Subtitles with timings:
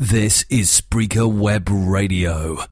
[0.00, 2.64] This is Spreaker Web Radio.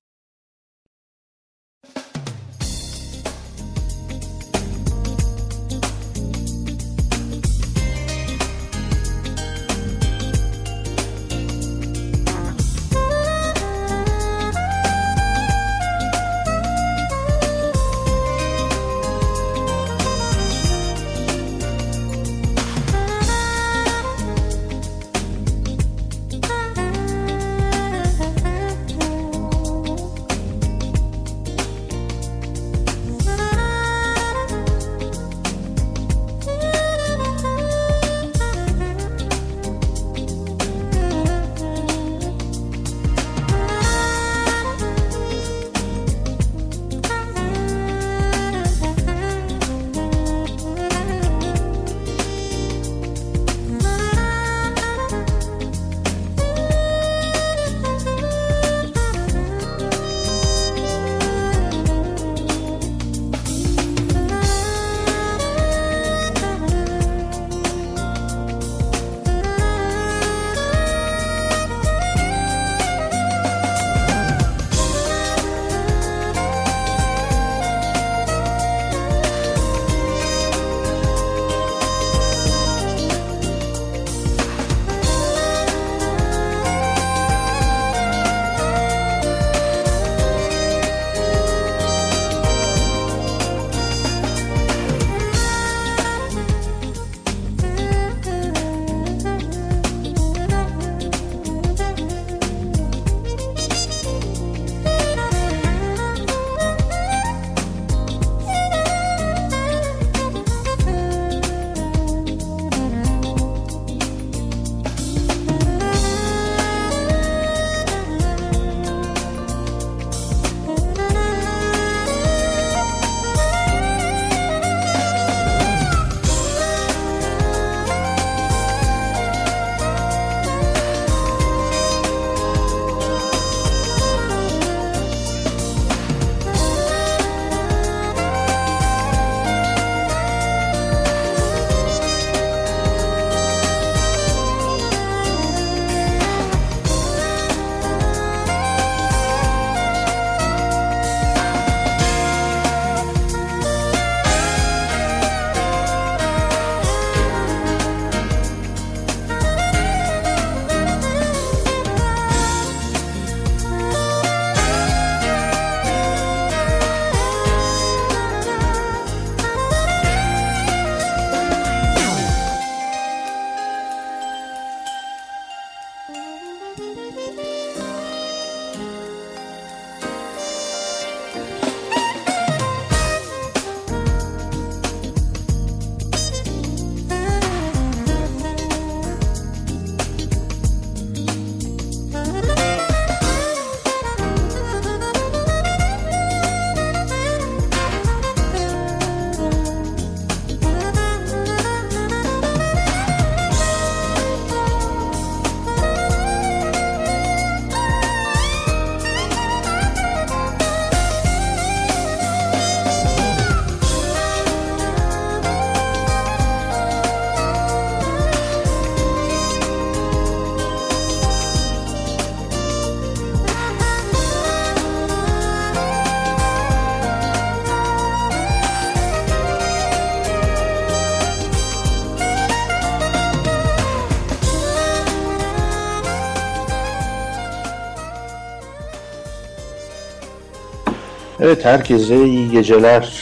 [241.48, 243.12] Evet herkese iyi geceler.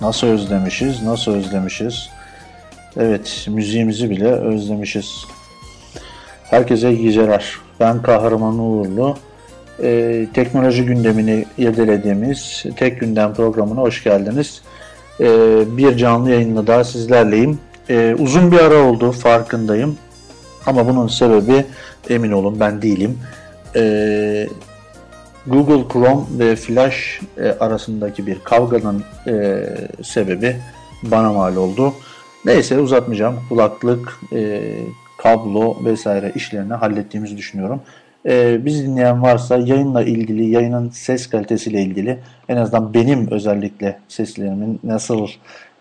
[0.00, 2.08] Nasıl özlemişiz, nasıl özlemişiz.
[2.96, 5.24] Evet müziğimizi bile özlemişiz.
[6.44, 7.54] Herkese iyi geceler.
[7.80, 9.16] Ben Kahraman Uğurlu.
[9.82, 14.62] Ee, teknoloji gündemini irdelediğimiz Tek Gündem programına hoş geldiniz.
[15.20, 15.26] Ee,
[15.76, 17.58] bir canlı yayınla daha sizlerleyim.
[17.90, 19.98] Ee, uzun bir ara oldu farkındayım.
[20.66, 21.64] Ama bunun sebebi
[22.10, 23.18] emin olun ben değilim.
[23.76, 24.46] Ee,
[25.46, 29.64] Google Chrome ve Flash e, arasındaki bir kavganın e,
[30.02, 30.56] sebebi
[31.02, 31.94] bana mal oldu.
[32.44, 33.36] Neyse uzatmayacağım.
[33.48, 34.60] Kulaklık, e,
[35.18, 37.80] kablo vesaire işlerini hallettiğimizi düşünüyorum.
[38.26, 42.18] E, biz dinleyen varsa yayınla ilgili, yayının ses kalitesiyle ilgili
[42.48, 45.28] en azından benim özellikle seslerimin nasıl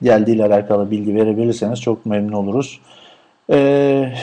[0.02, 2.80] geldiğiyle alakalı bilgi verebilirseniz çok memnun oluruz.
[3.50, 4.14] E,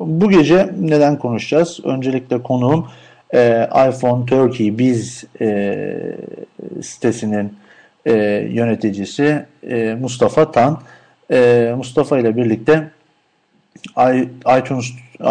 [0.00, 1.80] bu gece neden konuşacağız?
[1.84, 2.86] Öncelikle konuğum
[3.34, 5.86] e, iPhone Turkey Biz e,
[6.82, 7.54] sitesinin
[8.06, 8.12] e,
[8.50, 10.80] yöneticisi e, Mustafa Tan.
[11.30, 12.90] E, Mustafa ile birlikte
[14.58, 14.86] iTunes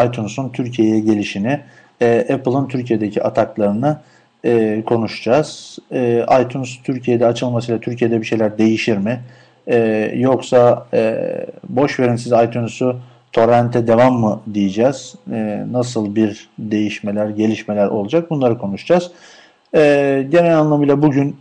[0.08, 1.60] iTunes'un Türkiye'ye gelişini,
[2.02, 3.98] e, Apple'ın Türkiye'deki ataklarını
[4.46, 5.80] e, konuşacağız.
[5.92, 9.22] E, iTunes Türkiye'de açılmasıyla Türkiye'de bir şeyler değişir mi?
[9.68, 9.78] E,
[10.16, 11.16] yoksa e,
[11.70, 13.00] boş verin siz iTunes'u
[13.34, 15.16] torrente devam mı diyeceğiz?
[15.32, 18.30] E, nasıl bir değişmeler, gelişmeler olacak?
[18.30, 19.12] Bunları konuşacağız.
[19.76, 21.36] E, genel anlamıyla bugün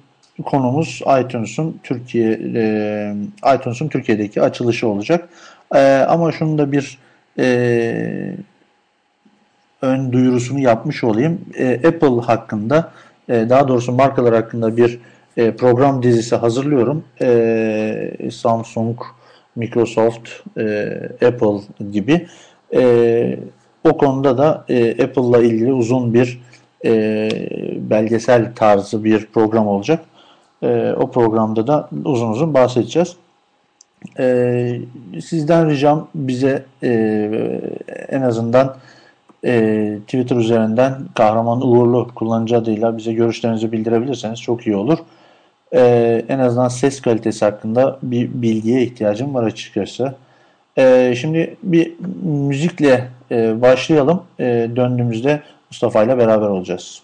[0.44, 3.15] konumuz iTunes'un Türkiye e,
[3.55, 5.29] iTunes'un Türkiye'deki açılışı olacak.
[5.75, 6.99] E, ama şunu da bir
[7.39, 8.35] e,
[9.83, 11.41] ön duyurusunu yapmış olayım.
[11.59, 12.93] E, Apple hakkında
[13.29, 15.00] e, daha doğrusu markalar hakkında bir
[15.37, 17.05] e, program dizisi hazırlıyorum.
[17.21, 19.00] E, Samsung,
[19.56, 20.62] Microsoft, e,
[21.26, 21.60] Apple
[21.93, 22.26] gibi.
[22.75, 23.38] E,
[23.84, 26.40] o konuda da e, Apple'la ilgili uzun bir
[26.84, 27.28] e,
[27.90, 30.04] belgesel tarzı bir program olacak.
[30.62, 33.16] E, o programda da uzun uzun bahsedeceğiz.
[34.19, 34.78] E,
[35.25, 36.90] sizden ricam bize e,
[38.08, 38.76] en azından
[39.44, 44.98] e, Twitter üzerinden Kahraman Uğurlu kullanıcı adıyla bize görüşlerinizi bildirebilirseniz çok iyi olur.
[45.74, 50.14] E, en azından ses kalitesi hakkında bir bilgiye ihtiyacım var açıkçası.
[50.78, 51.92] E, şimdi bir
[52.22, 54.22] müzikle e, başlayalım.
[54.40, 57.02] E, döndüğümüzde Mustafa ile beraber olacağız.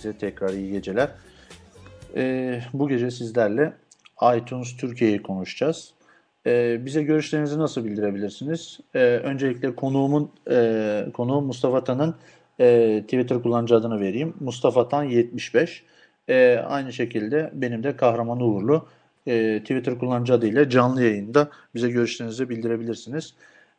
[0.00, 1.08] Herkese tekrar iyi geceler.
[2.16, 3.72] Ee, bu gece sizlerle
[4.36, 5.90] iTunes Türkiye'yi konuşacağız.
[6.46, 8.80] Ee, bize görüşlerinizi nasıl bildirebilirsiniz?
[8.94, 12.14] Ee, öncelikle konuğumun e, konuğum Mustafa Tan'ın
[12.60, 14.34] e, Twitter kullanıcı adını vereyim.
[14.40, 15.84] Mustafa Tan 75.
[16.28, 18.86] E, aynı şekilde benim de Kahraman Uğurlu
[19.26, 23.34] e, Twitter kullanıcı adıyla canlı yayında bize görüşlerinizi bildirebilirsiniz.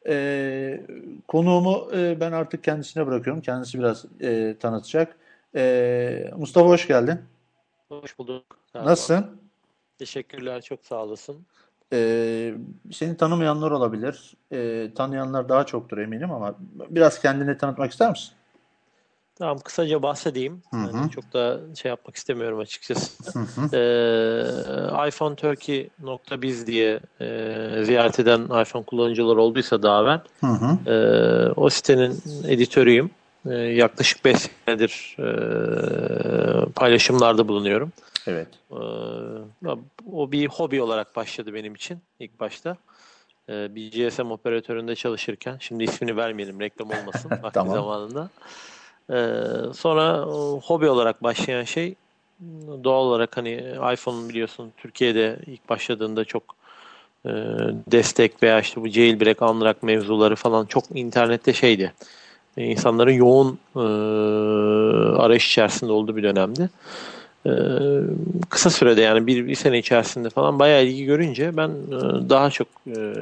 [0.07, 0.81] E,
[1.27, 3.41] konuğumu e, ben artık kendisine bırakıyorum.
[3.41, 5.15] Kendisi biraz e, tanıtacak.
[5.55, 7.19] E, Mustafa hoş geldin.
[7.89, 8.45] Hoş bulduk.
[8.73, 8.91] Merhaba.
[8.91, 9.41] Nasılsın?
[9.99, 11.45] Teşekkürler, çok sağ olasın.
[11.93, 12.53] Ee,
[12.91, 14.33] seni tanımayanlar olabilir.
[14.51, 16.55] Ee, tanıyanlar daha çoktur eminim ama
[16.89, 18.33] biraz kendini tanıtmak ister misin?
[19.35, 20.61] Tamam kısaca bahsedeyim.
[20.71, 20.97] Hı hı.
[20.97, 23.39] Yani çok da şey yapmak istemiyorum açıkçası.
[23.39, 23.75] Hı hı.
[23.75, 29.75] Ee, iPhoneTurkey.biz diye e, ziyaret eden iPhone kullanıcılar olduysa
[30.41, 30.91] Hı hı.
[30.91, 30.95] e,
[31.55, 33.11] o sitenin editörüyüm.
[33.49, 35.25] E, yaklaşık 5 senedir e,
[36.75, 37.91] paylaşımlarda bulunuyorum.
[38.27, 38.47] Evet.
[38.71, 38.75] Ee,
[40.11, 42.77] o bir hobi olarak başladı benim için ilk başta.
[43.49, 47.73] Ee, bir GSM operatöründe çalışırken, şimdi ismini vermeyelim reklam olmasın vakti Tamam.
[47.73, 48.29] zamanında.
[49.09, 51.95] Ee, sonra o, hobi olarak başlayan şey
[52.83, 53.53] doğal olarak hani
[53.93, 56.43] iPhone biliyorsun Türkiye'de ilk başladığında çok
[57.25, 57.31] e,
[57.91, 61.93] destek veya işte bu jailbreak, unlock mevzuları falan çok internette şeydi.
[62.57, 63.79] E, İnsanların yoğun e,
[65.21, 66.69] arayış içerisinde olduğu bir dönemdi.
[67.45, 67.51] Ee,
[68.49, 72.67] kısa sürede yani bir, bir sene içerisinde falan bayağı ilgi görünce ben e, daha çok
[72.87, 73.13] e,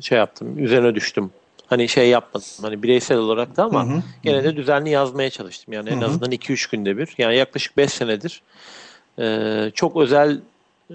[0.00, 1.30] şey yaptım, üzerine düştüm.
[1.66, 4.02] Hani şey yapmadım, hani bireysel olarak da ama Hı hı.
[4.22, 5.74] gene de düzenli yazmaya çalıştım.
[5.74, 6.04] Yani en Hı hı.
[6.04, 7.14] azından 2-3 günde bir.
[7.18, 8.42] Yani yaklaşık 5 senedir
[9.18, 10.38] e, çok özel
[10.90, 10.94] e,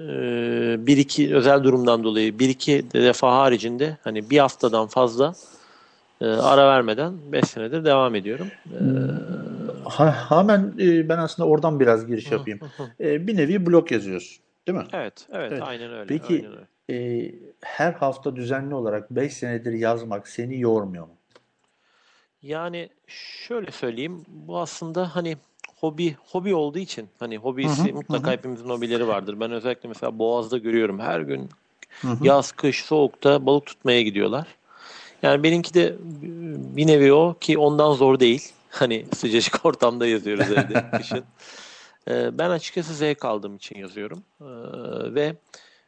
[0.87, 5.33] bir iki özel durumdan dolayı bir iki defa haricinde hani bir haftadan fazla
[6.21, 8.47] e, ara vermeden 5 senedir devam ediyorum.
[8.71, 8.79] E,
[9.85, 12.59] Ha, hemen e, ben aslında oradan biraz giriş yapayım.
[12.99, 14.85] E, bir nevi blog yazıyorsun, değil mi?
[14.93, 15.63] Evet, evet, Evet.
[15.65, 16.05] aynen öyle.
[16.07, 16.67] Peki aynen öyle.
[17.25, 17.31] e,
[17.61, 21.13] her hafta düzenli olarak 5 senedir yazmak seni yormuyor mu?
[22.41, 25.37] Yani şöyle söyleyeyim, bu aslında hani
[25.75, 29.39] hobi hobi olduğu için hani hobisi mutlaka hepimizin hobileri vardır.
[29.39, 31.49] Ben özellikle mesela Boğaz'da görüyorum her gün
[32.01, 32.25] Hı hı.
[32.25, 34.47] yaz, kış, soğukta balık tutmaya gidiyorlar.
[35.25, 35.95] Yani benimki de
[36.75, 38.51] bir nevi o ki ondan zor değil.
[38.69, 41.23] Hani sıcacık ortamda yazıyoruz evde kışın.
[42.09, 44.23] Ee, Ben açıkçası zevk aldığım için yazıyorum.
[44.41, 44.45] Ee,
[45.15, 45.35] Ve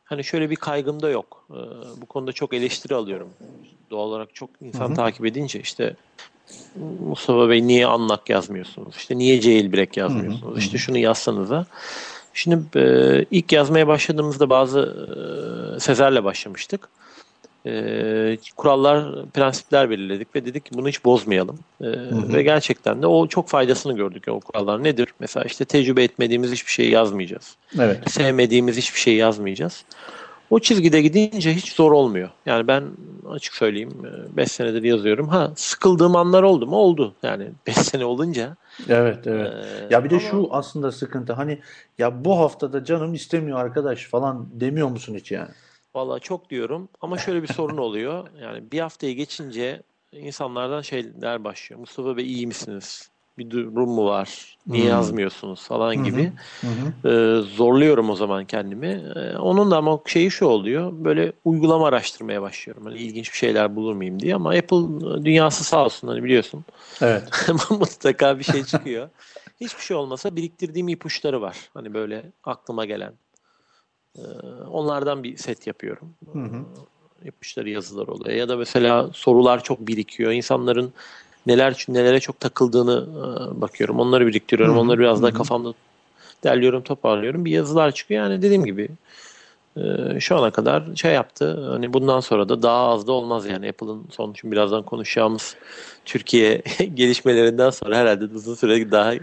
[0.06, 1.46] hani şöyle bir kaygım da yok.
[1.52, 1.56] Ee,
[2.02, 3.30] Bu konuda çok eleştiri alıyorum.
[3.92, 5.96] Doğal olarak çok insan takip edince işte
[7.08, 8.96] Mustafa Bey niye anlak yazmıyorsunuz?
[8.98, 10.60] İşte niye jailbreak yazmıyorsunuz?
[10.60, 11.66] İşte şunu yazsanıza.
[12.34, 14.80] Şimdi e, ilk yazmaya başladığımızda bazı
[15.76, 16.90] e, Sezer'le başlamıştık.
[17.66, 21.60] E, kurallar, prensipler belirledik ve dedik ki bunu hiç bozmayalım.
[21.82, 21.88] E,
[22.34, 24.84] Ve gerçekten de o çok faydasını gördük o kurallar.
[24.84, 25.08] Nedir?
[25.20, 27.56] Mesela işte tecrübe etmediğimiz hiçbir şey yazmayacağız.
[27.80, 28.12] Evet.
[28.12, 29.84] Sevmediğimiz hiçbir şey yazmayacağız.
[30.50, 32.30] O çizgide gidince hiç zor olmuyor.
[32.46, 32.84] Yani ben
[33.30, 33.92] açık söyleyeyim
[34.38, 35.28] 5 senedir yazıyorum.
[35.28, 36.76] Ha sıkıldığım anlar oldu mu?
[36.76, 37.14] Oldu.
[37.24, 38.56] Yani 5 sene olunca.
[38.90, 39.54] Evet, evet.
[39.54, 41.34] Ee, Ya bir de ama- şu aslında sıkıntı.
[41.34, 41.60] Hani
[41.98, 45.50] ya bu haftada canım istemiyor arkadaş falan demiyor musun hiç yani?
[45.98, 48.28] Vallahi çok diyorum ama şöyle bir sorun oluyor.
[48.42, 51.80] Yani bir haftayı geçince insanlardan şeyler başlıyor.
[51.80, 53.10] Mustafa Bey iyi misiniz?
[53.38, 54.58] Bir durum mu var?
[54.68, 54.90] Niye Hmm.
[54.90, 56.32] yazmıyorsunuz falan gibi.
[56.62, 57.10] Hı hı.
[57.10, 59.04] Ee, zorluyorum o zaman kendimi.
[59.16, 60.92] Ee, onun da ama şeyi şu oluyor.
[60.94, 62.86] Böyle uygulama araştırmaya başlıyorum.
[62.86, 66.66] Hani ilginç bir şeyler bulur muyum diye ama Apple dünyası sağ olsun hani biliyorsun.
[67.02, 67.24] Evet.
[67.70, 69.10] Mutlaka bir şey çıkıyor.
[69.62, 71.58] Hiçbir şey olmasa biriktirdiğim ipuçları var.
[71.74, 73.14] Hani böyle aklıma gelen.
[74.18, 74.22] Ee,
[74.72, 76.14] onlardan bir set yapıyorum.
[76.34, 76.64] Hı hı.
[77.26, 78.36] İpuçları yazılar oluyor.
[78.36, 80.32] Ya da mesela sorular çok birikiyor.
[80.32, 80.94] İnsanların
[81.48, 84.00] neler nelere çok takıldığını e, bakıyorum.
[84.00, 84.76] Onları biriktiriyorum.
[84.76, 85.74] Hı hı, Onları biraz daha kafamda
[86.44, 87.46] derliyorum, toparlıyorum.
[87.46, 88.24] Bir yazılar çıkıyor.
[88.24, 88.90] Yani dediğim gibi
[89.78, 91.70] e, şu ana kadar şey yaptı.
[91.70, 93.70] Hani bundan sonra da daha az da olmaz yani.
[93.70, 95.56] Apple'ın son birazdan konuşacağımız
[96.06, 96.62] Türkiye
[96.94, 99.14] gelişmelerinden sonra herhalde uzun süre daha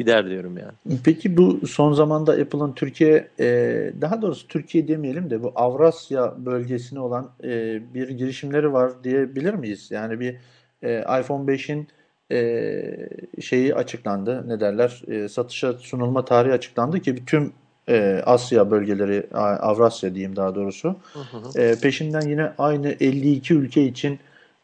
[0.00, 0.98] gider diyorum yani.
[1.04, 3.46] Peki bu son zamanda Apple'ın Türkiye e,
[4.00, 9.90] daha doğrusu Türkiye demeyelim de bu Avrasya bölgesine olan e, bir girişimleri var diyebilir miyiz?
[9.90, 10.36] Yani bir
[10.82, 11.88] e, iPhone 5'in
[12.32, 14.48] e, şeyi açıklandı.
[14.48, 15.02] Ne derler?
[15.08, 17.52] E, satışa sunulma tarihi açıklandı ki tüm
[17.88, 20.96] e, Asya bölgeleri, Avrasya diyeyim daha doğrusu.
[21.56, 24.18] E, peşinden yine aynı 52 ülke için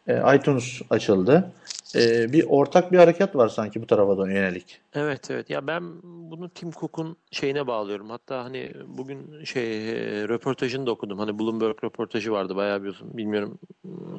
[0.09, 1.53] e, iTunes açıldı.
[1.97, 4.81] E, bir ortak bir hareket var sanki bu tarafa yönelik.
[4.95, 8.11] Evet evet ya ben bunu Tim Cook'un şeyine bağlıyorum.
[8.11, 11.19] Hatta hani bugün şey e, röportajını da okudum.
[11.19, 12.97] Hani Bloomberg röportajı vardı bayağı bir.
[13.03, 13.59] Bilmiyorum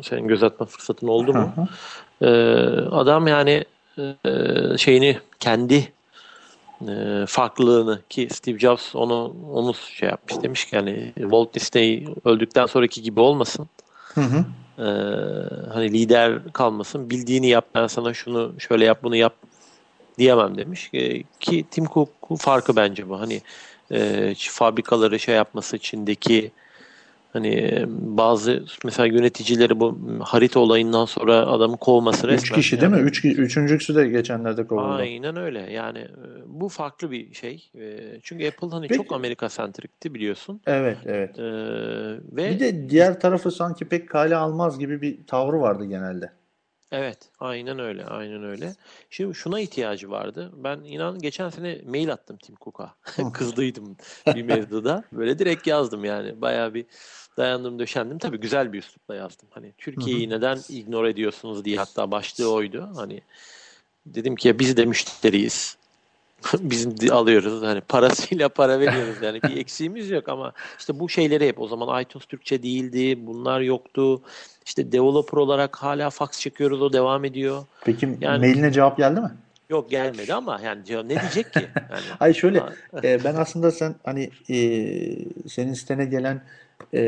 [0.04, 1.54] senin göz atma fırsatın oldu mu?
[2.22, 2.28] Ee,
[2.92, 3.66] adam yani
[3.98, 4.08] e,
[4.78, 5.92] şeyini kendi
[6.88, 12.66] e, farklılığını ki Steve Jobs onu onu şey yapmış demiş ki hani Walt Disney öldükten
[12.66, 13.68] sonraki gibi olmasın.
[14.18, 14.46] Hı hı.
[14.78, 14.88] E,
[15.74, 17.10] hani lider kalmasın.
[17.10, 19.34] Bildiğini yap ben sana şunu şöyle yap bunu yap
[20.18, 20.90] diyemem demiş.
[20.94, 23.20] E, ki Tim Cook'un farkı bence bu.
[23.20, 23.42] Hani
[23.92, 26.52] e, fabrikaları şey yapması içindeki
[27.34, 32.38] Hani bazı mesela yöneticileri bu harita olayından sonra adamı kovması resmen.
[32.38, 32.82] Üç kişi yani.
[32.82, 33.10] değil mi?
[33.10, 34.86] Üç, üçüncüsü de geçenlerde kovuldu.
[34.86, 35.72] Aynen öyle.
[35.72, 36.06] Yani e,
[36.62, 37.72] bu farklı bir şey.
[37.76, 38.98] E, çünkü Apple hani Peki.
[38.98, 40.62] çok Amerika sentrikti biliyorsun.
[40.68, 41.40] Evet, evet.
[41.40, 41.44] E,
[42.36, 46.32] ve Bir de diğer tarafı sanki pek kale almaz gibi bir tavrı vardı genelde.
[46.92, 48.74] Evet, aynen öyle, aynen öyle.
[49.10, 50.52] Şimdi şuna ihtiyacı vardı.
[50.56, 52.96] Ben inan geçen sene mail attım Tim Cook'a.
[53.34, 53.98] Kızdıydım
[54.28, 55.04] bir mevzuda.
[55.12, 56.42] Böyle direkt yazdım yani.
[56.42, 56.86] Bayağı bir
[57.38, 58.18] dayandım, döşendim.
[58.18, 59.48] Tabii güzel bir üslupla yazdım.
[59.52, 62.90] Hani Türkiye'yi neden ignore ediyorsunuz diye hatta başlığı oydu.
[62.96, 63.22] Hani
[64.06, 65.78] dedim ki ya biz de müşteriyiz.
[66.60, 71.62] Bizim alıyoruz hani parasıyla para veriyoruz yani bir eksiğimiz yok ama işte bu şeyleri hep
[71.62, 74.22] o zaman iTunes Türkçe değildi bunlar yoktu
[74.66, 77.64] işte developer olarak hala fax çekiyoruz o devam ediyor.
[77.86, 79.32] Peki Yani- mailine cevap geldi mi?
[79.70, 81.68] Yok gelmedi ama yani ne diyecek ki?
[81.76, 82.64] Yani, Hayır şöyle
[83.04, 84.58] e, ben aslında sen hani e,
[85.50, 86.42] senin sitene gelen
[86.94, 87.02] e,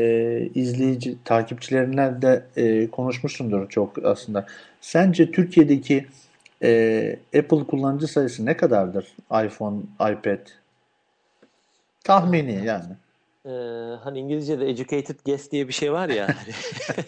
[0.54, 4.46] izleyici takipçilerinle de e, konuşmuşsundur çok aslında.
[4.80, 6.06] Sence Türkiye'deki
[6.62, 9.06] e, Apple kullanıcı sayısı ne kadardır?
[9.46, 10.38] iPhone, iPad.
[12.04, 12.92] Tahmini yani.
[13.46, 13.50] Ee,
[14.04, 16.26] hani İngilizce'de educated guess diye bir şey var ya.
[16.28, 16.54] hani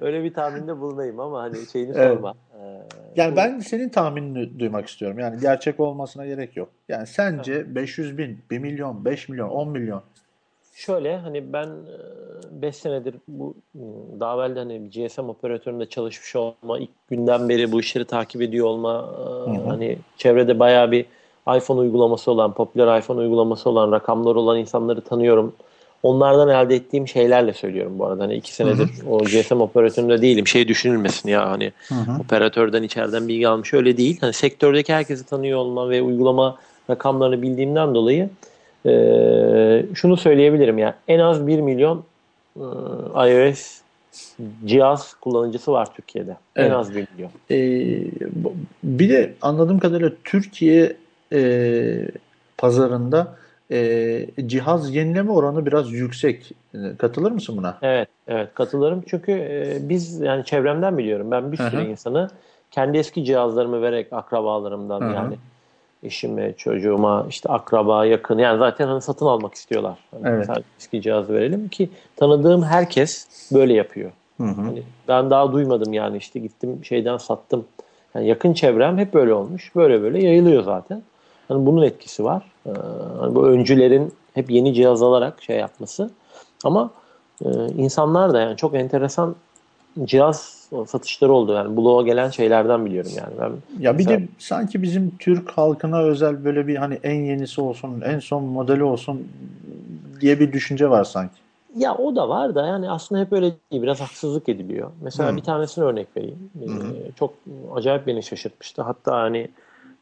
[0.00, 2.14] Öyle bir tahminde bulunayım ama hani şeyini Evet.
[2.14, 2.34] sorma.
[2.54, 2.82] Ee,
[3.16, 5.18] Yani bu- ben senin tahminini duymak istiyorum.
[5.18, 6.68] Yani gerçek olmasına gerek yok.
[6.88, 10.02] Yani sence 500 bin, 1 milyon, 5 milyon, 10 milyon
[10.80, 11.68] Şöyle hani ben
[12.50, 13.80] 5 senedir bu m,
[14.20, 19.14] daha evvel hani GSM operatöründe çalışmış olma, ilk günden beri bu işleri takip ediyor olma,
[19.46, 19.68] e, hı.
[19.68, 21.06] hani çevrede bayağı bir
[21.56, 25.52] iPhone uygulaması olan, popüler iPhone uygulaması olan, rakamları olan insanları tanıyorum.
[26.02, 28.22] Onlardan elde ettiğim şeylerle söylüyorum bu arada.
[28.22, 30.46] Hani iki senedir o GSM operatöründe değilim.
[30.46, 31.72] Şey düşünülmesin ya hani
[32.20, 34.18] operatörden içeriden bilgi almış öyle değil.
[34.20, 36.56] Hani sektördeki herkesi tanıyor olma ve uygulama
[36.90, 38.30] rakamlarını bildiğimden dolayı
[38.86, 42.04] ee, şunu söyleyebilirim ya en az 1 milyon
[42.56, 42.64] e,
[43.30, 43.80] iOS
[44.64, 46.36] cihaz kullanıcısı var Türkiye'de.
[46.56, 46.72] En Evet.
[46.72, 47.30] az 1 milyon.
[47.50, 48.10] Ee,
[48.84, 50.96] bir de anladığım kadarıyla Türkiye
[51.32, 52.08] e,
[52.58, 53.36] pazarında
[53.72, 56.52] e, cihaz yenileme oranı biraz yüksek.
[56.74, 57.78] E, Katılır mısın buna?
[57.82, 59.04] Evet, evet katılırım.
[59.06, 61.30] Çünkü e, biz yani çevremden biliyorum.
[61.30, 62.30] Ben bir sürü insanı
[62.70, 65.12] kendi eski cihazlarımı vererek akrabalarımdan Hı hı.
[65.12, 65.36] yani
[66.02, 69.98] eşime, çocuğuma, işte akraba, yakın yani zaten hani satın almak istiyorlar.
[70.10, 70.46] Hani Evet.
[70.46, 74.10] sadece eski cihaz verelim ki tanıdığım herkes böyle yapıyor.
[74.36, 74.62] Hı hı.
[74.62, 77.64] Hani ben daha duymadım yani işte gittim şeyden sattım.
[78.14, 79.76] Yani yakın çevrem hep böyle olmuş.
[79.76, 81.02] Böyle böyle yayılıyor zaten.
[81.48, 82.42] Hani bunun etkisi var.
[82.66, 82.70] Ee,
[83.20, 86.10] hani bu öncülerin hep yeni cihaz alarak şey yapması.
[86.64, 86.90] Ama
[87.44, 89.36] e, insanlar da yani çok enteresan
[90.04, 91.52] cihaz satışları oldu.
[91.52, 93.32] Yani bloğa gelen şeylerden biliyorum yani.
[93.40, 97.60] Ben Ya bir Mesela- de sanki bizim Türk halkına özel böyle bir hani en yenisi
[97.60, 99.28] olsun, en son modeli olsun
[100.20, 101.34] diye bir düşünce var sanki.
[101.76, 103.82] Ya o da var da yani aslında hep öyle değil.
[103.82, 104.90] Biraz haksızlık ediliyor.
[105.02, 105.36] Mesela Hı.
[105.36, 106.50] bir tanesine örnek vereyim.
[106.62, 107.12] Ee, Hı.
[107.18, 107.34] çok
[107.74, 108.82] acayip beni şaşırtmıştı.
[108.82, 109.48] Hatta hani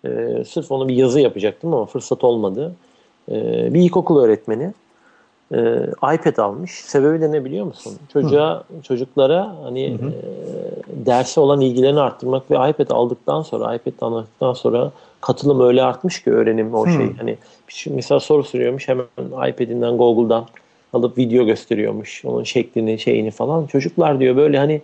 [0.05, 2.75] e, sırf onu bir yazı yapacaktım ama fırsat olmadı.
[3.31, 4.73] Ee, bir ilkokul öğretmeni
[5.55, 5.59] e,
[6.15, 6.71] iPad almış.
[6.71, 7.93] Sebebi de ne biliyor musun?
[8.13, 10.09] Çocuğa, çocuklara hani Hı hı.
[10.09, 16.23] e, derse olan ilgilerini arttırmak ve iPad aldıktan sonra, iPad aldıktan sonra katılım öyle artmış
[16.25, 16.91] ki öğrenim o Hı.
[16.91, 17.17] şey.
[17.17, 17.37] Hani
[17.69, 19.07] şey- mesela soru soruyormuş hemen
[19.49, 20.45] iPad'inden Google'dan
[20.93, 22.25] alıp video gösteriyormuş.
[22.25, 23.67] Onun şeklini, şeyini falan.
[23.67, 24.81] Çocuklar diyor böyle hani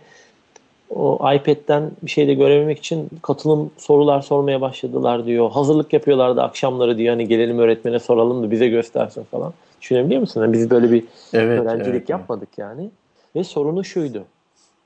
[0.91, 5.51] o iPad'den bir şey de görememek için katılım sorular sormaya başladılar diyor.
[5.51, 7.15] Hazırlık yapıyorlardı akşamları diyor.
[7.15, 9.53] Hani gelelim öğretmene soralım da bize göstersin falan.
[9.85, 10.43] Düşünebiliyor musun?
[10.43, 12.91] Yani biz böyle bir Evet, öğrencilik evet, yapmadık yani.
[13.37, 14.25] Ve sorunu şuydu.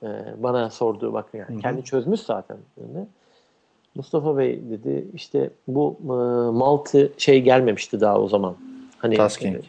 [0.02, 0.06] Ee,
[0.36, 1.48] bana sorduğu bakın yani.
[1.50, 1.60] Hı hı.
[1.60, 2.56] Kendi çözmüş zaten.
[2.80, 3.06] Yani.
[3.94, 6.06] Mustafa Bey dedi işte bu e,
[6.58, 8.56] multi şey gelmemişti daha o zaman.
[8.98, 9.64] Hani Tasking.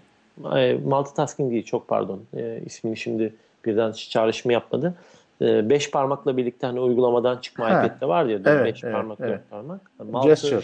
[0.55, 2.21] e, multitasking değil çok pardon.
[2.37, 4.95] E, ismini şimdi birden çağrışımı yapmadı.
[5.41, 7.85] E, beş parmakla birlikte hani uygulamadan çıkma Ha.
[7.85, 9.29] iPad'de var ya Evet, beş evet, parmak evet.
[9.29, 9.81] dört parmak.
[9.99, 10.61] Multi- Gesture.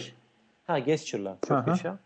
[0.66, 1.70] Ha gesture'lar çok Aha.
[1.70, 1.98] yaşa.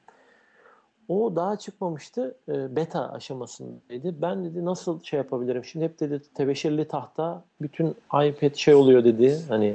[1.10, 2.34] O daha çıkmamıştı.
[2.48, 4.14] E, beta aşamasındaydı.
[4.22, 5.64] Ben dedi nasıl şey yapabilirim?
[5.64, 9.38] Şimdi hep dedi tebeşirli tahta bütün iPad şey oluyor dedi.
[9.48, 9.74] Hani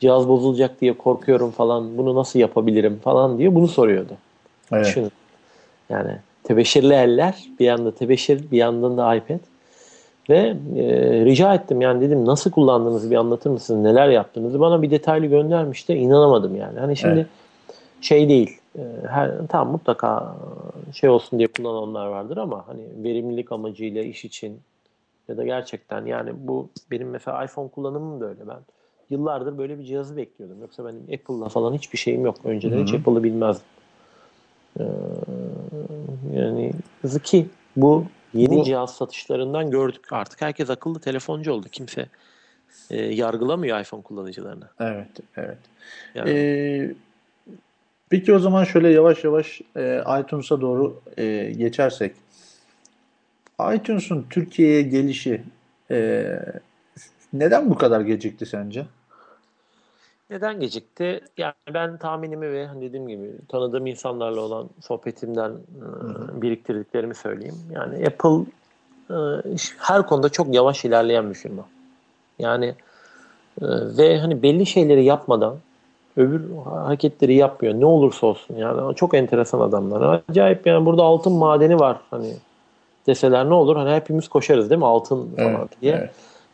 [0.00, 1.98] cihaz bozulacak diye korkuyorum falan.
[1.98, 4.12] Bunu nasıl yapabilirim falan diye bunu soruyordu.
[4.72, 4.86] Evet.
[4.86, 5.12] Düşünün.
[5.90, 9.40] Yani tebeşirli eller bir yanda tebeşir bir yandan da iPad.
[10.30, 10.84] Ve e,
[11.24, 13.82] rica ettim yani dedim nasıl kullandığınızı bir anlatır mısınız?
[13.82, 15.94] Neler yaptığınızı bana bir detaylı göndermişti.
[15.94, 16.78] İnanamadım yani.
[16.78, 17.26] Hani şimdi evet.
[18.00, 18.58] şey değil.
[18.78, 20.36] E, her tam mutlaka
[20.94, 24.60] şey olsun diye kullananlar vardır ama hani verimlilik amacıyla iş için
[25.28, 28.58] ya da gerçekten yani bu benim mesela iPhone kullanımım da öyle ben.
[29.10, 30.60] Yıllardır böyle bir cihazı bekliyordum.
[30.60, 32.36] Yoksa benim Apple'la falan hiçbir şeyim yok.
[32.44, 32.84] Önceden Hı-hı.
[32.84, 33.66] hiç Apple'ı bilmezdim.
[34.80, 34.84] Ee,
[36.32, 36.72] yani
[37.24, 38.64] ki bu yeni bu...
[38.64, 40.12] cihaz satışlarından gördük.
[40.12, 41.66] Artık herkes akıllı telefoncu oldu.
[41.72, 42.06] Kimse
[42.90, 44.68] e, yargılamıyor iPhone kullanıcılarını.
[44.80, 45.58] Evet, evet.
[46.14, 46.30] Yani...
[46.30, 46.94] Ee,
[48.10, 52.12] peki o zaman şöyle yavaş yavaş e, iTunes'a doğru e, geçersek.
[53.74, 55.42] iTunes'un Türkiye'ye gelişi
[55.90, 56.26] e,
[57.32, 58.86] neden bu kadar gecikti sence?
[60.30, 61.20] Neden gecikti?
[61.36, 66.42] Yani ben tahminimi ve hani dediğim gibi tanıdığım insanlarla olan sohbetimden Hı-hı.
[66.42, 67.56] biriktirdiklerimi söyleyeyim.
[67.72, 68.52] Yani Apple
[69.78, 71.68] her konuda çok yavaş ilerleyen bir firma.
[72.38, 72.74] Yani
[73.98, 75.56] ve hani belli şeyleri yapmadan
[76.18, 77.74] öbür hareketleri yapmıyor.
[77.74, 78.56] Ne olursa olsun.
[78.56, 80.22] Yani çok enteresan adamlar.
[80.28, 81.96] Acayip yani burada altın madeni var.
[82.10, 82.32] Hani
[83.06, 83.76] deseler ne olur?
[83.76, 84.86] Hani hepimiz koşarız değil mi?
[84.86, 85.94] Altın falan evet, diye.
[85.94, 86.10] Evet.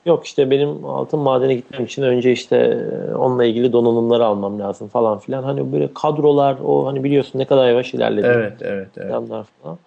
[0.06, 4.88] Yok işte benim altın madene gitmem için önce işte e, onunla ilgili donanımları almam lazım
[4.88, 5.42] falan filan.
[5.42, 8.26] Hani böyle kadrolar o hani biliyorsun ne kadar yavaş ilerledi.
[8.26, 9.10] Evet, evet, evet.
[9.10, 9.78] Adamlar falan.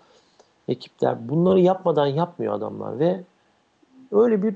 [0.67, 3.19] Ekipler bunları yapmadan yapmıyor adamlar ve
[4.11, 4.55] öyle bir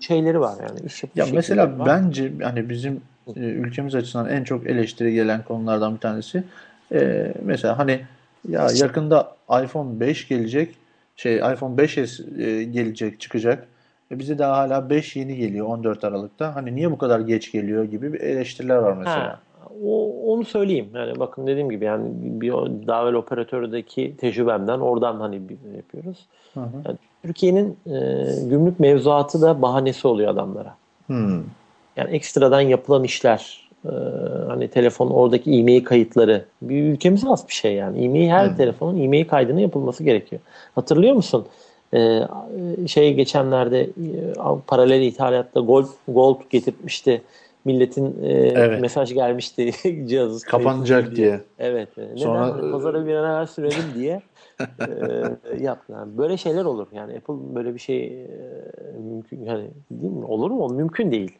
[0.00, 1.86] şeyleri var yani iş Ya mesela var.
[1.86, 3.00] bence hani bizim
[3.36, 6.44] ülkemiz açısından en çok eleştiri gelen konulardan bir tanesi
[6.92, 8.00] e, mesela hani
[8.48, 10.76] ya yakında iPhone 5 gelecek
[11.16, 13.66] şey iPhone 5s e, gelecek çıkacak
[14.10, 16.56] e bize daha hala 5 yeni geliyor 14 Aralık'ta.
[16.56, 19.28] Hani niye bu kadar geç geliyor gibi bir eleştiriler var mesela.
[19.28, 19.40] Ha,
[19.84, 20.88] o, onu söyleyeyim.
[20.94, 22.52] Yani bakın dediğim gibi yani bir
[22.86, 25.40] davel operatördeki tecrübemden oradan hani
[25.76, 26.26] yapıyoruz.
[26.54, 26.76] Hı hı.
[26.84, 30.74] Yani Türkiye'nin e, gümrük mevzuatı da bahanesi oluyor adamlara.
[31.06, 31.42] Hı.
[31.96, 33.92] Yani ekstradan yapılan işler e,
[34.48, 38.04] hani telefon oradaki e-mail kayıtları bir ülkemize az bir şey yani.
[38.04, 38.56] E-mail her Hı.
[38.56, 40.40] telefonun e-mail kaydının yapılması gerekiyor.
[40.74, 41.46] Hatırlıyor musun?
[41.94, 42.20] Ee,
[42.86, 43.90] şey geçenlerde e,
[44.66, 47.22] paralel ithalatta gold, gold getirmişti.
[47.64, 48.80] Milletin e, evet.
[48.80, 49.72] mesaj gelmişti
[50.08, 51.16] cihazı kapanacak diye.
[51.16, 51.40] diye.
[51.58, 51.88] Evet.
[51.96, 52.16] Neden?
[52.16, 54.22] Sonra pazara bir an evvel sürelim diye
[54.60, 56.18] e, yaptılar.
[56.18, 56.86] Böyle şeyler olur.
[56.92, 58.28] Yani Apple böyle bir şey e,
[58.98, 60.24] mümkün yani değil mi?
[60.24, 60.68] Olur mu?
[60.68, 61.38] Mümkün değil.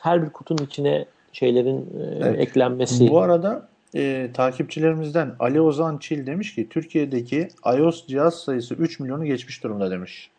[0.00, 2.40] Her bir kutunun içine şeylerin e, evet.
[2.40, 3.08] eklenmesi.
[3.08, 9.24] Bu arada e, takipçilerimizden Ali Ozan Çil demiş ki Türkiye'deki iOS cihaz sayısı 3 milyonu
[9.24, 10.30] geçmiş durumda demiş.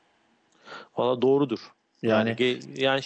[0.98, 1.60] Valla doğrudur.
[2.02, 3.02] Yani yani, yani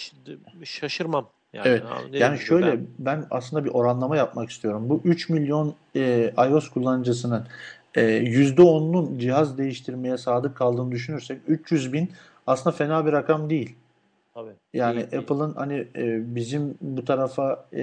[0.64, 1.28] şaşırmam.
[1.52, 1.82] Yani, evet.
[2.12, 2.86] Yani şöyle ben...
[2.98, 4.88] ben aslında bir oranlama yapmak istiyorum.
[4.88, 7.46] Bu 3 milyon e, iOS kullanıcısının
[7.94, 12.10] e, %10'unun cihaz değiştirmeye sadık kaldığını düşünürsek 300 bin
[12.46, 13.74] aslında fena bir rakam değil.
[14.36, 14.54] Tabii.
[14.74, 17.78] Yani Apple'ın hani e, bizim bu tarafa e,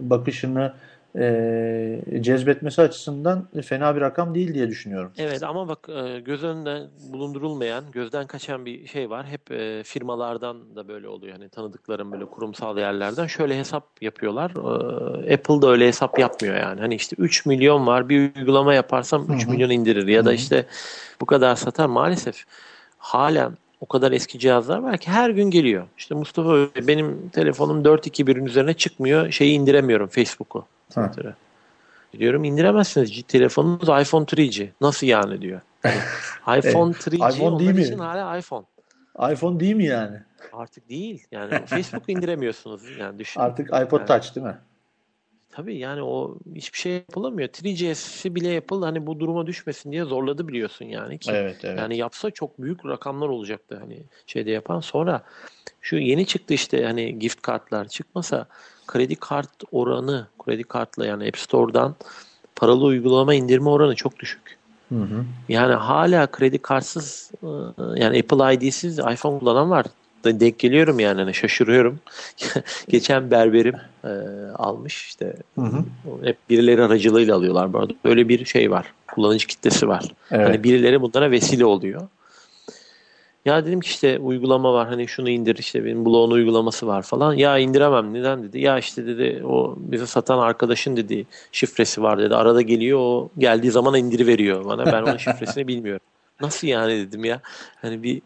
[0.00, 0.72] bakışını
[1.18, 5.12] e, cezbetmesi açısından fena bir rakam değil diye düşünüyorum.
[5.18, 9.26] Evet ama bak e, göz önünde bulundurulmayan, gözden kaçan bir şey var.
[9.26, 11.32] Hep e, firmalardan da böyle oluyor.
[11.32, 14.50] Hani tanıdıklarım böyle kurumsal yerlerden şöyle hesap yapıyorlar.
[15.24, 16.80] E, Apple da öyle hesap yapmıyor yani.
[16.80, 19.50] Hani işte 3 milyon var bir uygulama yaparsam 3 Hı-hı.
[19.50, 20.66] milyon indirir ya da işte
[21.20, 21.86] bu kadar satar.
[21.86, 22.44] Maalesef
[22.98, 25.86] halen o kadar eski cihazlar var ki her gün geliyor.
[25.98, 26.50] İşte Mustafa
[26.86, 29.30] benim telefonum 4.2.1'in üzerine çıkmıyor.
[29.30, 30.64] Şeyi indiremiyorum Facebook'u.
[32.18, 33.22] Diyorum indiremezsiniz.
[33.28, 34.68] Telefonunuz iPhone 3G.
[34.80, 35.60] Nasıl yani diyor.
[36.58, 37.82] iPhone 3G iPhone değil mi?
[37.82, 38.64] için hala iPhone.
[39.32, 40.16] iPhone değil mi yani?
[40.52, 41.26] Artık değil.
[41.32, 42.82] Yani Facebook'u indiremiyorsunuz.
[42.98, 43.40] Yani düşün.
[43.40, 44.06] Artık iPod yani.
[44.06, 44.56] Touch değil mi?
[45.58, 47.48] Tabii yani o hiçbir şey yapılamıyor.
[47.48, 51.30] 3GS'i bile yapıldı hani bu duruma düşmesin diye zorladı biliyorsun yani ki.
[51.34, 51.78] Evet, evet.
[51.78, 54.80] Yani yapsa çok büyük rakamlar olacaktı hani şeyde yapan.
[54.80, 55.22] Sonra
[55.80, 58.46] şu yeni çıktı işte hani gift kartlar çıkmasa
[58.86, 61.94] kredi kart oranı, kredi kartla yani App Store'dan
[62.56, 64.58] paralı uygulama indirme oranı çok düşük.
[64.88, 65.24] Hı hı.
[65.48, 67.30] Yani hala kredi kartsız
[67.96, 69.86] yani Apple ID'siz iPhone kullanan var
[70.24, 72.00] denk geliyorum yani hani şaşırıyorum.
[72.88, 74.08] Geçen berberim e,
[74.54, 75.84] almış işte hı hı.
[76.24, 77.92] hep birileri aracılığıyla alıyorlar bu arada.
[78.04, 78.92] Öyle bir şey var.
[79.14, 80.04] Kullanıcı kitlesi var.
[80.30, 80.48] Evet.
[80.48, 82.08] Hani birileri bunlara vesile oluyor.
[83.44, 87.34] Ya dedim ki işte uygulama var hani şunu indir işte benim bloğun uygulaması var falan.
[87.34, 88.60] Ya indiremem neden dedi.
[88.60, 92.34] Ya işte dedi o bize satan arkadaşın dedi şifresi var dedi.
[92.34, 94.86] Arada geliyor o geldiği zaman indiriveriyor bana.
[94.86, 96.06] Ben onun şifresini bilmiyorum.
[96.40, 97.40] Nasıl yani dedim ya.
[97.82, 98.22] Hani bir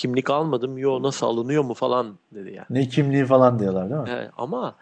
[0.00, 0.78] kimlik almadım.
[0.78, 2.66] Yo nasıl alınıyor mu falan dedi yani.
[2.70, 4.08] Ne kimliği falan diyorlar değil mi?
[4.10, 4.74] Evet, ama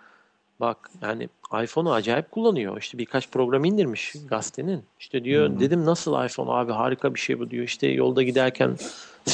[0.61, 1.29] Bak yani
[1.63, 2.79] iPhone'u acayip kullanıyor.
[2.79, 4.83] İşte birkaç program indirmiş gazetenin.
[5.01, 5.61] İşte diyor hmm.
[5.61, 7.65] dedim nasıl iPhone abi harika bir şey bu diyor.
[7.65, 8.77] İşte yolda giderken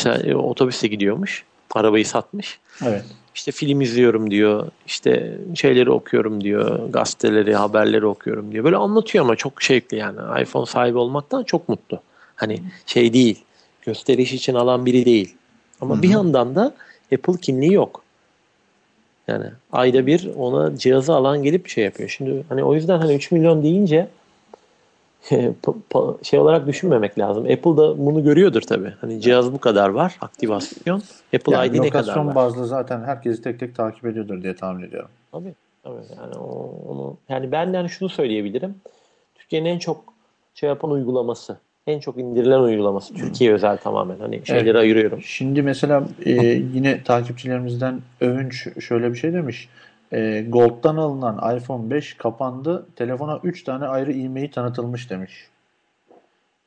[0.06, 1.44] e, otobüste gidiyormuş.
[1.74, 2.60] Arabayı satmış.
[2.84, 3.04] Evet.
[3.34, 4.68] İşte film izliyorum diyor.
[4.86, 6.88] İşte şeyleri okuyorum diyor.
[6.88, 8.64] Gazeteleri, haberleri okuyorum diyor.
[8.64, 10.42] Böyle anlatıyor ama çok şevkli yani.
[10.42, 12.00] iPhone sahibi olmaktan çok mutlu.
[12.36, 13.44] Hani şey değil.
[13.82, 15.34] Gösteriş için alan biri değil.
[15.84, 16.02] Ama Hı-hı.
[16.02, 16.74] bir yandan da
[17.14, 18.04] Apple kimliği yok.
[19.28, 22.08] Yani ayda bir ona cihazı alan gelip şey yapıyor.
[22.08, 24.08] Şimdi hani o yüzden hani 3 milyon deyince
[26.22, 27.44] şey olarak düşünmemek lazım.
[27.44, 28.92] Apple da bunu görüyordur tabii.
[29.00, 31.02] Hani cihaz bu kadar var, aktivasyon.
[31.34, 32.34] Apple yani ID ne kadar var?
[32.34, 35.10] bazlı zaten herkesi tek tek takip ediyordur diye tahmin ediyorum.
[35.32, 35.54] Tabii.
[35.82, 36.02] Tabii.
[36.16, 36.34] Yani
[36.88, 38.74] onu yani ben yani şunu söyleyebilirim.
[39.34, 40.04] Türkiye'nin en çok
[40.54, 43.14] şey yapan uygulaması en çok indirilen uygulaması.
[43.14, 44.18] Türkiye özel tamamen.
[44.18, 44.76] Hani şeyleri evet.
[44.80, 45.22] ayırıyorum.
[45.22, 46.32] Şimdi mesela e,
[46.74, 49.68] yine takipçilerimizden Övünç şöyle bir şey demiş.
[50.12, 52.86] E, Gold'dan alınan iPhone 5 kapandı.
[52.96, 55.48] Telefona 3 tane ayrı e-mail tanıtılmış demiş.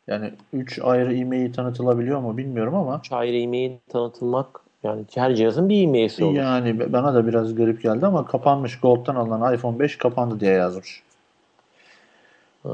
[0.08, 3.00] Yani 3 ayrı e-mail tanıtılabiliyor mu bilmiyorum ama.
[3.00, 6.36] 3 ayrı e-mail tanıtılmak yani her cihazın bir e-mail'si olur.
[6.36, 11.04] Yani bana da biraz garip geldi ama kapanmış Gold'dan alınan iPhone 5 kapandı diye yazmış.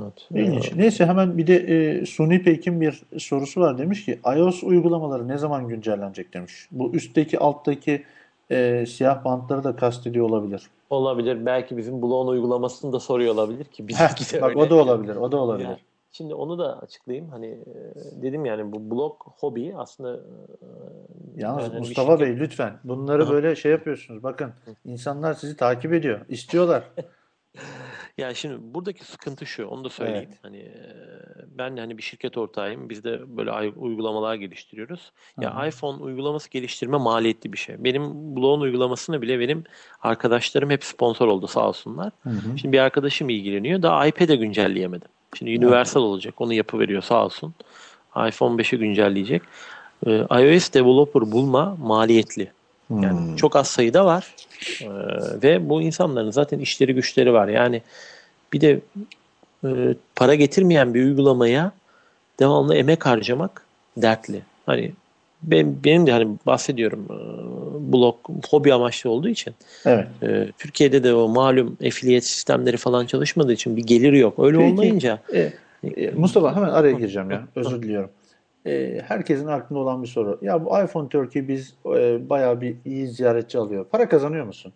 [0.01, 0.27] Evet.
[0.31, 0.75] İlginç.
[0.75, 3.77] Neyse hemen bir de e, Suni Peyk'in bir sorusu var.
[3.77, 6.67] Demiş ki iOS uygulamaları ne zaman güncellenecek demiş.
[6.71, 8.03] Bu üstteki alttaki
[8.51, 10.69] e, siyah bantları da kastediyor olabilir.
[10.89, 11.45] Olabilir.
[11.45, 13.87] Belki bizim Blown uygulamasını da soruyor olabilir ki.
[13.87, 14.59] Bizimki de Bak öyle.
[14.59, 15.15] o da olabilir.
[15.15, 15.67] O da olabilir.
[15.67, 15.77] Yani,
[16.11, 17.29] şimdi onu da açıklayayım.
[17.29, 20.67] Hani e, dedim yani bu blog hobi aslında e,
[21.35, 23.29] Yalnız yani Mustafa Bey lütfen bunları Hı.
[23.29, 24.23] böyle şey yapıyorsunuz.
[24.23, 24.51] Bakın
[24.85, 26.19] insanlar sizi takip ediyor.
[26.29, 26.83] istiyorlar.
[28.17, 30.29] Yani şimdi buradaki sıkıntı şu, onu da söyleyeyim.
[30.29, 30.39] Evet.
[30.41, 30.71] Hani
[31.47, 32.89] ben hani bir şirket ortağıyım.
[32.89, 35.11] Biz de böyle uygulamalar geliştiriyoruz.
[35.35, 35.45] Hı-hı.
[35.45, 37.83] Ya iPhone uygulaması geliştirme maliyetli bir şey.
[37.83, 39.63] Benim Blog'un uygulamasını bile benim
[40.01, 42.11] arkadaşlarım hep sponsor oldu sağ olsunlar.
[42.23, 42.57] Hı-hı.
[42.57, 43.81] Şimdi bir arkadaşım ilgileniyor.
[43.81, 45.07] Daha iPad'e güncelleyemedim.
[45.37, 46.09] Şimdi Universal evet.
[46.09, 46.41] olacak.
[46.41, 47.53] Onu yapıveriyor sağ olsun.
[48.27, 49.41] iPhone 5'e güncelleyecek.
[50.07, 52.51] iOS developer bulma maliyetli.
[52.89, 53.35] Yani hmm.
[53.35, 54.35] çok az sayıda var
[54.81, 54.87] ee,
[55.43, 57.47] ve bu insanların zaten işleri güçleri var.
[57.47, 57.81] Yani
[58.53, 58.79] bir de
[59.63, 59.69] e,
[60.15, 61.71] para getirmeyen bir uygulamaya
[62.39, 63.65] devamlı emek harcamak
[63.97, 64.41] dertli.
[64.65, 64.91] Hani
[65.43, 67.17] ben, benim de hani bahsediyorum e,
[67.93, 68.15] blog
[68.49, 69.53] hobi amaçlı olduğu için.
[69.85, 70.07] Evet.
[70.23, 74.39] E, Türkiye'de de o malum affiliate sistemleri falan çalışmadığı için bir gelir yok.
[74.39, 75.19] Öyle Peki, olmayınca.
[75.33, 75.51] E,
[75.83, 77.43] e, Mustafa hemen araya gireceğim ya.
[77.55, 78.09] Özür diliyorum
[78.65, 80.39] e, herkesin aklında olan bir soru.
[80.41, 83.85] Ya bu iPhone Turkey biz e, bayağı bir iyi ziyaretçi alıyor.
[83.85, 84.73] Para kazanıyor musun?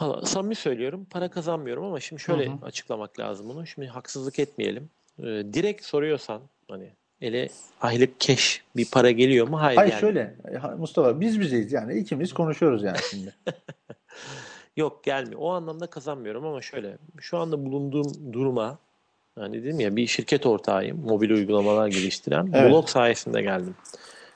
[0.00, 2.66] Valla samimi söylüyorum para kazanmıyorum ama şimdi şöyle hı hı.
[2.66, 3.66] açıklamak lazım bunu.
[3.66, 4.90] Şimdi haksızlık etmeyelim.
[5.18, 7.48] Ee, direkt soruyorsan hani ele
[7.80, 9.60] aylık cash bir para geliyor mu?
[9.60, 10.00] Hayır, Hayır yani.
[10.00, 10.36] şöyle
[10.78, 13.34] Mustafa biz bizeyiz yani ikimiz konuşuyoruz yani şimdi.
[14.76, 15.40] Yok gelmiyor.
[15.40, 18.78] O anlamda kazanmıyorum ama şöyle şu anda bulunduğum duruma
[19.38, 21.00] Hani dedim ya bir şirket ortağıyım.
[21.06, 22.50] Mobil uygulamalar geliştiren.
[22.54, 22.70] Evet.
[22.70, 23.74] Blog sayesinde geldim.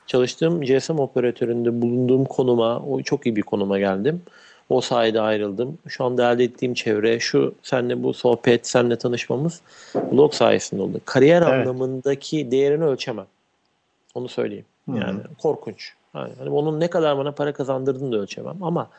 [0.07, 4.21] Çalıştığım GSM operatöründe bulunduğum konuma, o çok iyi bir konuma geldim.
[4.69, 5.77] O sayede ayrıldım.
[5.87, 9.61] Şu anda elde ettiğim çevre, şu senle bu sohbet, senle tanışmamız
[10.11, 11.01] blog sayesinde oldu.
[11.05, 11.67] Kariyer evet.
[11.67, 13.25] anlamındaki değerini ölçemem.
[14.15, 14.65] Onu söyleyeyim.
[14.87, 15.35] Yani Hı-hı.
[15.37, 15.93] korkunç.
[16.15, 18.89] Yani, hani onun ne kadar bana para kazandırdığını da ölçemem ama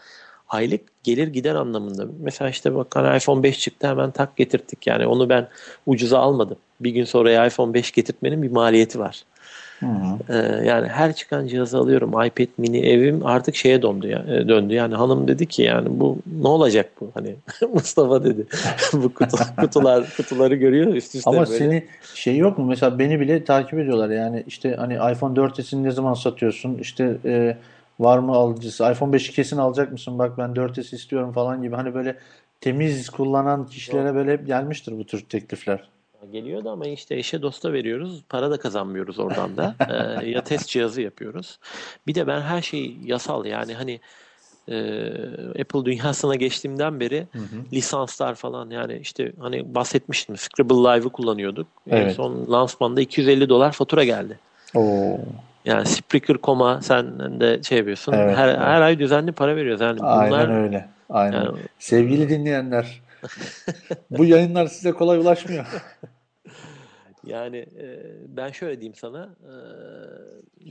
[0.48, 2.06] aylık gelir gider anlamında.
[2.20, 4.86] Mesela işte bak hani iPhone 5 çıktı hemen tak getirttik.
[4.86, 5.48] Yani onu ben
[5.86, 6.56] ucuza almadım.
[6.80, 9.24] Bir gün sonra iPhone 5 getirtmenin bir maliyeti var.
[9.80, 10.18] Hı hı.
[10.28, 12.10] Ee, yani her çıkan cihazı alıyorum.
[12.10, 14.74] iPad mini evim artık şeye döndü ya, e, döndü.
[14.74, 17.10] Yani hanım dedi ki yani bu ne olacak bu?
[17.14, 17.34] Hani
[17.72, 18.46] Mustafa dedi.
[18.92, 21.58] bu kutu, kutular kutuları görüyor üst üste Ama böyle.
[21.58, 22.64] seni şey yok mu?
[22.64, 24.10] Mesela beni bile takip ediyorlar.
[24.10, 26.78] Yani işte hani iPhone 4S'ini ne zaman satıyorsun?
[26.78, 27.56] İşte e,
[28.00, 28.92] Var mı alıcısı?
[28.92, 30.18] iPhone 5'i kesin alacak mısın?
[30.18, 31.76] Bak ben 4S istiyorum falan gibi.
[31.76, 32.18] Hani böyle
[32.60, 35.88] temiz kullanan kişilere böyle hep gelmiştir bu tür teklifler.
[36.32, 38.22] Geliyordu ama işte eşe dosta veriyoruz.
[38.28, 39.74] Para da kazanmıyoruz oradan da.
[40.20, 41.58] ee, ya test cihazı yapıyoruz.
[42.06, 44.00] Bir de ben her şey yasal yani hani
[44.68, 44.76] e,
[45.60, 47.64] Apple dünyasına geçtiğimden beri hı hı.
[47.72, 51.66] lisanslar falan yani işte hani bahsetmiştim Scribble Live'ı kullanıyorduk.
[51.90, 52.08] Evet.
[52.08, 54.38] En son lansmanda 250 dolar fatura geldi.
[54.74, 55.18] Oo.
[55.66, 58.12] Yani Spreaker.com'a sen de şey yapıyorsun.
[58.12, 58.58] Evet, her, evet.
[58.58, 59.80] her ay düzenli para veriyoruz.
[59.80, 60.88] Yani bunlar, Aynen öyle.
[61.10, 61.44] Aynen.
[61.44, 61.58] Yani...
[61.78, 63.02] Sevgili dinleyenler
[64.10, 65.66] bu yayınlar size kolay ulaşmıyor.
[67.26, 69.52] Yani e, ben şöyle diyeyim sana e,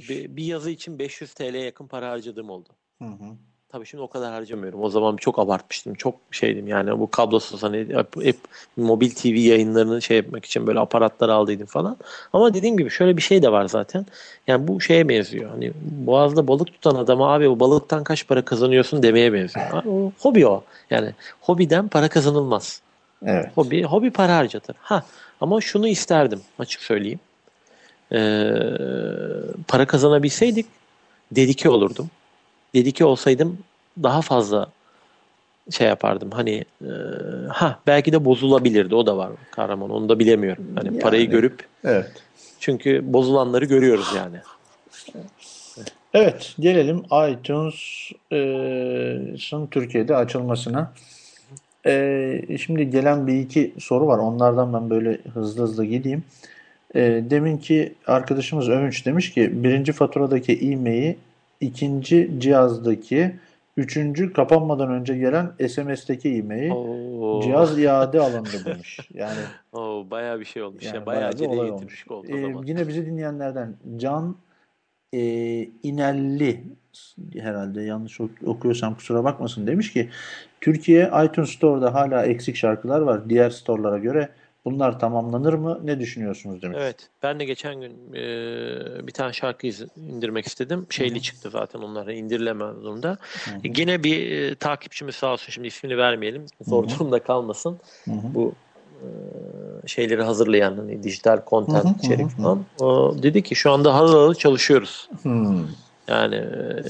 [0.09, 2.69] bir, bir yazı için 500 TL'ye yakın para harcadığım oldu.
[3.01, 3.35] Hı hı.
[3.75, 4.83] Tabii şimdi o kadar harcamıyorum.
[4.83, 5.93] O zaman çok abartmıştım.
[5.93, 7.87] Çok şeydim yani bu kablosuz hani
[8.21, 8.37] hep,
[8.77, 11.97] mobil TV yayınlarını şey yapmak için böyle aparatlar aldıydım falan.
[12.33, 14.05] Ama dediğim gibi şöyle bir şey de var zaten.
[14.47, 15.49] Yani bu şeye benziyor.
[15.49, 19.83] Hani boğazda balık tutan adama abi o balıktan kaç para kazanıyorsun demeye benziyor.
[19.85, 20.63] O, hobi o.
[20.89, 21.11] Yani
[21.41, 22.81] hobiden para kazanılmaz.
[23.25, 23.49] Evet.
[23.55, 24.75] Hobi, hobi para harcatır.
[24.79, 25.03] Ha
[25.41, 27.19] ama şunu isterdim açık söyleyeyim.
[28.11, 28.17] Ee,
[29.67, 30.65] para kazanabilseydik
[31.31, 32.09] dedike olurdum.
[32.75, 33.57] Dedike olsaydım
[34.03, 34.67] daha fazla
[35.71, 36.31] şey yapardım.
[36.31, 36.91] Hani e,
[37.49, 38.95] ha belki de bozulabilirdi.
[38.95, 39.89] O da var kahraman.
[39.89, 40.65] Onu da bilemiyorum.
[40.75, 40.99] Hani Yani.
[40.99, 42.11] parayı görüp Evet.
[42.59, 44.37] çünkü bozulanları görüyoruz yani.
[46.13, 48.17] Evet, gelelim iTunes'ın
[49.67, 50.91] Türkiye'de açılmasına.
[51.85, 54.17] Ee, şimdi gelen bir iki soru var.
[54.17, 56.23] Onlardan ben böyle hızlı hızlı gideyim.
[56.95, 61.17] Ee, deminki arkadaşımız Övünç demiş ki birinci faturadaki e-mail'i
[61.65, 63.35] ikinci cihazdaki
[63.77, 68.99] üçüncü kapanmadan önce gelen SMS'teki e-mail Oo, cihaz iade alındı demiş.
[69.13, 69.39] Yani
[69.73, 70.83] oo, bayağı bir şey olmuş.
[70.83, 71.05] Yani ya.
[71.05, 72.63] bayağı Bayağı acele getirmiş oldu Ee, zaman.
[72.65, 74.35] yine bizi dinleyenlerden Can
[75.13, 75.19] e,
[75.83, 76.63] İnelli
[77.39, 80.09] herhalde yanlış ok- okuyorsam kusura bakmasın demiş ki
[80.61, 84.29] Türkiye iTunes Store'da hala eksik şarkılar var diğer store'lara göre.
[84.65, 85.79] Bunlar tamamlanır mı?
[85.83, 86.77] Ne düşünüyorsunuz demiş.
[86.81, 87.09] Evet.
[87.23, 90.85] Ben de geçen gün e, bir tane şarkı indirmek istedim.
[90.89, 93.17] Şeyli çıktı zaten onlara indirilemez durumda.
[93.63, 96.45] E, Gene bir e, takipçimiz sağ olsun şimdi ismini vermeyelim.
[96.61, 97.77] Zor durumda kalmasın.
[98.05, 98.33] Hı hı.
[98.33, 98.53] Bu
[99.01, 99.07] e,
[99.87, 102.65] şeyleri hazırlayan hani dijital content içerik falan.
[102.79, 105.09] O dedi ki şu anda harıl harıl çalışıyoruz.
[105.21, 105.63] Hmm.
[106.07, 106.83] Yani e,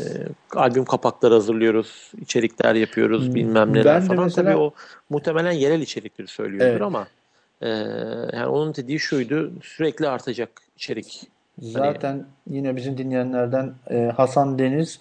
[0.55, 4.23] albüm kapakları hazırlıyoruz, içerikler yapıyoruz, bilmem neler Ben falan.
[4.23, 4.73] mesela- Tabii o
[5.09, 6.81] muhtemelen yerel içerikleri söylüyordur Evet.
[6.81, 7.07] ama
[7.65, 7.69] e,
[8.37, 11.27] yani onun dediği şuydu, sürekli artacak içerik.
[11.59, 14.99] Zaten yine bizim dinleyenlerden e, Hasan Deniz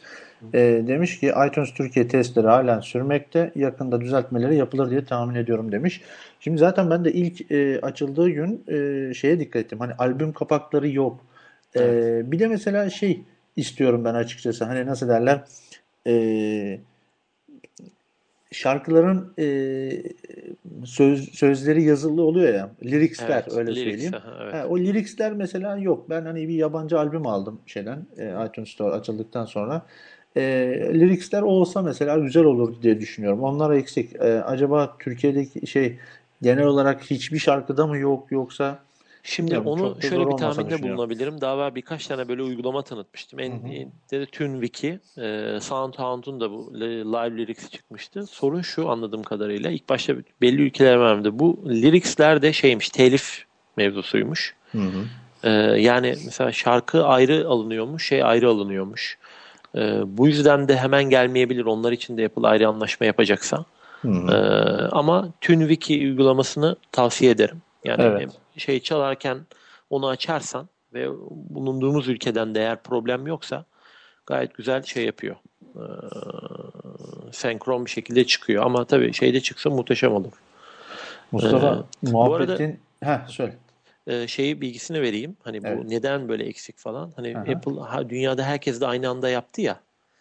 [0.54, 3.52] e, demiş ki iTunes Türkiye testleri halen sürmekte.
[3.54, 6.00] Yakında düzeltmeleri yapılır diye tahmin ediyorum demiş.
[6.40, 9.80] Şimdi zaten ben de ilk e, açıldığı gün e, şeye dikkat ettim.
[9.80, 11.20] Hani albüm kapakları yok.
[11.76, 11.82] E,
[12.32, 13.20] bir de mesela şey
[13.56, 14.64] istiyorum ben açıkçası.
[14.64, 15.44] Hani nasıl derler?
[16.06, 16.80] E,
[18.54, 19.46] şarkıların e,
[20.84, 22.70] söz, sözleri yazılı oluyor ya.
[22.84, 24.14] Lyricsler Evet, öyle lyrics, söyleyeyim.
[24.14, 24.54] aha, evet.
[24.54, 26.10] Ha, o lyricsler mesela yok.
[26.10, 29.82] Ben hani bir yabancı albüm aldım şeyden e, iTunes Store açıldıktan sonra.
[30.36, 30.42] E,
[30.94, 33.42] lyricsler olsa mesela güzel olur diye düşünüyorum.
[33.42, 34.16] Onlar eksik.
[34.16, 35.98] E, acaba Türkiye'deki şey
[36.42, 38.78] genel olarak hiçbir şarkıda mı yok yoksa
[39.26, 41.40] Şimdi Yani onu şöyle bir tahminde bulunabilirim.
[41.40, 43.40] Daha evvel birkaç tane böyle uygulama tanıtmıştım.
[43.40, 43.68] En Hı hı.
[43.68, 48.26] iyi de TuneWiki, e, SoundHound'un da bu li- live lyrics çıkmıştı.
[48.26, 49.70] Sorun şu anladığım kadarıyla.
[49.70, 51.38] İlk başta belli ülkeler vardı.
[51.38, 53.44] Bu lyricsler de şeymiş, telif
[53.76, 54.56] mevzusuymuş.
[55.44, 59.18] Ee, yani mesela şarkı ayrı alınıyormuş, şey ayrı alınıyormuş.
[59.76, 61.64] Ee, bu yüzden de hemen gelmeyebilir.
[61.64, 63.64] Onlar için de yapılı ayrı anlaşma yapacaksa.
[64.02, 64.32] Hı hı.
[64.32, 67.62] Ee, ama TuneWiki uygulamasını tavsiye ederim.
[67.84, 68.28] Yani Evet.
[68.56, 69.38] Şey çalarken
[69.90, 73.64] onu açarsan ve bulunduğumuz ülkeden de eğer problem yoksa
[74.26, 75.36] gayet güzel şey yapıyor.
[75.76, 75.80] Ee,
[77.32, 78.64] senkron bir şekilde çıkıyor.
[78.66, 80.32] Ama tabii şeyde çıksa muhteşem olur.
[81.32, 83.56] Mustafa Ee, bu muhabbetin Heh, söyle.
[84.06, 85.36] Ee, şeyi bilgisini vereyim.
[85.42, 85.84] Hani bu Evet.
[85.84, 87.12] neden böyle eksik falan.
[87.16, 87.52] Hani Aha.
[87.52, 89.80] Apple ha, dünyada herkes de aynı anda yaptı ya.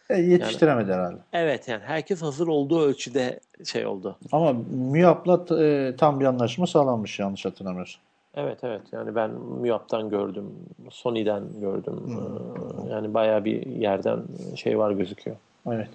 [0.09, 1.17] E, yetiştiremedi herhalde.
[1.33, 4.17] Evet yani herkes hazır olduğu ölçüde şey oldu.
[4.31, 8.01] Ama MÜYAP'la e, tam bir anlaşma sağlanmış yanlış hatırlamıyorsam.
[8.35, 10.45] Evet evet yani ben MÜYAP'tan gördüm,
[10.89, 11.99] Sony'den gördüm.
[12.07, 14.19] Ee, Yani bayağı bir yerden
[14.55, 15.37] şey var gözüküyor.
[15.67, 15.89] Evet.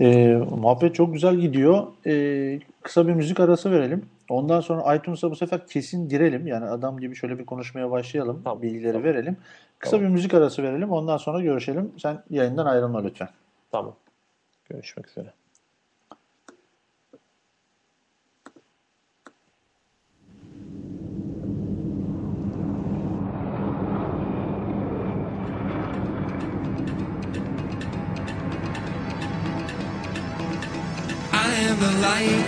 [0.00, 1.86] E, muhabbet çok güzel gidiyor.
[2.06, 4.06] E, kısa bir müzik arası verelim.
[4.28, 6.46] Ondan sonra iTunes'a bu sefer kesin girelim.
[6.46, 8.40] Yani adam gibi şöyle bir konuşmaya başlayalım.
[8.44, 9.04] Tamam, Bilgileri tamam.
[9.04, 9.36] verelim.
[9.78, 10.06] Kısa Tamam.
[10.08, 10.90] bir müzik arası verelim.
[10.92, 11.92] Ondan sonra görüşelim.
[11.98, 13.28] Sen yayından ayrılma lütfen.
[13.72, 13.94] Tamam.
[14.68, 15.32] Görüşmek üzere.
[32.10, 32.39] dying.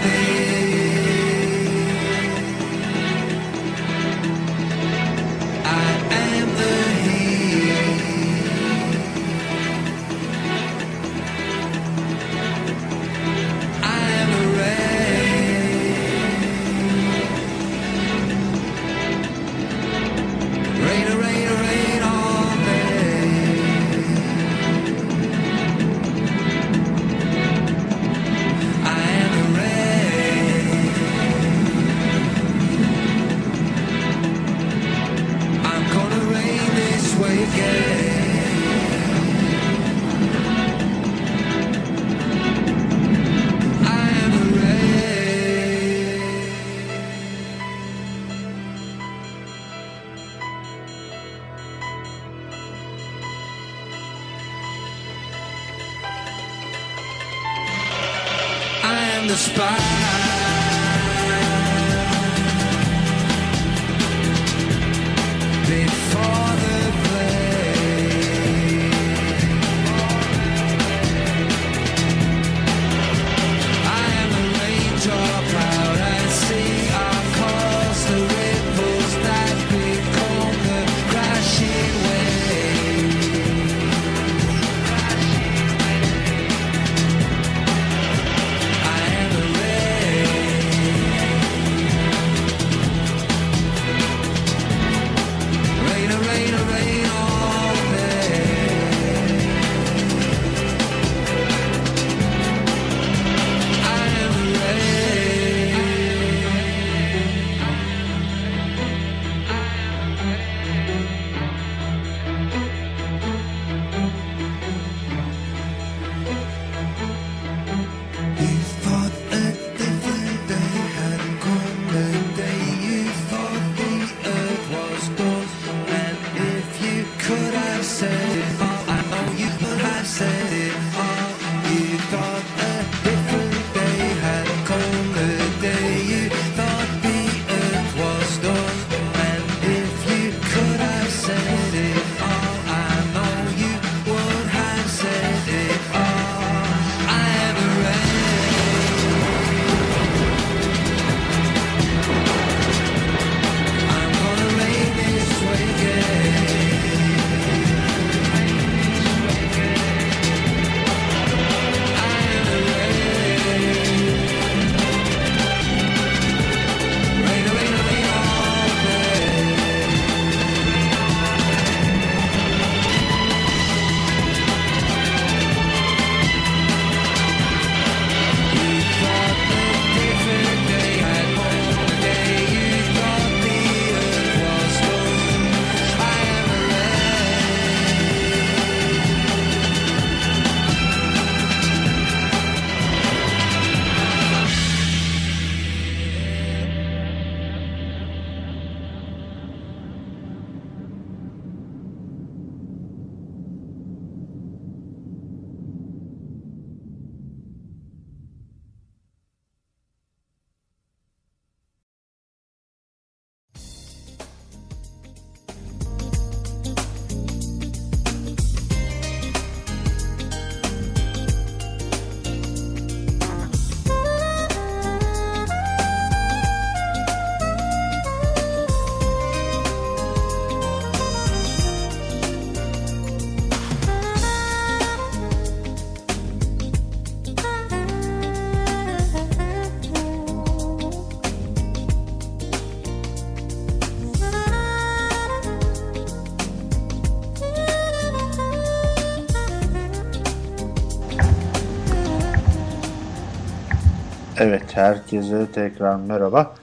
[254.72, 256.54] Evet, herkese tekrar merhaba.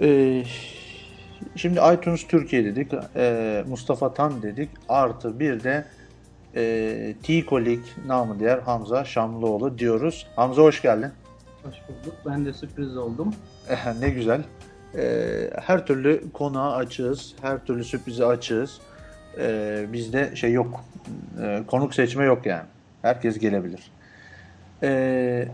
[0.00, 0.44] Ee,
[1.56, 5.84] şimdi iTunes Türkiye dedik, ee, Mustafa Tan dedik, artı bir de
[6.54, 10.26] ee, T-Kolik namı diğer Hamza Şamlıoğlu diyoruz.
[10.36, 11.10] Hamza hoş geldin.
[11.62, 12.14] Hoş bulduk.
[12.26, 13.34] Ben de sürpriz oldum.
[13.70, 14.44] Eh, ne güzel.
[14.94, 18.80] Ee, her türlü konuğa açığız, her türlü sürprize açığız.
[19.38, 20.84] Ee, bizde şey yok,
[21.42, 22.66] ee, konuk seçme yok yani.
[23.02, 23.90] Herkes gelebilir.
[24.82, 25.48] Ee,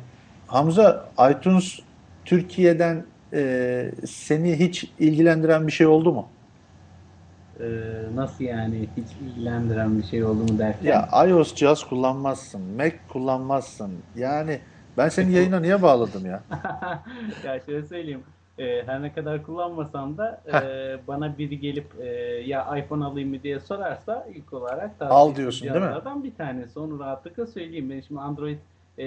[0.55, 1.79] Hamza, iTunes
[2.25, 6.29] Türkiye'den ee, seni hiç ilgilendiren bir şey oldu mu?
[7.61, 7.65] Ee,
[8.15, 10.89] nasıl yani hiç ilgilendiren bir şey oldu mu derken?
[10.89, 13.93] Ya iOS cihaz kullanmazsın, Mac kullanmazsın.
[14.15, 14.59] Yani
[14.97, 16.43] ben seni yayına niye bağladım ya?
[17.47, 18.23] ya şöyle söyleyeyim.
[18.59, 20.53] Ee, her ne kadar kullanmasam da e,
[21.09, 22.07] bana biri gelip e,
[22.47, 25.81] ya iPhone alayım mı diye sorarsa ilk olarak Al diyorsun, değil mi?
[25.81, 26.79] cihazlardan bir tanesi.
[26.79, 27.91] Onu rahatlıkla söyleyeyim.
[27.91, 28.59] Ben şimdi Android
[28.99, 29.07] e,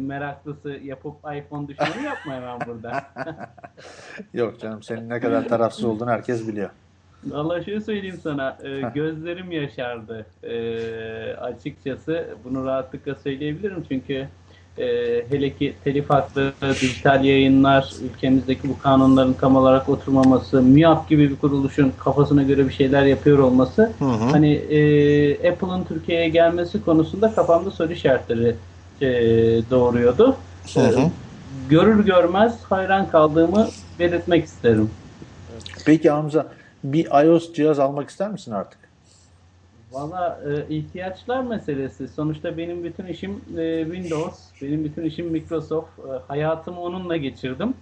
[0.00, 3.04] meraklısı yapıp iPhone düşmanı yapma hemen burada.
[4.34, 6.70] Yok canım, senin ne kadar tarafsız olduğunu herkes biliyor.
[7.26, 10.26] Valla şöyle söyleyeyim sana, e, gözlerim yaşardı.
[10.42, 10.56] E,
[11.34, 14.28] açıkçası bunu rahatlıkla söyleyebilirim çünkü
[14.78, 14.86] e,
[15.30, 21.36] hele ki telif hakları, dijital yayınlar, ülkemizdeki bu kanunların tam olarak oturmaması, MÜYAP gibi bir
[21.36, 24.30] kuruluşun kafasına göre bir şeyler yapıyor olması, Hı hı.
[24.30, 28.56] hani e, Apple'ın Türkiye'ye gelmesi konusunda kafamda soru işaretleri
[29.00, 29.08] e,
[29.70, 30.36] doğuruyordu.
[30.74, 31.00] Hı hı.
[31.00, 31.10] E,
[31.68, 33.68] görür görmez hayran kaldığımı
[33.98, 34.90] belirtmek isterim.
[35.86, 36.46] Peki Hamza,
[36.84, 38.78] bir iOS cihaz almak ister misin artık?
[39.92, 42.08] Valla e, ihtiyaçlar meselesi.
[42.08, 45.98] Sonuçta benim bütün işim e, Windows, benim bütün işim Microsoft.
[45.98, 47.74] E, hayatımı onunla geçirdim.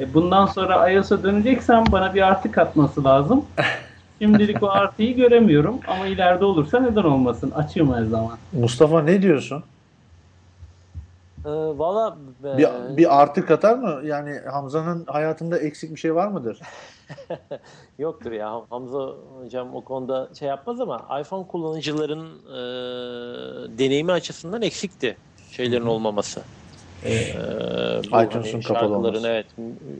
[0.00, 3.44] E, bundan sonra iOS'a döneceksem bana bir artı katması lazım.
[4.22, 7.50] Şimdilik o artıyı göremiyorum ama ileride olursa neden olmasın?
[7.50, 8.38] Açığım her zaman.
[8.52, 9.64] Mustafa ne diyorsun?
[11.44, 14.00] Ee, Valla e, Bir, bir artı katar mı?
[14.04, 16.60] Yani Hamza'nın hayatında eksik bir şey var mıdır?
[17.98, 18.62] Yoktur ya.
[18.70, 18.98] Hamza
[19.42, 22.58] hocam o konuda şey yapmaz ama iPhone kullanıcıların e,
[23.78, 25.16] deneyimi açısından eksikti
[25.50, 26.42] şeylerin olmaması.
[27.04, 27.10] E,
[28.12, 29.28] bu iTunes'un hani kapalı olması.
[29.28, 29.46] Evet.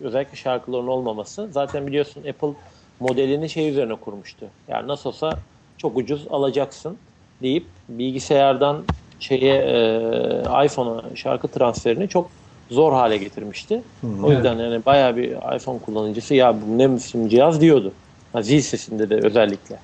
[0.01, 1.49] Özellikle şarkıların olmaması.
[1.53, 2.55] Zaten biliyorsun Apple
[3.01, 4.47] modelini şey üzerine kurmuştu.
[4.69, 5.31] Yani nasıl olsa
[5.79, 6.99] çok ucuz alacaksın
[7.43, 8.85] deyip bilgisayardan
[9.21, 12.31] şeye e, iPhone'a şarkı transferini çok
[12.71, 13.83] zor hale getirmişti.
[14.23, 17.93] O yüzden yani bayağı bir iPhone kullanıcısı ya bu ne biçim cihaz diyordu.
[18.33, 19.77] Ha, zil sesinde de özellikle.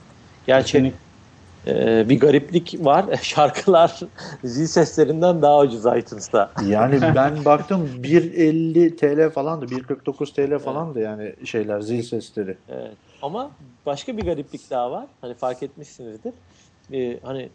[0.46, 0.92] Gerçi
[1.66, 3.04] e, bir gariplik var.
[3.22, 4.00] Şarkılar
[4.44, 6.52] zil seslerinden daha ucuz iTunes'ta.
[6.66, 9.66] Yani ben baktım 1.50 TL falandı.
[9.66, 12.56] 1.49 TL falandı yani şeyler zil sesleri.
[12.68, 12.96] Evet.
[13.22, 13.50] Ama
[13.86, 15.06] başka bir gariplik daha var.
[15.20, 16.32] Hani fark etmişsinizdir.
[16.92, 17.48] Ee, hani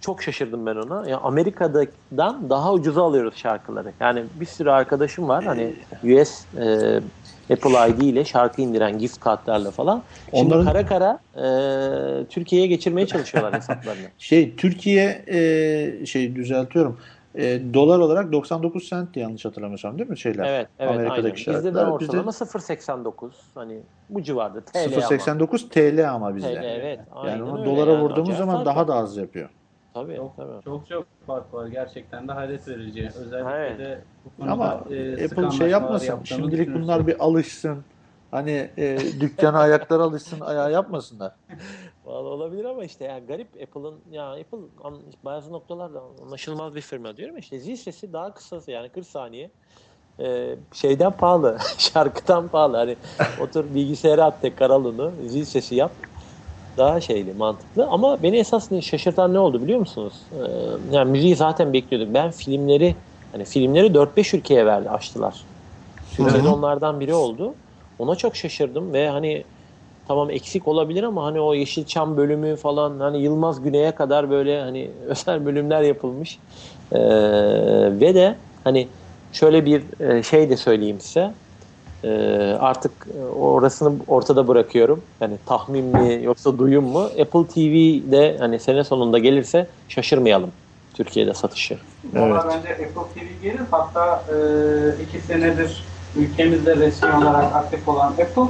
[0.00, 1.08] çok şaşırdım ben ona.
[1.08, 3.92] Ya Amerika'dan daha ucuza alıyoruz şarkıları.
[4.00, 5.44] Yani bir sürü arkadaşım var.
[5.44, 7.00] Hani US e,
[7.52, 10.02] Apple ID ile şarkı indiren gift kartlarla falan.
[10.34, 14.06] Şimdi Onların- kara kara e, Türkiye'ye geçirmeye çalışıyorlar hesaplarını.
[14.18, 16.98] Şey Türkiye e, şey düzeltiyorum.
[17.34, 20.44] E, dolar olarak 99 centti yanlış hatırlamıyorsam değil mi şeyler?
[20.44, 21.58] Evet, evet Amerika'daki aynen.
[21.58, 21.92] Bizde de şartlar.
[21.92, 24.96] ortalama 0.89 hani bu civarda TL ama.
[24.96, 26.54] 0.89 TL ama bizde.
[26.54, 28.02] TL, evet, Yani onu dolara yani.
[28.02, 29.48] vurduğumuz Acayip zaman daha da az yapıyor.
[29.94, 30.62] Tabii, Çok, tabii.
[30.64, 31.66] çok çok fark var.
[31.66, 33.10] Gerçekten de hayret verici.
[33.16, 33.78] Özellikle Evet.
[33.78, 36.24] de bu konuda, Ama e, Apple şey yapmasın.
[36.24, 37.84] Şimdilik bunlar bir alışsın.
[38.30, 41.32] Hani e, dükkana ayaklar alışsın, ayağa yapmasınlar.
[42.04, 47.16] Vallahi olabilir ama işte yani garip Apple'ın ya Apple an- bazı noktalarda anlaşılmaz bir firma
[47.16, 49.50] diyorum işte zil sesi daha kısa yani 40 saniye
[50.20, 52.96] Ee, şeyden pahalı şarkıdan pahalı hani
[53.40, 55.92] otur bilgisayara at tek karalını zil sesi yap
[56.76, 60.28] daha şeyli mantıklı ama beni esas şaşırtan ne oldu biliyor musunuz?
[60.32, 60.36] Ee,
[60.96, 62.14] yani müziği zaten bekliyorduk.
[62.14, 62.94] Ben filmleri
[63.32, 65.46] hani filmleri 4-5 ülkeye verdi açtılar.
[66.12, 67.56] Türkiye'de onlardan biri oldu.
[67.98, 69.44] Ona çok şaşırdım ve hani
[70.04, 74.92] tamam eksik olabilir ama hani o Yeşilçam bölümü falan hani Yılmaz Güney'e kadar böyle hani
[75.06, 76.40] özel bölümler yapılmış.
[76.92, 76.98] Ee,
[78.00, 78.88] ve de hani
[79.32, 81.34] şöyle bir e, şey de söyleyeyim size.
[82.04, 82.08] Ee,
[82.60, 85.04] artık e, orasını ortada bırakıyorum.
[85.20, 87.00] Yani tahmin mi yoksa duyum mu?
[87.04, 90.52] Apple TV'de hani sene sonunda gelirse şaşırmayalım
[90.94, 91.78] Türkiye'de satışı.
[92.04, 93.60] Valla bence Apple TV gelir.
[93.70, 94.26] Hatta
[94.98, 98.42] e, iki senedir ülkemizde resmi olarak aktif olan Apple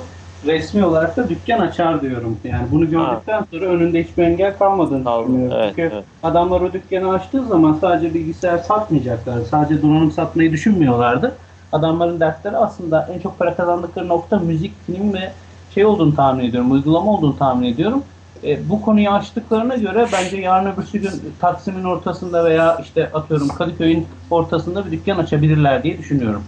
[0.44, 2.40] resmi olarak da dükkan açar diyorum.
[2.44, 5.52] Yani bunu gördükten sonra önünde hiçbir engel kalmadığını Kaldı, düşünüyorum.
[5.52, 6.06] evet, Çünkü evet.
[6.22, 9.42] adamlar o dükkanı açtığı zaman sadece bilgisayar satmayacaklar.
[9.42, 11.38] Sadece donanım satmayı düşünmüyorlardı.
[11.72, 15.32] Adamların dertleri aslında en çok para kazandıkları nokta müzik, film ve
[15.74, 16.72] şey olduğunu tahmin ediyorum.
[16.72, 18.04] Uygulama olduğunu tahmin ediyorum.
[18.44, 21.10] E, bu konuyu açtıklarına göre bence yarın öbürsü gün
[21.40, 26.44] Taksim'in ortasında veya işte atıyorum Kadıköy'ün ortasında bir dükkan açabilirler diye düşünüyorum.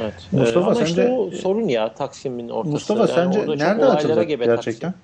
[0.00, 0.14] Evet.
[0.32, 2.72] Mustafa, Ee, ama sence- işte o sorun ya Taksim'in ortası.
[2.72, 4.94] Mustafa Yani sence nerede açılacak gerçekten?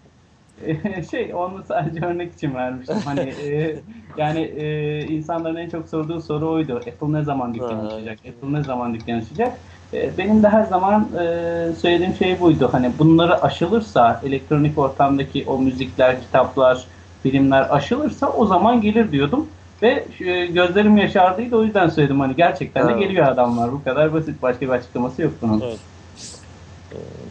[1.10, 2.96] şey onu sadece örnek için vermiştim.
[3.04, 3.76] Hani e,
[4.18, 6.76] yani e, insanların en çok sorduğu soru oydu.
[6.76, 8.18] Apple ne zaman dükkan açacak?
[8.28, 9.58] Apple ne zaman dükkan açacak?
[9.92, 12.68] E, benim de her zaman e, söylediğim şey buydu.
[12.72, 16.86] Hani bunları aşılırsa elektronik ortamdaki o müzikler, kitaplar,
[17.22, 19.48] filmler aşılırsa o zaman gelir diyordum.
[19.82, 22.98] Ve e, gözlerim yaşardıydı o yüzden söyledim hani gerçekten de Ha.
[22.98, 23.72] geliyor adamlar.
[23.72, 24.42] Bu kadar basit.
[24.42, 25.60] Başka bir açıklaması yok bunun.
[25.60, 25.78] Evet.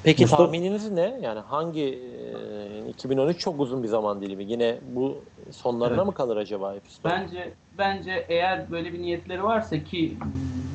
[0.03, 1.13] Peki Mustafa- tahmininiz ne?
[1.21, 2.56] Yani hangi e,
[2.87, 4.43] 2013 çok uzun bir zaman dilimi.
[4.51, 6.05] Yine bu sonlarına Evet.
[6.05, 7.13] mı kalır acaba App Store?
[7.13, 10.17] Bence bence eğer böyle bir niyetleri varsa ki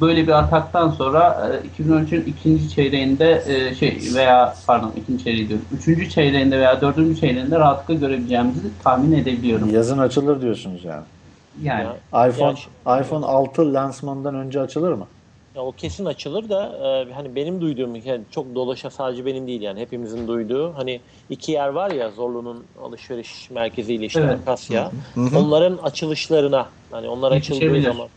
[0.00, 5.66] böyle bir ataktan sonra e, 2013'ün ikinci çeyreğinde e, şey veya pardon ikinci çeyreği diyorum.
[5.72, 9.68] Üçüncü çeyreğinde veya dördüncü çeyreğinde rahatlıkla görebileceğimizi tahmin edebiliyorum.
[9.68, 11.04] Yazın açılır diyorsunuz yani.
[11.60, 15.06] Yani Ya- iPhone Ya- iPhone 6 lansmanından önce açılır mı?
[15.54, 16.78] Ya o kesin açılır da
[17.08, 20.74] e, hani benim duyduğum yani çok dolaşa sadece benim değil yani hepimizin duyduğu.
[20.74, 24.40] Hani iki yer var ya Zorlu'nun alışveriş merkeziyle işte Evet.
[24.40, 24.92] Akasya.
[25.36, 28.08] Onların açılışlarına hani onlar açıldığı zaman.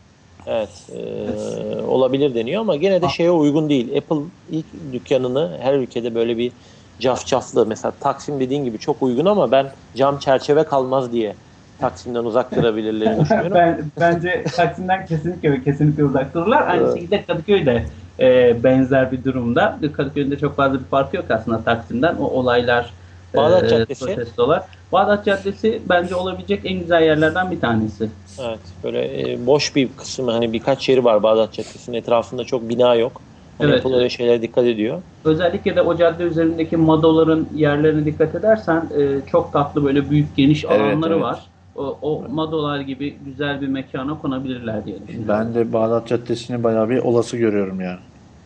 [0.47, 3.97] Evet e, olabilir deniyor ama gene de şeye uygun değil.
[3.97, 4.15] Apple
[4.47, 6.53] ilk dükkanını her ülkede böyle bir
[6.99, 11.37] cafcaflı mesela Taksim dediğin gibi çok uygun ama ben cam çerçeve kalmaz diye
[11.79, 13.51] Taksim'den uzak durabilirlerini düşünüyorum.
[13.55, 16.67] ben bence Taksim'den kesinlikle ve kesinlikle uzak dururlar.
[16.67, 17.85] Aynı şekilde Kadıköy'de
[18.19, 19.79] e, benzer bir durumda.
[19.97, 22.15] Kadıköy'ün de çok fazla bir farkı yok aslında Taksim'den.
[22.15, 22.93] O olaylar,
[23.35, 24.05] Bağdat e, Caddesi.
[24.05, 24.63] protestolar.
[24.91, 28.09] Bağdat Caddesi bence olabilecek en güzel yerlerden bir tanesi.
[28.39, 28.59] Evet.
[28.83, 33.21] Böyle e, boş bir kısmı hani birkaç yeri var Bağdat Caddesi'nin etrafında çok bina yok.
[33.57, 35.01] Hani Evet, Apple öyle şeylere dikkat ediyor.
[35.25, 40.65] Özellikle de o cadde üzerindeki madoların yerlerine dikkat edersen e, çok tatlı böyle büyük geniş
[40.65, 41.23] Evet, alanları evet.
[41.23, 41.39] var.
[41.75, 45.27] O, o madolar gibi güzel bir mekana konabilirler diye düşünüyorum.
[45.27, 47.99] Ben de Bağdat Caddesi'ni bayağı bir olası görüyorum yani.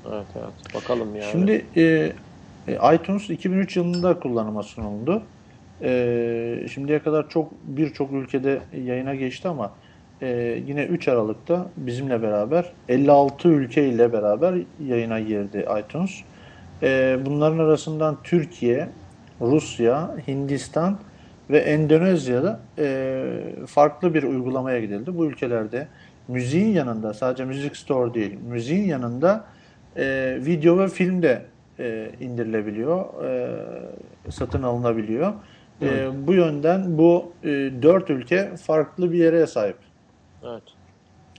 [0.07, 0.75] Evet evet.
[0.75, 1.21] Bakalım ya.
[1.21, 2.13] Şimdi e,
[2.67, 5.21] e, iTunes 2003 yılında kullanıma sunuldu.
[5.81, 9.71] E, şimdiye kadar çok birçok ülkede yayına geçti ama
[10.21, 14.55] e, yine 3 Aralık'ta bizimle beraber 56 ülke ile beraber
[14.85, 16.11] yayına girdi iTunes.
[16.83, 18.89] E, bunların arasından Türkiye,
[19.41, 20.97] Rusya, Hindistan
[21.49, 23.23] ve Endonezya'da e,
[23.67, 25.17] farklı bir uygulamaya gidildi.
[25.17, 25.87] Bu ülkelerde
[26.27, 29.45] müziğin yanında sadece Music Store değil, müziğin yanında
[29.95, 31.45] e, video ve film de
[31.79, 35.33] e, indirilebiliyor, e, satın alınabiliyor.
[35.81, 37.47] E, bu yönden bu e,
[37.81, 39.77] dört ülke farklı bir yere sahip.
[40.43, 40.63] Evet.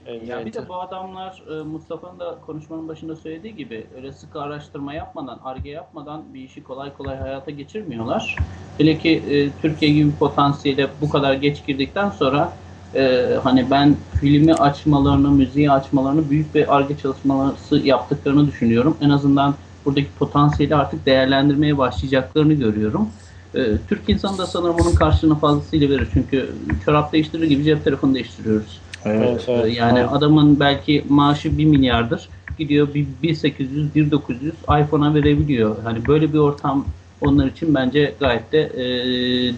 [0.05, 4.41] En- Ya bir de bu adamlar e, Mustafa'nın da konuşmanın başında söylediği gibi öyle sıkı
[4.41, 8.35] araştırma yapmadan, arge yapmadan bir işi kolay kolay hayata geçirmiyorlar.
[8.77, 12.53] Hele ki e, Türkiye gibi potansiyele bu kadar geç girdikten sonra
[12.95, 18.97] e, hani ben filmi açmalarını, müziği açmalarını büyük bir arge çalışması yaptıklarını düşünüyorum.
[19.01, 19.53] En azından
[19.85, 23.09] buradaki potansiyeli artık değerlendirmeye başlayacaklarını görüyorum.
[23.53, 26.07] E, Türk insanı da sanırım onun karşılığını fazlasıyla verir.
[26.13, 26.49] Çünkü
[26.85, 28.81] çorap değiştirir gibi cep telefonu değiştiriyoruz.
[29.05, 29.77] Evet, evet.
[29.77, 32.29] Yani adamın belki maaşı 1 milyardır.
[32.57, 35.83] Gidiyor bir 1800, 1900 iPhone'a verebiliyor.
[35.83, 36.85] Hani böyle bir ortam
[37.21, 38.81] onlar için bence gayet de e,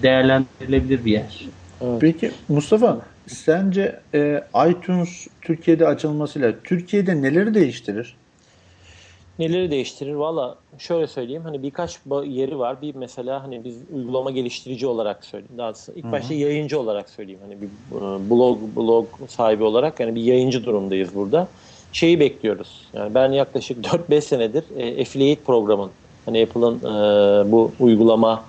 [0.04, 1.46] değerlendirilebilir bir yer.
[2.00, 8.16] Peki Mustafa, sence e, iTunes Türkiye'de açılmasıyla Türkiye'de neleri değiştirir?
[9.40, 10.14] Neleri değiştirir?
[10.14, 11.44] Valla şöyle söyleyeyim.
[11.44, 12.82] Hani birkaç yeri var.
[12.82, 15.58] Bir mesela hani biz uygulama geliştirici olarak söyleyeyim.
[15.58, 17.40] Daha ilk başta yayıncı olarak söyleyeyim.
[17.44, 21.48] Hani bir e, blog blog sahibi olarak yani bir yayıncı durumdayız burada.
[21.92, 22.88] Şeyi bekliyoruz.
[22.94, 25.90] Yani ben yaklaşık 4-5 senedir e, affiliate programın
[26.26, 28.44] hani Apple'ın e, bu uygulama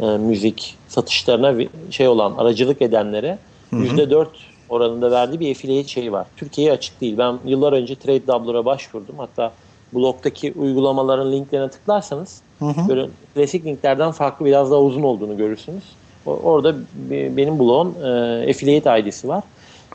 [0.00, 3.38] e, müzik satışlarına şey olan aracılık edenlere
[3.72, 4.26] %4
[4.68, 6.26] oranında verdiği bir affiliate şeyi var.
[6.36, 7.18] Türkiye'ye açık değil.
[7.18, 9.18] Ben yıllar önce Trade Doubler'a başvurdum.
[9.18, 9.52] Hatta
[9.92, 12.42] blogdaki uygulamaların linklerine tıklarsanız
[12.88, 16.00] böyle klasik linklerden farklı biraz daha uzun olduğunu görürsünüz.
[16.24, 19.44] Orada be- benim blogun e, affiliate ID'si var.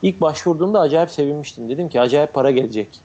[0.02, 1.68] İlk başvurduğumda acayip sevinmiştim.
[1.68, 3.02] Dedim ki acayip para gelecek.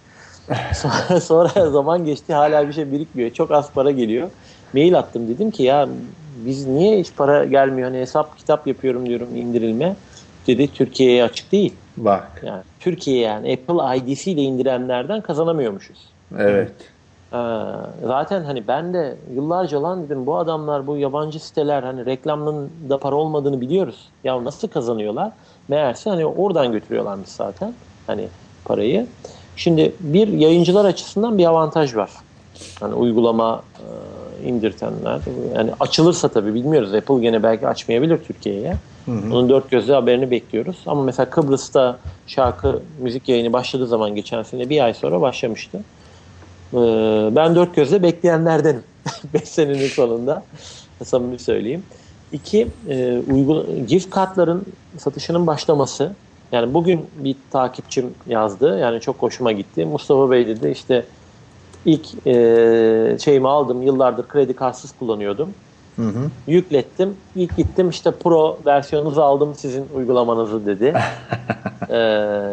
[0.73, 3.31] Sonra, sonra zaman geçti hala bir şey birikmiyor.
[3.31, 4.31] Çok az para geliyor.
[4.73, 5.89] Mail attım dedim ki ya
[6.45, 7.87] biz niye hiç para gelmiyor?
[7.89, 9.95] Hani hesap kitap yapıyorum diyorum indirilme.
[10.47, 11.75] Dedi Türkiye'ye açık değil.
[11.97, 16.10] Bak, Yani Türkiye yani Apple ID'siyle indirenlerden kazanamıyormuşuz.
[16.39, 16.71] Evet.
[17.33, 17.37] Ee,
[18.07, 22.99] zaten hani ben de yıllarca lan dedim bu adamlar bu yabancı siteler hani reklamın da
[22.99, 24.09] para olmadığını biliyoruz.
[24.23, 25.31] Ya nasıl kazanıyorlar?
[25.67, 27.73] Meğerse hani oradan götürüyorlarmış zaten
[28.07, 28.27] hani
[28.65, 29.07] parayı.
[29.55, 32.11] Şimdi bir yayıncılar açısından bir avantaj var.
[32.79, 35.19] Hani uygulama e, indirtenler
[35.57, 36.93] yani açılırsa tabii bilmiyoruz.
[36.93, 38.73] Apple gene belki açmayabilir Türkiye'ye.
[39.33, 40.83] Onun dört gözle haberini bekliyoruz.
[40.85, 45.79] Ama mesela Kıbrıs'ta şarkı müzik yayını başladığı zaman geçen sene bir ay sonra başlamıştı.
[46.73, 46.77] Ee,
[47.35, 48.83] ben dört gözle bekleyenlerdenim.
[49.33, 50.45] 5 senenin sonunda.
[51.03, 51.83] Samimi söyleyeyim.
[52.31, 54.65] İki, e, uygula- gift kartların
[54.97, 56.15] satışının başlaması.
[56.51, 58.79] Yani bugün bir takipçim yazdı.
[58.79, 59.85] Yani çok hoşuma gitti.
[59.85, 61.05] Mustafa Bey dedi işte
[61.85, 63.81] ilk e, şeyimi aldım.
[63.81, 65.53] Yıllardır kredi kartsız kullanıyordum.
[66.47, 67.17] Yüklettim.
[67.35, 70.93] İlk gittim işte pro versiyonunuzu aldım sizin uygulamanızı dedi.
[71.89, 71.97] Ee,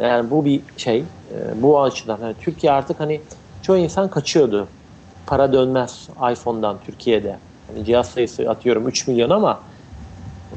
[0.06, 0.98] yani bu bir şey.
[0.98, 2.18] Ee, bu açıdan.
[2.22, 3.22] Yani Türkiye artık hani
[3.68, 4.68] çoğu insan kaçıyordu.
[5.26, 7.36] Para dönmez iPhone'dan Türkiye'de.
[7.66, 9.60] Hani cihaz sayısı atıyorum 3 milyon ama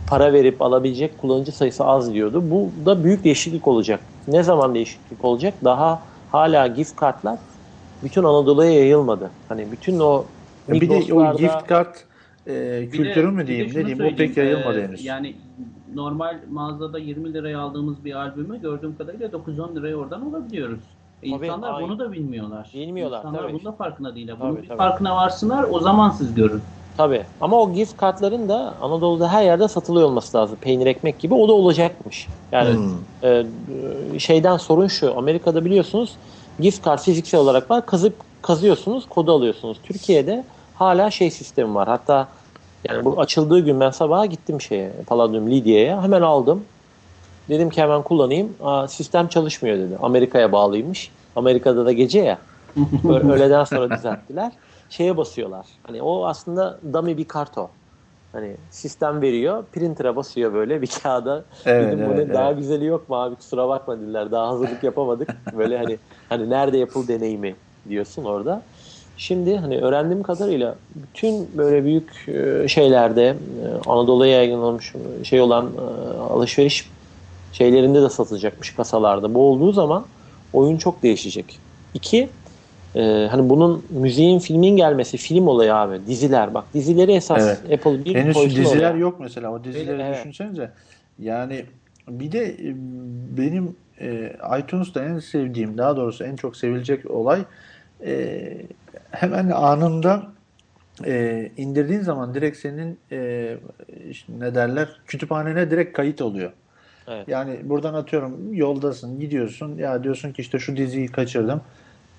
[0.08, 2.44] para verip alabilecek kullanıcı sayısı az diyordu.
[2.52, 4.00] Bu da büyük değişiklik olacak.
[4.28, 5.54] Ne zaman değişiklik olacak?
[5.64, 6.02] Daha
[6.32, 7.40] hala gift kartlar
[8.04, 9.30] bütün Anadolu'ya yayılmadı.
[9.50, 10.26] Hani bütün o
[10.70, 12.06] Bir de o gift kart
[12.48, 15.06] e, kültürü de- mü diyeyim ne diyeyim o pek yayılmadı e, henüz.
[15.06, 15.36] Yani
[15.96, 21.01] normal mağazada 20 liraya aldığımız bir albümü gördüğüm kadarıyla 9-10 liraya oradan alabiliyoruz.
[21.22, 21.90] Tabii, İnsanlar aynen.
[21.90, 22.70] bunu da bilmiyorlar.
[22.74, 23.54] Bilmiyorlar, İnsanlar tabii.
[23.54, 24.36] bunun da farkında değiller.
[24.40, 24.78] Bunun Tabii, bir tabii.
[24.78, 26.62] farkına varsınlar o zaman siz görün.
[26.98, 27.24] Tabii.
[27.42, 30.58] Ama o gift kartların da Anadolu'da her yerde satılıyor olması lazım.
[30.62, 31.34] Peynir ekmek gibi.
[31.34, 32.28] O da olacakmış.
[32.52, 32.94] Yani Hmm.
[34.16, 35.18] e, şeyden sorun şu.
[35.18, 36.16] Amerika'da biliyorsunuz
[36.60, 37.86] gift kart fiziksel olarak var.
[37.86, 39.78] Kazıp kazıyorsunuz, kodu alıyorsunuz.
[39.84, 40.44] Türkiye'de
[40.76, 41.88] hala şey sistemi var.
[41.88, 42.28] Hatta
[42.90, 46.04] yani bu açıldığı gün ben sabaha gittim şeye, Palladium Lidya'ya.
[46.04, 46.64] Hemen aldım.
[47.52, 48.54] Dedim ki hemen kullanayım.
[48.64, 49.98] Aa, sistem çalışmıyor dedi.
[50.02, 51.12] Amerika'ya bağlıymış.
[51.36, 52.38] Amerika'da da gece ya.
[53.10, 54.52] Öğleden sonra düzelttiler.
[54.90, 55.66] Şeye basıyorlar.
[55.84, 57.70] Hani o aslında dummy bir kart o.
[58.32, 61.44] Hani sistem veriyor, printer'a basıyor böyle bir kağıda.
[61.66, 62.58] Evet, Dedim evet, bunun daha evet.
[62.58, 64.32] güzeli yok mu abi kusura bakma dediler.
[64.32, 65.30] Daha hazırlık yapamadık.
[65.58, 65.98] Böyle hani
[66.30, 67.56] hani nerede yapıl deneyimi
[67.90, 68.62] diyorsun orada.
[69.18, 73.36] Şimdi hani öğrendiğim kadarıyla bütün böyle büyük e, şeylerde e,
[73.90, 74.94] Anadolu'ya yayınlanmış
[75.24, 76.90] şey olan e, alışveriş
[77.54, 79.34] şeylerinde de satılacakmış kasalarda.
[79.34, 80.06] Bu olduğu zaman
[80.54, 81.60] oyun çok değişecek.
[81.94, 82.30] İki,
[82.96, 86.00] e, hani bunun müziğin filmin gelmesi film olayı abi.
[86.08, 87.80] Diziler bak dizileri esas Evet.
[87.80, 88.98] Apple bir Henüz diziler oraya.
[88.98, 89.52] yok mesela.
[89.54, 90.18] O dizileri evet.
[90.20, 90.72] düşünsenize.
[91.20, 91.66] Yani
[92.10, 92.76] bir de e,
[93.38, 97.42] benim e, iTunes'ta en sevdiğim, daha doğrusu en çok sevilecek olay
[98.06, 98.54] e,
[99.12, 100.24] hemen anında
[101.06, 103.58] e, indirdiğin zaman direkt senin e,
[104.10, 106.52] işte ne derler kütüphanene direkt kayıt oluyor.
[107.08, 107.28] Evet.
[107.28, 111.62] Yani buradan atıyorum yoldasın gidiyorsun ya diyorsun ki işte şu diziyi kaçırdım.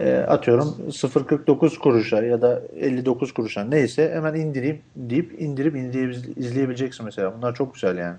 [0.01, 7.05] E, atıyorum 0.49 kuruşa ya da 59 kuruşa neyse hemen indireyim deyip indirip izleyebil- izleyebileceksin
[7.05, 7.33] mesela.
[7.39, 8.17] Bunlar çok güzel yani.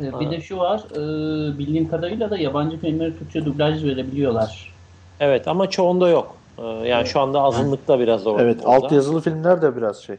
[0.00, 4.72] Ee, Bir de şu var, e, bildiğim kadarıyla da yabancı filmleri Türkçe dublaj verebiliyorlar.
[5.20, 6.36] Evet ama çoğunda yok.
[6.58, 8.36] E, yani şu anda azınlıkta biraz o.
[8.40, 8.86] Evet, orada.
[8.86, 10.16] alt yazılı filmler de biraz şey.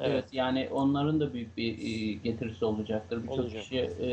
[0.00, 0.10] Evet.
[0.12, 0.24] Evet.
[0.32, 3.22] yani onların da büyük bir e, getirisi olacaktır.
[3.22, 3.62] Birçok Olacak.
[3.62, 4.10] kişi e,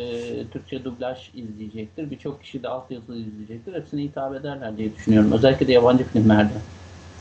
[0.52, 2.12] Türkçe dublaj izleyecektir.
[2.12, 3.74] Birçok kişi de altyazılı izleyecektir.
[3.74, 5.32] Hepsine hitap ederler diye düşünüyorum.
[5.32, 6.54] Özellikle de yabancı filmlerde.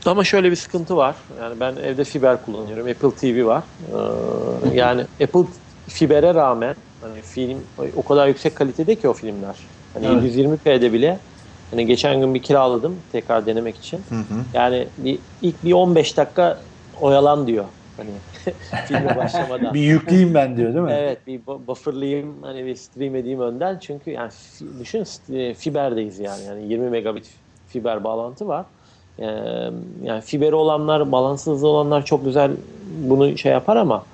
[0.05, 1.15] Ama şöyle bir sıkıntı var.
[1.39, 2.87] Yani ben evde fiber kullanıyorum.
[2.87, 3.63] Apple TV var.
[4.73, 5.45] Ee, yani Apple
[5.89, 7.59] fibere rağmen hani film
[7.95, 9.55] o kadar yüksek kalitede ki o filmler.
[9.93, 10.35] Hani Evet.
[10.35, 11.19] 120p'de bile
[11.71, 13.99] hani geçen gün bir kiraladım tekrar denemek için.
[14.53, 16.59] Yani bir, ilk bir 15 dakika
[17.01, 17.65] oyalan diyor.
[18.01, 18.21] Hani
[18.87, 19.73] filme başlamadan.
[19.73, 20.91] Bir yükleyeyim ben diyor değil mi?
[20.91, 24.31] Evet bir bu- bufferlayayım hani bir stream edeyim önden çünkü yani
[24.79, 27.29] düşün e, fiberdeyiz yani yani 20 megabit
[27.67, 28.65] fiber bağlantı var.
[29.19, 29.25] Ee,
[30.03, 32.51] yani fiberi olanlar bağlantısı hızlı olanlar çok güzel
[32.83, 34.05] bunu şey yapar ama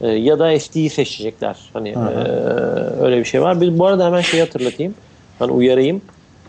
[0.00, 1.70] e, ya da SD'yi seçecekler.
[1.72, 1.94] Hani e,
[3.00, 3.60] öyle bir şey var.
[3.60, 4.94] Bir, bu arada hemen şeyi hatırlatayım.
[5.38, 6.02] Hani uyarayım.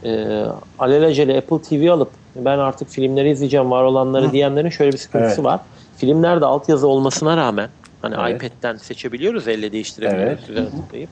[0.03, 0.43] E,
[0.77, 4.31] alelacele Apple TV alıp ben artık filmleri izleyeceğim var olanları Hı.
[4.31, 5.45] diyenlerin şöyle bir sıkıntısı Evet.
[5.45, 5.59] var.
[5.97, 7.69] Filmlerde altyazı olmasına rağmen
[8.01, 8.43] hani Evet.
[8.43, 10.49] iPad'den seçebiliyoruz, elle değiştirebiliyoruz Evet.
[10.49, 11.09] üzerine tıklayıp.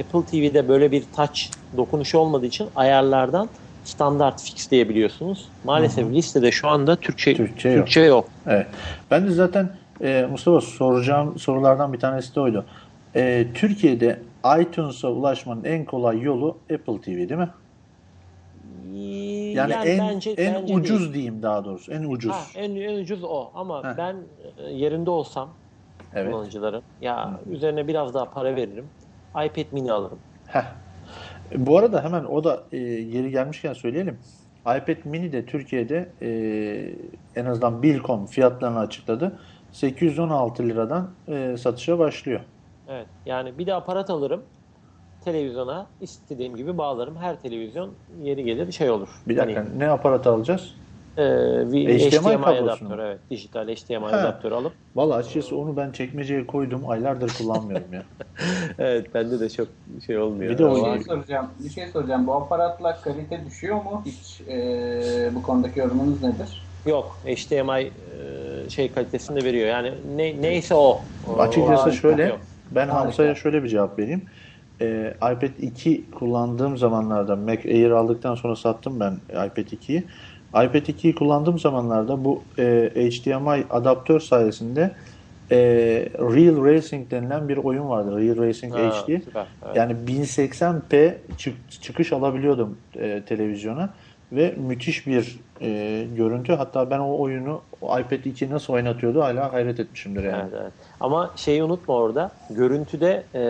[0.00, 1.40] Apple TV'de böyle bir touch
[1.76, 3.48] dokunuşu olmadığı için ayarlardan
[3.84, 5.48] standart fix diyebiliyorsunuz.
[5.64, 7.78] Maalesef listede şu anda Türkçe Türkçe yok.
[7.78, 8.28] Türkçe yok.
[8.46, 8.66] Evet.
[9.10, 12.66] Ben de zaten e, Mustafa soracağım sorulardan bir tanesi de oydu.
[13.16, 14.22] E, Türkiye'de
[14.60, 17.48] iTunes'a ulaşmanın en kolay yolu Apple TV değil mi?
[19.54, 21.14] Yani, en bence, en bence ucuz değil.
[21.14, 21.92] diyeyim daha doğrusu.
[21.92, 22.32] En ucuz.
[22.32, 23.96] Ha, en, en ucuz o ama Heh.
[23.96, 24.16] ben
[24.58, 25.48] e, yerinde olsam
[26.14, 26.32] evet.
[26.32, 28.86] kullanıcıların ya üzerine biraz daha para veririm.
[29.30, 30.18] iPad mini alırım.
[30.46, 30.64] Heh.
[31.56, 34.18] Bu arada hemen o da e, yeri gelmişken söyleyelim.
[34.60, 39.38] iPad mini de Türkiye'de e, en azından Bilcom fiyatlarını açıkladı.
[39.72, 42.40] 816 liradan e, satışa başlıyor.
[42.88, 43.06] Evet.
[43.26, 44.42] Yani bir de aparat alırım.
[45.26, 47.16] Televizyona istediğim gibi bağlarım.
[47.16, 47.90] Her televizyon
[48.22, 49.08] yeri gelir şey olur.
[49.28, 50.74] Bir dakika Hani, ne aparat alacağız?
[51.18, 51.22] e,
[51.72, 53.18] bir HDMI HDMI, adaptörü evet.
[53.30, 54.06] Dijital HDMI Ha.
[54.16, 54.72] adaptörü alıp.
[54.96, 56.90] Valla açıkçası onu ben çekmeceye koydum.
[56.90, 58.02] Aylardır kullanmıyorum ya.
[58.78, 59.68] Evet bende de çok
[60.06, 60.52] şey olmuyor.
[60.52, 61.46] Bir de o- şey soracağım.
[61.64, 62.26] Bir şey soracağım.
[62.26, 64.02] Bu aparatla kalite düşüyor mu?
[64.06, 66.62] Hiç e, bu konudaki yorumunuz nedir?
[66.86, 67.16] Yok.
[67.24, 67.90] HDMI
[68.66, 69.68] e, şey kalitesini de veriyor.
[69.68, 71.00] Yani ne, neyse o.
[71.28, 72.38] O- Açıkçası o- şöyle yok.
[72.70, 72.88] ben.
[72.88, 74.22] Hamza'ya şöyle bir cevap vereyim.
[74.82, 80.08] Ee, iPad 2 kullandığım zamanlarda Mac Air aldıktan sonra sattım ben iPad 2'yi.
[80.54, 84.96] iPad 2'yi kullandığım zamanlarda bu e, HDMI adaptör sayesinde
[85.50, 85.56] e,
[86.18, 88.18] Real Racing denilen bir oyun vardı.
[88.20, 89.20] Real Racing Ha, HD.
[89.24, 89.76] süper, evet.
[89.76, 93.94] Yani 1080p çık- çıkış alabiliyordum e, televizyona
[94.32, 96.52] ve müthiş bir e, görüntü.
[96.52, 100.50] Hatta ben o oyunu o iPad 2 nasıl oynatıyordu hala hayret etmişimdir yani.
[100.52, 100.72] Evet, evet.
[101.00, 102.30] Ama şeyi unutma orada.
[102.50, 103.40] Görüntüde e,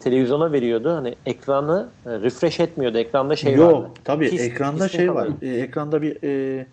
[0.00, 0.90] televizyona veriyordu.
[0.94, 2.98] Hani ekranı e, refresh etmiyordu.
[2.98, 3.90] Ekranda şey Yok vardı.
[4.04, 5.28] tabii Pis- ekranda şey var.
[5.42, 6.66] E, ekranda bir e,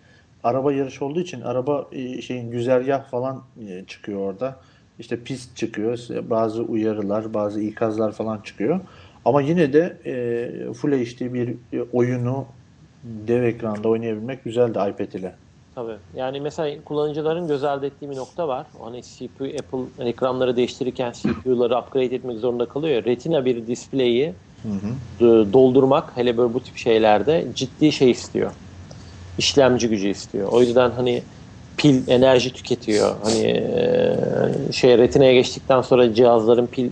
[0.44, 4.56] araba yarışı olduğu için araba e, şeyin güzergah falan e, çıkıyor orada.
[4.98, 5.98] İşte pist çıkıyor.
[6.30, 8.80] Bazı uyarılar, bazı ikazlar falan çıkıyor.
[9.24, 12.46] Ama yine de e, Full HD bir e, oyunu
[13.04, 15.34] dev ekranda oynayabilmek güzeldi iPad ile.
[15.80, 15.98] Tabii.
[16.14, 18.66] Yani mesela kullanıcıların göz ardı ettiği bir nokta var.
[18.80, 23.04] Hani CPU, Apple ekranları değiştirirken CPU'ları upgrade etmek zorunda kalıyor.
[23.04, 24.34] Retina bir display'i
[25.20, 28.52] doldurmak hele böyle bu tip şeylerde ciddi şey istiyor.
[29.38, 30.48] İşlemci gücü istiyor.
[30.52, 31.22] O yüzden hani
[31.76, 33.16] pil enerji tüketiyor.
[33.24, 36.90] Hani e, şey retinaya geçtikten sonra cihazların pil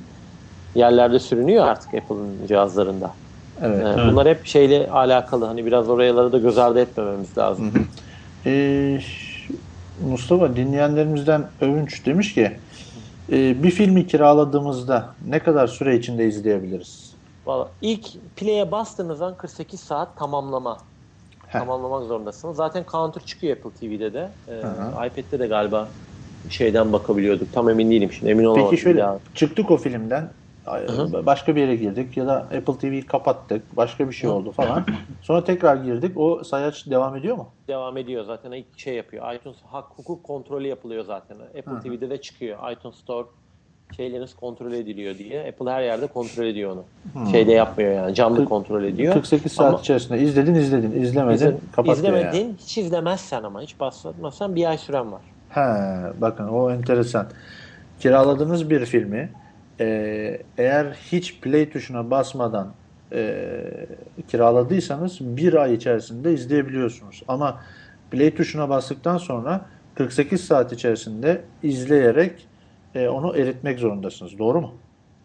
[0.74, 3.14] yerlerde sürünüyor artık Apple'ın cihazlarında.
[3.62, 3.86] Evet.
[3.86, 5.44] E, Bunlar hep şeyle alakalı.
[5.44, 7.72] Hani biraz oraları da göz ardı etmememiz lazım.
[8.46, 8.98] Ee,
[10.08, 12.52] Mustafa dinleyenlerimizden Övünç demiş ki
[13.32, 17.14] e, bir filmi kiraladığımızda ne kadar süre içinde izleyebiliriz?
[17.46, 20.78] Valla ilk play'e bastığınız an 48 saat tamamlama.
[21.48, 21.58] Heh.
[21.58, 22.56] Tamamlamak zorundasınız.
[22.56, 24.28] Zaten counter çıkıyor Apple TV'de de.
[24.48, 24.58] Ee,
[25.06, 25.88] iPad'de de galiba
[26.50, 27.52] şeyden bakabiliyorduk.
[27.52, 28.32] Tam emin değilim şimdi.
[28.32, 28.70] Emin olamadım.
[28.70, 29.18] Peki şöyle daha.
[29.34, 30.30] çıktık o filmden
[30.76, 31.26] hı.
[31.26, 34.86] başka bir yere girdik ya da Apple TV'yi kapattık başka bir şey oldu falan.
[35.22, 37.48] Sonra tekrar girdik o sayaç devam ediyor mu?
[37.68, 39.34] devam ediyor zaten ilk şey yapıyor.
[39.34, 41.36] iTunes hak hukuk kontrolü yapılıyor zaten.
[41.58, 42.72] Apple TV'de de çıkıyor.
[42.72, 43.26] iTunes Store
[43.96, 45.48] şeyleriniz kontrol ediliyor diye.
[45.48, 46.84] Apple her yerde kontrol ediyor onu.
[47.30, 48.14] Şeyde yapmıyor yani.
[48.14, 49.14] Canlı kontrol ediyor.
[49.14, 52.54] 48 saat Ama içerisinde izledin izledin izlemedin izle- kapatıyor izlemedin, yani.
[52.58, 55.20] hiç izlemezsen ama hiç baslatmazsan bir ay süren var.
[55.48, 55.60] He,
[56.20, 57.26] bakın o enteresan.
[58.00, 59.30] Kiraladığınız bir filmi
[59.80, 62.72] e, eğer hiç play tuşuna basmadan
[63.12, 63.64] e,
[64.28, 67.22] kiraladıysanız bir ay içerisinde izleyebiliyorsunuz.
[67.28, 67.60] Ama
[68.10, 72.46] play tuşuna bastıktan sonra 48 saat içerisinde izleyerek
[72.94, 74.38] e, onu eritmek zorundasınız.
[74.38, 74.74] Doğru mu?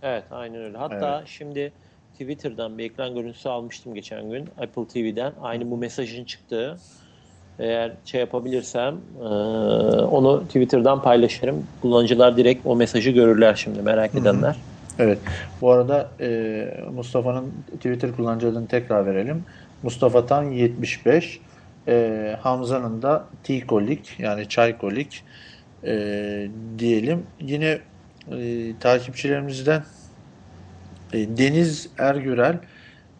[0.02, 0.78] Evet aynen öyle.
[0.78, 1.74] Hatta şimdi
[2.12, 5.34] Twitter'dan bir ekran görüntüsü almıştım geçen gün Apple TV'den.
[5.42, 6.78] Aynı bu mesajın çıktığı.
[7.60, 9.24] Eğer şey yapabilirsem e,
[10.04, 11.68] onu Twitter'dan paylaşırım.
[11.82, 14.56] Kullanıcılar direkt o mesajı görürler şimdi merak edenler.
[15.00, 15.18] Evet.
[15.62, 19.44] Bu arada e, Mustafa'nın Twitter kullanıcı adını tekrar verelim.
[19.84, 21.40] Mustafa Tan 75.
[21.88, 25.24] E, Hamza'nın da T-Kolik yani Çaykolik
[25.84, 26.48] e,
[26.80, 27.24] diyelim.
[27.42, 27.80] Yine
[28.32, 29.84] e, takipçilerimizden
[31.14, 32.58] e, Deniz Ergürel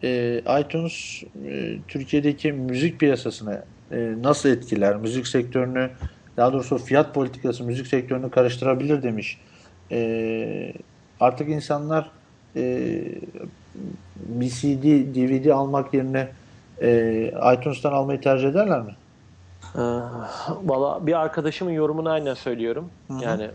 [0.02, 3.62] e, iTunes e, Türkiye'deki müzik piyasasını
[3.92, 4.96] e, nasıl etkiler?
[4.96, 5.90] Müzik sektörünü
[6.36, 9.40] daha doğrusu fiyat politikası müzik sektörünü karıştırabilir demiş.
[9.90, 10.72] E,
[11.20, 12.10] artık insanlar
[12.56, 12.62] e,
[14.16, 16.28] bir CD, DVD almak yerine
[16.82, 18.94] e, iTunes'tan almayı tercih ederler mi?
[19.74, 19.80] Ee,
[20.64, 22.90] Valla bir arkadaşımın yorumunu aynen söylüyorum.
[23.20, 23.50] Yani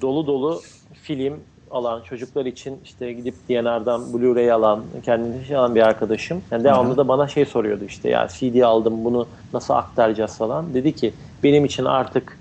[0.00, 0.60] dolu dolu
[1.02, 1.40] film
[1.76, 6.42] alan çocuklar için işte gidip DNR'dan Blu-ray alan, kendini şey alan bir arkadaşım.
[6.50, 10.74] Yani devamlı da bana şey soruyordu işte ya CD aldım bunu nasıl aktaracağız falan.
[10.74, 12.38] Dedi ki benim için artık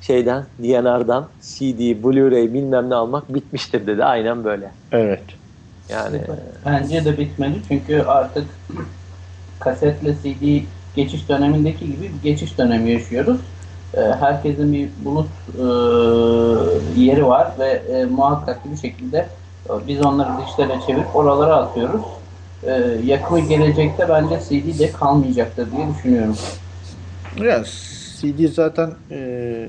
[0.00, 4.04] şeyden DNR'dan CD, Blu-ray bilmem ne almak bitmiştir dedi.
[4.04, 4.74] Aynen böyle.
[4.92, 5.24] Evet.
[5.88, 6.20] Yani
[6.66, 8.60] Bence de bitmedi çünkü artık
[9.58, 10.64] kasetle CD
[10.94, 13.40] geçiş dönemindeki gibi bir geçiş dönemi yaşıyoruz.
[13.96, 15.28] Ee, Herkesin bir bulut
[15.58, 15.64] e,
[17.00, 19.28] yeri var ve e, muhakkak bir şekilde
[19.68, 22.02] e, biz onları dijitale çevirip oralara atıyoruz.
[23.04, 26.36] Yakın gelecekte bence CD de kalmayacaktır diye düşünüyorum.
[27.42, 27.66] Yani
[28.20, 29.68] CD zaten e,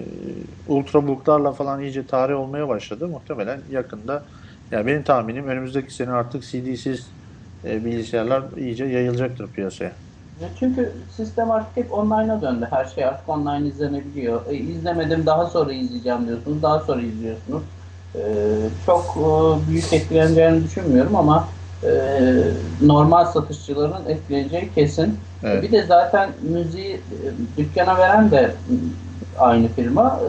[0.67, 3.07] ultrabooklarla falan iyice tarih olmaya başladı.
[3.07, 4.23] Muhtemelen yakında
[4.71, 7.07] yani benim tahminim önümüzdeki sene artık CD'siz
[7.63, 10.04] e, bilgisayarlar iyice yayılacaktır piyasaya.
[10.59, 12.67] Çünkü sistem artık hep online'a döndü.
[12.69, 14.41] Her şey artık online izlenebiliyor.
[14.49, 16.61] E, izlemedim daha sonra izleyeceğim diyorsunuz.
[16.61, 17.63] Daha sonra izliyorsunuz.
[18.15, 18.21] E,
[18.85, 19.27] çok e,
[19.69, 21.47] büyük etkileneceğini düşünmüyorum ama
[21.83, 21.89] e,
[22.81, 25.19] normal satışçıların etkileneceği kesin.
[25.43, 25.63] Evet.
[25.63, 26.97] Bir de zaten müziği e,
[27.57, 28.51] dükkana veren de
[29.39, 30.19] aynı firma.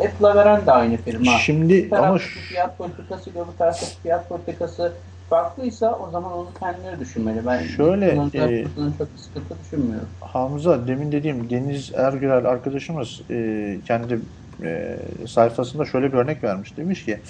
[0.00, 1.32] E, Apple'a veren de aynı firma.
[1.32, 4.92] Şimdi Bir ama fiyat politikasıyla bu taraftaki fiyat politikası
[5.28, 7.46] farklıysa o zaman onu kendileri düşünmeli.
[7.46, 8.64] Ben Şöyle, e,
[8.98, 10.08] çok sıkıntı düşünmüyorum.
[10.20, 14.20] Hamza demin dediğim Deniz Ergürel arkadaşımız e, kendi
[14.64, 16.76] e, sayfasında şöyle bir örnek vermiş.
[16.76, 17.22] Demiş ki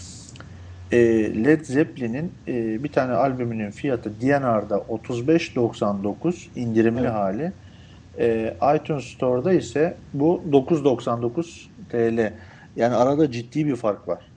[0.91, 0.99] e,
[1.45, 7.13] Led Zeppelin'in e, bir tane albümünün fiyatı DNR'da 35.99 indirimli Evet.
[7.13, 7.53] hali.
[8.19, 12.39] E, iTunes Store'da ise bu 9.99 TL.
[12.77, 14.34] Yani arada ciddi bir fark var.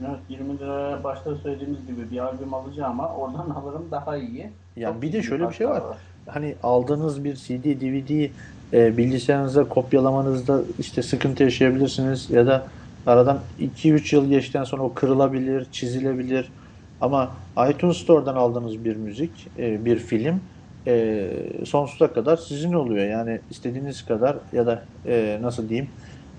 [0.00, 4.50] Evet 20 liraya başta söylediğimiz gibi bir albüm alacağım ama oradan alırım daha iyi.
[4.76, 5.80] Yani Çok bir de şöyle bir şey var.
[5.80, 8.30] farklar Hani aldığınız bir CD, DVD
[8.72, 12.66] e, bilgisayarınıza kopyalamanızda işte sıkıntı yaşayabilirsiniz ya da
[13.06, 16.52] aradan 2-3 yıl geçtikten sonra o kırılabilir, çizilebilir.
[17.00, 17.30] Ama
[17.70, 20.40] iTunes Store'dan aldığınız bir müzik, e, bir film
[20.86, 21.28] e,
[21.66, 23.06] sonsuza kadar sizin oluyor.
[23.06, 25.90] Yani istediğiniz kadar ya da e, nasıl diyeyim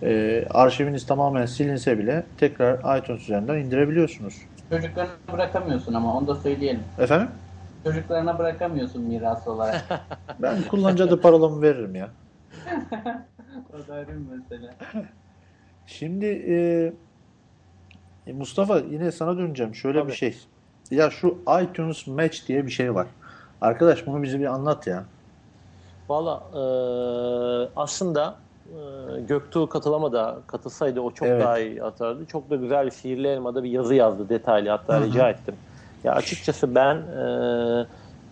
[0.04, 4.36] e, arşiviniz tamamen silinse bile tekrar iTunes üzerinden indirebiliyorsunuz.
[4.70, 6.84] Çocuklarına bırakamıyorsun ama onu da söyleyelim.
[7.00, 7.28] Efendim?
[7.84, 9.86] Çocuklarına bırakamıyorsun miras olarak.
[10.40, 12.10] Ben kullanıcı adı parolamı veririm ya.
[13.74, 14.74] o da ayrı bir mesele.
[15.88, 16.94] Şimdi e,
[18.34, 19.76] Mustafa yine sana döneceğim.
[19.76, 20.12] Şöyle Tabii.
[20.12, 20.38] bir şey.
[20.92, 23.08] Ya şu iTunes Match diye bir şey var.
[23.62, 25.04] Arkadaş bunu bize bir anlat ya.
[26.10, 26.62] Valla e,
[27.76, 28.36] aslında
[29.28, 30.36] Göktuğ katılamadı.
[30.48, 31.44] Katılsaydı o çok Evet.
[31.44, 32.26] daha iyi atardı.
[32.26, 35.56] Çok da güzel bir Sihirli Elma'da bir yazı yazdı detaylı hatta rica ettim.
[36.04, 37.86] Ya açıkçası ben e,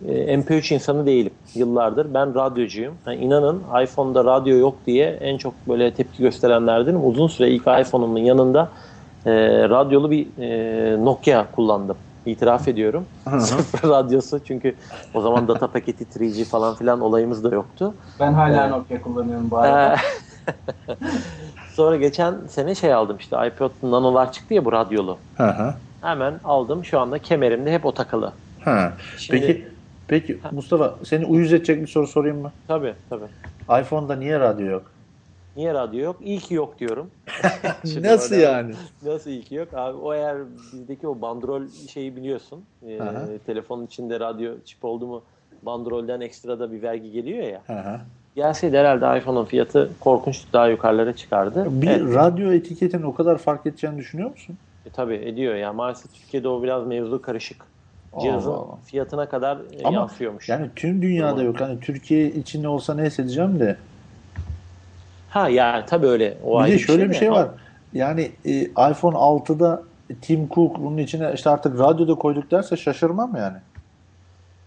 [0.08, 2.14] e, MP3 insanı değilim yıllardır.
[2.14, 2.94] Ben radyocuyum.
[3.06, 7.06] Yani inanın iPhone'da radyo yok diye en çok böyle tepki gösterenlerdenim.
[7.08, 8.68] Uzun süre ilk iPhone'umun yanında
[9.26, 9.32] e,
[9.68, 11.96] radyolu bir e, Nokia kullandım.
[12.26, 13.06] İtiraf ediyorum.
[13.38, 14.76] Sıfır radyosu çünkü
[15.14, 17.94] o zaman data paketi 3G falan filan olayımız da yoktu.
[18.20, 19.94] Ben hala Nokia kullanıyorum bu arada.
[19.94, 19.98] Ee,
[21.74, 25.18] Sonra geçen sene şey aldım işte iPod Nano'lar çıktı ya bu radyolu.
[25.36, 25.74] Hı hı.
[26.00, 28.32] Hemen aldım şu anda kemerimde hep o takılı.
[28.60, 28.92] Ha.
[29.18, 29.68] Şimdi- Peki
[30.08, 32.52] peki Mustafa seni uyuz edecek bir soru sorayım mı?
[32.68, 33.28] Tabii tabii.
[33.80, 34.95] iPhone'da niye radyo yok?
[35.56, 36.16] Niye radyo yok?
[36.24, 37.10] İyi ki yok diyorum.
[38.00, 38.74] Nasıl orada- yani?
[39.02, 39.68] Nasıl iyi ki yok?
[39.74, 40.36] Abi o eğer
[40.72, 42.64] bizdeki o bandrol şeyi biliyorsun.
[43.00, 43.24] Aha.
[43.46, 45.22] telefonun içinde radyo çip oldu mu
[45.62, 47.62] bandrolden ekstra da bir vergi geliyor ya.
[47.66, 48.00] Hı.
[48.36, 51.66] Gelseydi herhalde iPhone'un fiyatı korkunç daha yukarılara çıkardı.
[51.70, 54.58] Bir Evet, radyo etiketin o kadar fark edeceğini düşünüyor musun?
[54.86, 55.72] e, tabii ediyor ya.
[55.72, 57.64] Maalesef Türkiye'de o biraz mevzu karışık.
[58.20, 58.76] Cihazın Allah Allah.
[58.84, 60.48] fiyatına kadar e, Ama yansıyormuş.
[60.48, 61.46] Yani tüm dünyada Tamam.
[61.46, 61.60] yok.
[61.60, 63.76] Hani Türkiye içinde olsa ne hissedeceğim de.
[65.36, 66.38] Ha yani tabii öyle.
[66.44, 67.48] O Bir de şöyle de bir şey ama- var.
[67.92, 69.82] Yani e, iPhone 6'da
[70.22, 73.56] Tim Cook bunun içine işte artık radyoda koyduk derse şaşırmam yani.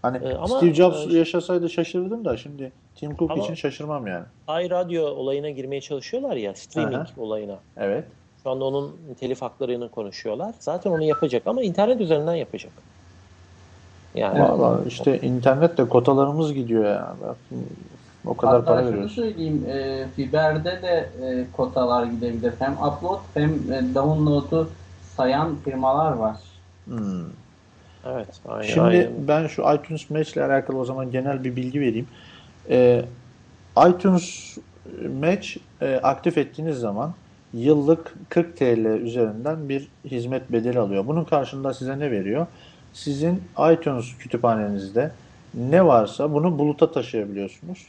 [0.02, 4.24] Hani E, ama, Steve Jobs e, yaşasaydı şaşırdım da şimdi Tim Cook için şaşırmam yani.
[4.48, 6.54] iRadyo olayına girmeye çalışıyorlar ya.
[6.54, 7.06] Streaming Aha.
[7.16, 7.56] olayına.
[7.76, 8.04] Evet.
[8.42, 10.54] Şu anda onun telif haklarını konuşuyorlar.
[10.58, 12.72] Zaten onu yapacak ama internet üzerinden yapacak.
[14.14, 17.14] Yani Valla işte internette kotalarımız gidiyor ya.
[18.26, 19.12] O kadar Hatta para şunu veriyoruz.
[19.12, 22.52] söyleyeyim, e, Fiber'de de e, kotalar gidebilir.
[22.58, 24.68] Hem upload hem e, download'u
[25.16, 26.36] sayan firmalar var.
[26.84, 27.24] Hmm.
[28.06, 28.28] evet.
[28.48, 29.28] Aynen, Şimdi aynen.
[29.28, 32.08] ben şu iTunes Match ile alakalı o zaman genel bir bilgi vereyim.
[32.70, 33.04] Ee,
[33.88, 34.58] iTunes
[35.20, 37.14] Match e, aktif ettiğiniz zaman
[37.52, 41.06] yıllık 40 TL üzerinden bir hizmet bedeli alıyor.
[41.06, 42.46] Bunun karşılığında size ne veriyor?
[42.92, 43.42] Sizin
[43.72, 45.10] iTunes kütüphanenizde
[45.54, 47.86] ne varsa bunu buluta taşıyabiliyorsunuz.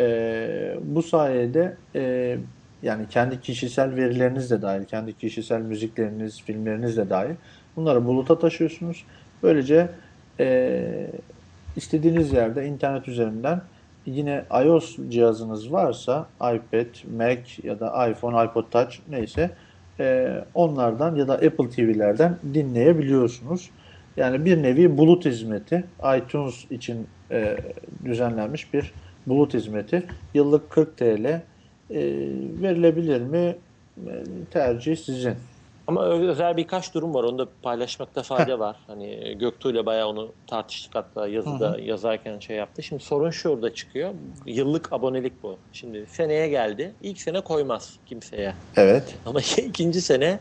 [0.00, 2.36] Ee, bu sayede e,
[2.82, 7.34] yani kendi kişisel verileriniz de dahil, kendi kişisel müzikleriniz, filmleriniz de dahil
[7.76, 9.04] bunları buluta taşıyorsunuz.
[9.42, 9.88] Böylece
[10.40, 11.10] e,
[11.76, 13.62] istediğiniz yerde internet üzerinden
[14.06, 19.50] yine iOS cihazınız varsa iPad, Mac ya da iPhone, iPod Touch neyse
[20.00, 23.70] e, onlardan ya da Apple TV'lerden dinleyebiliyorsunuz.
[24.16, 25.84] Yani bir nevi bulut hizmeti
[26.16, 27.56] iTunes için e,
[28.04, 28.92] düzenlenmiş bir
[29.26, 30.06] bulut hizmeti.
[30.34, 31.42] Yıllık 40 TL e,
[32.62, 33.56] verilebilir mi?
[34.06, 35.34] E, tercih sizin.
[35.86, 37.24] Ama özel birkaç durum var.
[37.24, 38.76] Onu da paylaşmakta fayda var.
[38.86, 42.82] Hani Göktuğ ile bayağı onu tartıştık hatta yazıda yazarken şey yaptı.
[42.82, 44.10] Şimdi sorun şurada çıkıyor.
[44.46, 45.56] Yıllık abonelik bu.
[45.72, 46.92] Şimdi seneye geldi.
[47.02, 48.54] İlk sene koymaz kimseye.
[48.76, 49.14] Evet.
[49.26, 50.38] Ama ikinci sene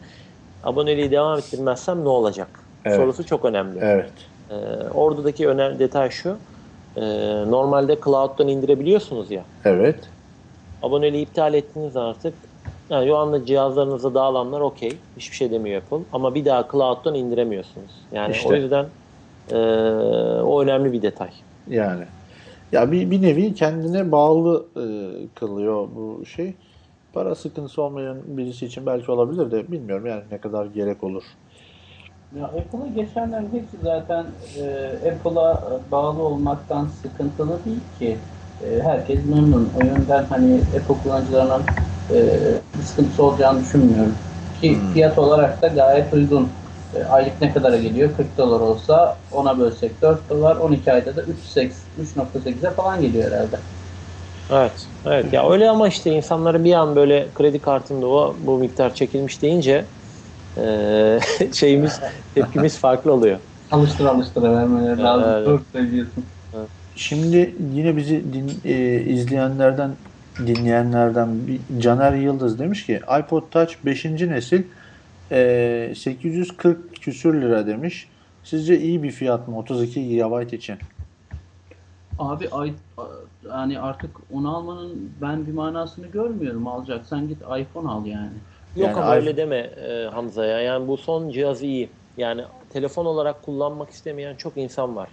[0.63, 2.49] aboneliği devam ettirmezsem ne olacak?
[2.86, 2.97] Evet.
[2.97, 3.80] Sorusu çok önemli.
[3.82, 4.11] Evet.
[4.49, 4.53] Ee,
[4.93, 6.38] oradaki önemli detay şu.
[6.99, 7.01] Ee,
[7.51, 9.43] normalde cloud'dan indirebiliyorsunuz ya.
[9.65, 9.95] Evet.
[10.81, 12.33] Aboneliği iptal ettiniz artık.
[12.89, 14.97] Yani şu anda cihazlarınıza dağılanlar okey.
[15.17, 16.05] Hiçbir şey demiyor Apple.
[16.13, 17.91] Ama bir daha cloud'dan indiremiyorsunuz.
[18.11, 18.49] Yani İşte.
[18.49, 18.85] o yüzden
[19.51, 19.55] e,
[20.41, 21.29] o önemli bir detay.
[21.67, 22.03] Yani.
[22.71, 24.85] Ya bir, bir nevi kendine bağlı e,
[25.35, 26.53] kılıyor bu şey.
[27.13, 31.23] Para sıkıntısı olmayan birisi için belki olabilir de bilmiyorum yani ne kadar gerek olur.
[32.36, 34.25] Ya Apple'a geçenlerin hepsi zaten
[34.57, 35.61] e, Apple'a
[35.91, 38.17] bağlı olmaktan sıkıntılı değil ki.
[38.63, 39.69] E, herkes memnun.
[39.80, 41.63] O yönden hani Apple kullanıcılarının
[42.09, 42.15] e,
[42.77, 44.15] bir sıkıntısı olacağını düşünmüyorum.
[44.61, 44.93] Ki Hmm.
[44.93, 46.49] fiyat olarak da gayet uygun.
[46.95, 48.09] E, aylık ne kadara geliyor?
[48.17, 53.59] 40 dolar olsa ona bölsek 4 dolar, 12 ayda da 3.8 3.8'e falan geliyor herhalde.
[54.51, 54.88] Evet.
[55.05, 55.34] Evet.
[55.34, 59.86] Ya öyle ama işte insanları bir an böyle kredi kartında o bu miktar çekilmiş deyince
[60.57, 61.19] e,
[61.53, 61.99] şeyimiz
[62.35, 63.39] tepkimiz farklı oluyor.
[63.71, 65.53] Alıştır alıştıra vermeleri lazım.
[65.53, 65.61] Evet.
[65.71, 66.23] Söylüyorsun.
[66.95, 69.91] Şimdi yine bizi din, e, izleyenlerden
[70.47, 74.05] dinleyenlerden bir Caner Yıldız demiş ki iPod Touch 5.
[74.05, 74.63] nesil
[75.31, 78.07] e, 840 küsür lira demiş.
[78.43, 80.77] Sizce iyi bir fiyat mı 32 GB için?
[82.19, 82.73] Abi ay,
[83.49, 86.67] yani artık onu almanın ben bir manasını görmüyorum.
[86.67, 88.37] Alacaksan git iPhone al yani.
[88.76, 90.59] Yok Yani ama öyle deme e, Hamza ya.
[90.61, 91.95] Yani bu son cihaz iyi.
[92.17, 95.09] Yani telefon olarak kullanmak istemeyen çok insan var.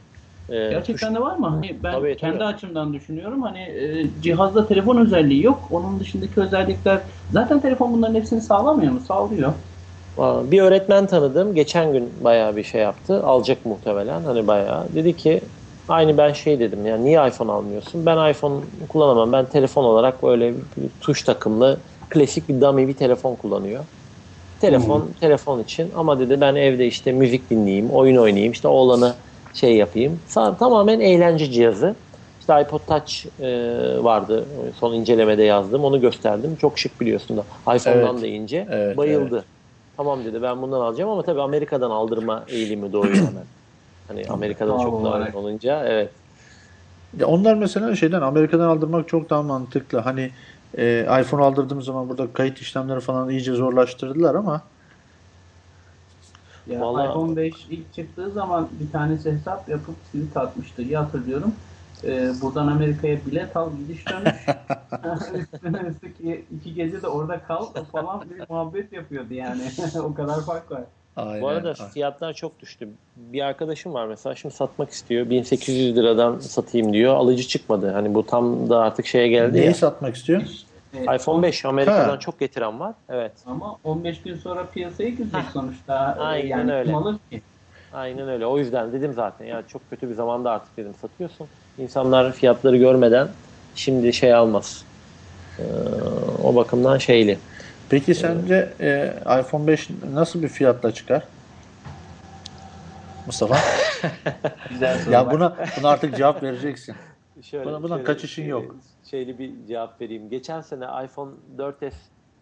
[0.49, 1.47] E, Gerçekten tuş- de var mı?
[1.49, 2.45] Hani ben Tabii, kendi tabii.
[2.45, 3.43] açımdan düşünüyorum.
[3.43, 5.67] Hani e, cihazda telefon özelliği yok.
[5.71, 9.01] Onun dışındaki özellikler zaten telefon bunların hepsini sağlamıyor mu?
[9.01, 9.55] Sağlıyor.
[10.19, 11.55] Bir öğretmen tanıdım.
[11.55, 13.23] Geçen gün bayağı bir şey yaptı.
[13.25, 14.25] Alacak muhtemelen.
[14.25, 14.95] Hani bayağı.
[14.95, 15.51] Dedi ki
[15.89, 16.87] aynı ben şey dedim.
[16.87, 18.07] Yani niye iPhone almıyorsun?
[18.07, 19.33] Ben iPhone kullanamam.
[19.33, 23.85] Ben telefon olarak böyle bir tuş takımlı klasik bir dummy bir telefon kullanıyor.
[24.61, 29.15] Telefon telefon için ama dedi ben evde işte müzik dinleyeyim, oyun oynayayım, işte oğlanı
[29.55, 30.21] şey yapayım.
[30.35, 31.95] Tamamen eğlence cihazı.
[32.41, 33.49] İşte iPod Touch e,
[34.03, 34.47] vardı.
[34.77, 35.85] Son incelemede yazdım.
[35.85, 36.57] Onu gösterdim.
[36.57, 37.43] Çok şık biliyorsun da.
[37.77, 38.23] iPhone'dan Evet.
[38.23, 38.67] da ince.
[38.71, 39.45] Evet, Bayıldı.
[39.97, 43.45] Tamam dedi ben bundan alacağım ama tabii Amerika'dan aldırma eğilimi doğuyor hemen.
[44.09, 46.13] Hani Amerika'dan çok narin olunca evet.
[47.17, 49.99] Ya onlar mesela şeyden Amerika'dan aldırmak çok daha mantıklı.
[49.99, 50.31] Hani
[50.79, 54.63] e, iPhone aldırdığım zaman burada kayıt işlemleri falan iyice zorlaştırdılar ama
[56.67, 60.83] Ya Vallahi- iPhone 5 ilk çıktığı zaman bir tanesi hesap yapıp tweet atmıştı.
[60.83, 61.55] İyi hatırlıyorum.
[62.05, 64.47] Ee, buradan Amerika'ya bilet al gidiş dönüş.
[65.55, 69.63] Üstüne üstlük iki, iki gece de orada kal falan bir muhabbet yapıyordu yani.
[70.03, 70.83] o kadar fark var.
[71.17, 71.41] Aynen.
[71.41, 71.91] Bu arada aynen.
[71.93, 72.89] fiyatlar çok düştü.
[73.17, 75.31] Bir arkadaşım var mesela şimdi satmak istiyor.
[75.31, 77.15] 1800 liradan satayım diyor.
[77.15, 77.91] Alıcı çıkmadı.
[77.91, 79.75] Hani bu tam da artık şeye geldi Neyi ya.
[79.75, 80.43] satmak istiyor?
[81.15, 82.19] İPhone 5 Amerika'dan Ha.
[82.19, 82.95] çok getiren var.
[83.09, 83.33] Evet.
[83.47, 86.17] Ama 15 gün sonra piyasaya girecek sonuçta.
[86.19, 86.85] Ee, Aynen yani öyle.
[86.85, 87.43] kim alır ki?
[87.93, 88.47] Aynen öyle.
[88.47, 89.45] O yüzden dedim zaten.
[89.47, 91.47] Ya çok kötü bir zamanda artık dedim satıyorsun.
[91.79, 93.29] İnsanlar fiyatları görmeden
[93.75, 94.85] şimdi şey almaz.
[95.59, 95.63] Ee,
[96.45, 97.39] o bakımdan şeyli.
[97.91, 101.23] Peki sence e, iPhone 5 nasıl bir fiyatla çıkar?
[103.27, 103.57] Mustafa?
[104.71, 105.15] Güzel soru.
[105.15, 106.97] ya buna buna artık cevap vereceksin.
[107.43, 108.75] Şöyle, Buna- buna kaçışın yok.
[109.11, 110.31] Şeyli bir cevap vereyim.
[110.31, 111.93] Geçen sene iPhone 4S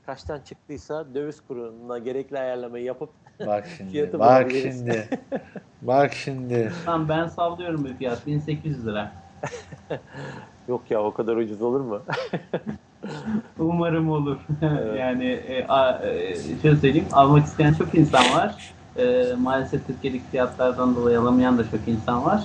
[0.07, 3.11] kaçtan çıktıysa döviz kuruna gerekli ayarlamayı yapıp
[3.47, 4.13] Bak şimdi.
[4.19, 5.09] Bak şimdi.
[5.83, 6.73] Bak şimdi.
[6.85, 8.27] Tamam ben sallıyorum bir fiyat.
[8.27, 9.13] 1800 lira.
[10.69, 12.03] yok ya o kadar ucuz olur mu?
[13.59, 14.47] Umarım olur.
[14.99, 17.09] yani e, a, e, şöyle söyleyeyim.
[17.13, 18.75] Almak isteyen çok insan var.
[18.97, 22.45] E, maalesef Türkiye'deki fiyatlardan dolayı alamayan da çok insan var.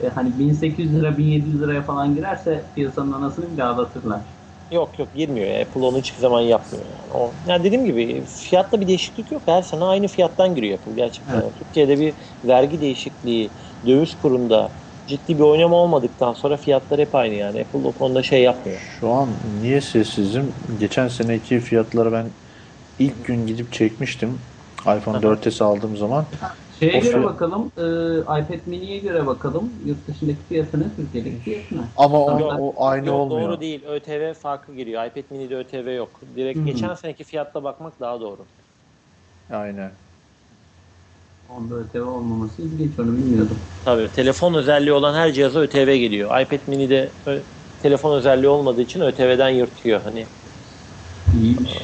[0.00, 4.36] E, hani 1800 lira 1700 liraya falan girerse piyasanın anasını bile ağlatırlar.
[4.70, 5.60] yok yok girmiyor.
[5.60, 6.84] Apple onu hiçbir zaman yapmıyor.
[6.86, 7.10] Yani.
[7.12, 9.42] O, yani dediğim gibi fiyatta bir değişiklik yok.
[9.46, 11.42] Her sene aynı fiyattan giriyor Apple gerçekten.
[11.42, 11.56] Evet.
[11.56, 13.54] Türkiye'de bir vergi değişikliği,
[13.86, 14.76] döviz kurunda
[15.10, 17.60] ciddi bir oynama olmadıktan sonra fiyatlar hep aynı yani.
[17.60, 18.78] Apple o konuda şey yapmıyor.
[19.00, 19.28] Şu an
[19.62, 20.54] niye sessizim?
[20.80, 22.26] Geçen seneki fiyatları ben
[22.98, 24.30] ilk gün gidip çekmiştim.
[24.80, 25.22] iPhone Aha.
[25.22, 26.24] 4S aldığım zaman.
[26.78, 27.62] Şeye O göre fiyat- bakalım.
[27.76, 27.82] e,
[28.20, 29.72] iPad mini'ye göre bakalım.
[29.84, 31.80] Yurt dışındaki fiyatını, Türkiye'deki fiyatını.
[31.96, 33.48] Ama o, o aynı Yok, olmuyor.
[33.50, 33.84] Doğru değil.
[33.84, 35.04] ÖTV farkı giriyor.
[35.06, 36.20] iPad mini'de ÖTV yok.
[36.36, 36.66] Direkt Hı hı.
[36.66, 38.46] geçen seneki fiyatla bakmak daha doğru.
[39.50, 39.92] Aynen.
[41.56, 43.58] Onda öteve olmaması ilginç onu bilmiyordum.
[43.84, 46.40] Tabii telefon özelliği olan her cihaza ÖTV geliyor.
[46.40, 47.42] iPad mini'de ö-
[47.78, 50.00] telefon özelliği olmadığı için ÖTV'den yırtıyor.
[50.00, 50.26] Hani
[51.34, 51.78] İyiymiş.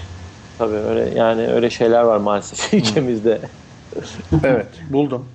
[0.58, 3.50] tabii öyle yani öyle şeyler var maalesef ülkemizde.
[4.44, 5.32] Evet buldum.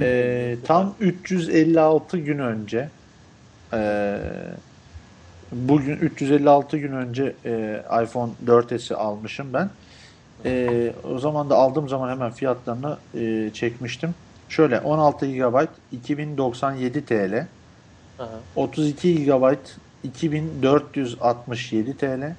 [0.00, 2.90] Ee, tam 356 gün önce
[3.74, 4.18] ee,
[5.52, 9.70] bugün 356 gün önce ee, iPhone 4S'i almışım ben.
[10.46, 14.14] Ee, o zaman da aldığım zaman hemen fiyatlarını ee, çekmiştim.
[14.48, 17.48] Şöyle 16 GB 2097 TL,
[18.18, 18.42] Aha.
[18.54, 19.56] 32 GB
[20.02, 22.36] 2467 TL,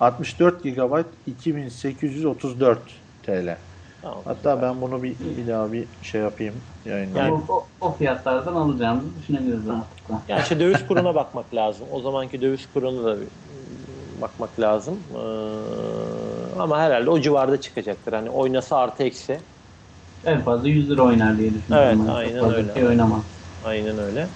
[0.00, 3.58] 64 GB 2834 TL.
[4.02, 4.22] Tamam.
[4.24, 7.34] Hatta ben bunu bir, bir daha bir şey yapayım yayınlayayım.
[7.34, 10.24] Yani- o, o, o fiyatlardan alacağımızı düşünebiliriz rahatlıkla.
[10.28, 11.88] Yani işte döviz kuruna bakmak lazım.
[11.90, 13.28] O zamanki döviz kuruna da bir
[14.20, 15.04] bakmak lazım.
[15.10, 16.19] Ee,
[16.60, 18.12] ama herhalde o civarda çıkacaktır.
[18.12, 19.38] Hani oynasa artı eksi.
[20.24, 21.88] En fazla 100 lira oynar diye düşünüyorum.
[21.88, 22.06] Evet.
[22.06, 22.74] Çok aynen fazla öyle.
[22.74, 23.24] Şey oynamaz.
[23.62, 24.30] Aynen öyle.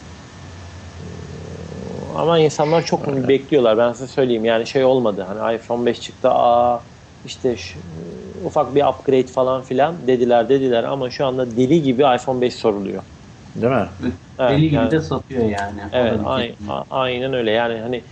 [2.15, 3.79] Ama insanlar çok bekliyorlar.
[3.79, 4.45] Ben size söyleyeyim.
[4.45, 5.23] Yani şey olmadı.
[5.23, 6.29] Hani iPhone 5 çıktı.
[6.31, 6.87] Aa
[7.25, 7.81] işte şu-
[8.35, 13.03] ufak bir upgrade falan filan dediler dediler ama şu anda deli gibi iPhone 5 soruluyor.
[13.57, 13.89] Değil mi?
[14.39, 15.81] Evet, Deli gibi yani- de satıyor yani.
[15.93, 16.57] Evet, da bir ay- şey.
[16.69, 17.51] a- aynen öyle.
[17.51, 18.05] Yani hani e,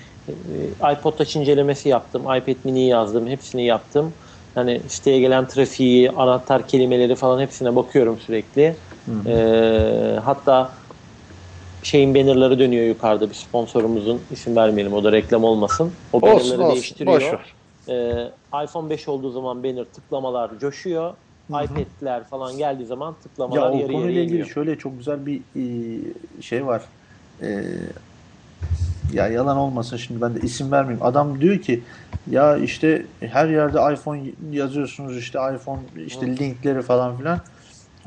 [0.93, 4.17] iPod Touch incelemesi yaptım, iPad Mini'yi yazdım, hepsini yaptım.
[4.55, 8.83] Hani siteye gelen trafiği, anahtar kelimeleri falan hepsine bakıyorum sürekli.
[9.27, 10.75] Ee, hatta
[11.83, 15.99] şeyin bannerları dönüyor yukarıda bir sponsorumuzun isim vermeyelim o da reklam olmasın.
[16.13, 16.69] O Olsun bannerları olsun.
[16.69, 17.03] değiştiriyor.
[17.07, 17.57] Boş ver.
[17.89, 18.31] Ee,
[18.65, 21.17] iPhone 5 olduğu zaman banner tıklamalar coşuyor.
[21.51, 23.19] iPad'ler falan geldiği zaman
[23.49, 24.47] Ya tıklamalar o yarı konuyla yarıya ilgili iniyor.
[24.47, 25.47] şöyle çok güzel bir
[26.39, 26.91] e, şey var.
[27.43, 27.47] E,
[29.13, 31.07] ya yalan olmasın şimdi ben de isim vermeyeyim.
[31.07, 31.83] Adam diyor ki
[32.31, 37.41] ya işte her yerde iPhone yazıyorsunuz işte iPhone işte linkleri falan filan.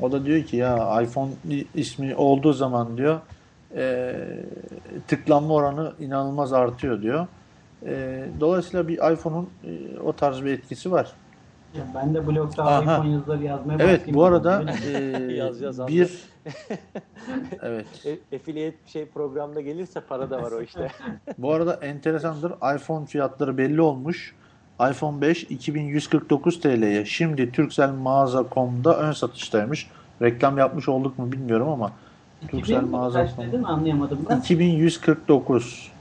[0.00, 1.30] O da diyor ki ya iPhone
[1.74, 3.20] ismi olduğu zaman diyor
[3.76, 4.14] e,
[5.08, 7.26] tıklanma oranı inanılmaz artıyor diyor.
[7.86, 11.12] E, dolayısıyla bir iPhone'un e, o tarz bir etkisi var.
[11.74, 12.82] Ya Ben de blogda Aha.
[12.82, 14.98] iPhone yazıları yazmaya Evet bu arada e,
[15.32, 16.35] Yaz, yaz, bir
[17.62, 20.88] evet E, affiliate şey programda gelirse para da var o işte.
[21.38, 22.52] Bu arada enteresandır.
[22.76, 24.34] iPhone fiyatları belli olmuş.
[24.90, 27.04] iPhone 5 2149 TL'ye.
[27.04, 29.90] Şimdi Turkcell mağaza.com'da ön satıştaymış.
[30.22, 31.92] Reklam yapmış olduk mu bilmiyorum ama
[32.42, 32.90] 2000 Turkcell mi?
[32.90, 34.36] mağaza Kaç dedin anlayamadım ben.
[34.36, 35.92] 2149.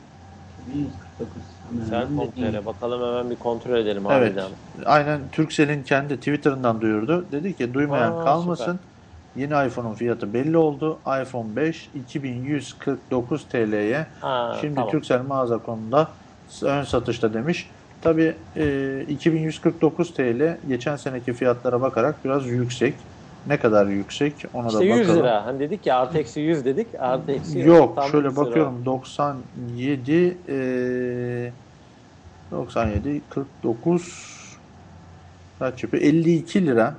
[0.76, 1.56] 1149.
[1.90, 4.38] Sen.com.tr bakalım hemen bir kontrol edelim Evet.
[4.38, 4.52] harbiden.
[4.86, 7.26] Aynen Turkcell'in kendi Twitter'ından duyurdu.
[7.32, 8.80] Dedi ki duymayan Aa, kalmasın.
[9.36, 11.00] Yeni iPhone'un fiyatı belli oldu.
[11.22, 14.08] iPhone 5 2149 TL'ye.
[14.22, 14.92] Ha, Şimdi tamam.
[14.92, 16.08] Turkcell mağaza.com'da
[16.64, 17.70] ön satışta demiş.
[18.02, 18.36] Tabi
[19.10, 22.94] 2149 TL geçen seneki fiyatlara bakarak biraz yüksek.
[23.48, 25.20] Ne kadar yüksek ona İşte da 100 bakalım.
[25.20, 25.46] lira.
[25.46, 26.88] Hani dedik ya artı eksi 100 dedik.
[27.00, 28.46] Artı eksi Yok tam şöyle 100 lira.
[28.46, 30.12] bakıyorum 97
[30.48, 31.52] eee
[32.52, 34.36] 97 49
[35.60, 36.04] kaç yapıyor?
[36.04, 36.96] 52 lira.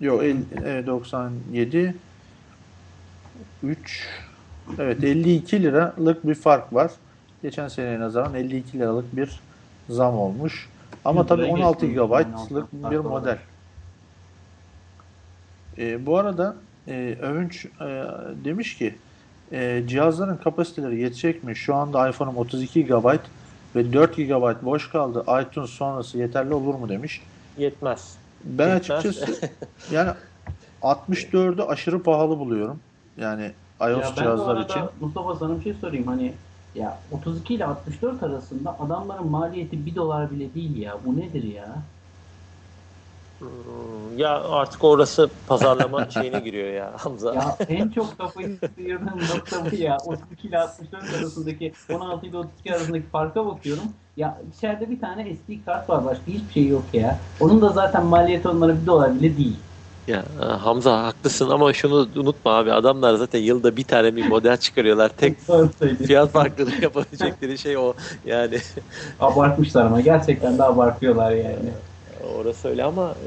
[0.00, 1.94] Yok evet, 97
[3.62, 4.08] 3
[4.78, 6.90] Evet 52 liralık bir fark var.
[7.42, 9.40] Geçen seneye nazaran 52 liralık bir
[9.88, 10.68] zam olmuş.
[11.04, 12.08] Ama tabii liraya 16 geçmiyor.
[12.08, 13.38] GB'lık bir model.
[15.78, 16.56] E, bu arada
[16.88, 18.04] e, Övünç e,
[18.44, 18.94] demiş ki
[19.52, 21.56] e, cihazların kapasiteleri yetecek mi?
[21.56, 23.18] Şu anda iPhone'um 32 GB
[23.76, 25.24] ve 4 GB boş kaldı.
[25.42, 27.22] iTunes sonrası yeterli olur mu demiş.
[27.58, 28.18] Yetmez.
[28.46, 29.06] Ben Yetmez.
[29.06, 29.40] açıkçası
[29.92, 30.10] yani
[30.82, 32.80] 64'ü aşırı pahalı buluyorum.
[33.20, 33.50] Yani
[33.80, 34.82] iOS Ya cihazlar arada için.
[35.00, 36.32] Mustafa sana bir şey sorayım hani
[36.74, 40.94] ya 32 ile 64 arasında adamların maliyeti 1 dolar bile değil ya.
[41.06, 41.66] Bu nedir ya?
[43.38, 47.34] Hmm, Ya artık orası pazarlama şeyine giriyor ya Hamza.
[47.34, 49.98] Ya en çok kafayı sıyırdığım nokta bu ya.
[49.98, 53.84] 32 ile 64 arasındaki 16 ile 32 arasındaki farka bakıyorum.
[54.16, 57.26] Ya içeride bir tane SD kart var başka hiçbir şey yok ya.
[57.38, 59.66] Onun da zaten maliyeti onlara 1 dolar bile değil.
[60.06, 64.56] Ya e, Hamza haklısın ama şunu unutma abi adamlar zaten yılda bir tane bir model
[64.56, 65.16] çıkarıyorlar.
[65.16, 65.40] Tek
[66.00, 67.94] fiyat farklılığı yapabilecekleri şey o.
[68.24, 68.58] Yani
[69.18, 71.74] Abartmışlar ama gerçekten de abartıyorlar yani.
[72.20, 73.18] orası öyle ama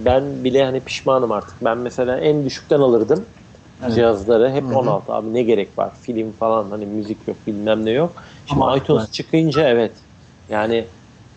[0.00, 1.56] e, ben bile hani pişmanım artık.
[1.64, 3.34] Ben mesela en düşükten alırdım
[3.82, 4.10] Evet.
[4.10, 4.50] cihazları.
[4.52, 4.76] Hep Hı hı.
[4.76, 5.94] 16 abi ne gerek var?
[6.02, 8.22] Film falan hani müzik yok bilmem ne yok.
[8.44, 9.12] Şimdi Ama iTunes haklı.
[9.12, 10.04] çıkınca evet.
[10.48, 10.84] Yani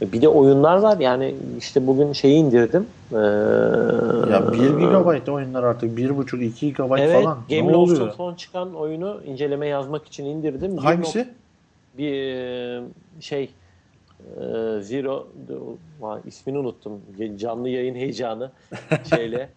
[0.02, 1.00] bir de oyunlar var.
[1.00, 2.86] Yani işte bugün şeyi indirdim.
[3.12, 3.16] Ee,
[4.32, 7.38] Ya 1 GB oyunlar artık 1.5-2 GB Evet, falan.
[7.50, 8.12] Game oluyor?
[8.14, 10.78] son çıkan oyunu inceleme yazmak için indirdim.
[10.78, 11.28] Hangisi?
[11.98, 12.84] Bir e,
[13.20, 13.50] şey
[14.20, 15.28] e, Zero
[16.26, 17.02] ismini unuttum.
[17.38, 18.52] Canlı yayın heyecanı
[19.16, 19.50] şeyle.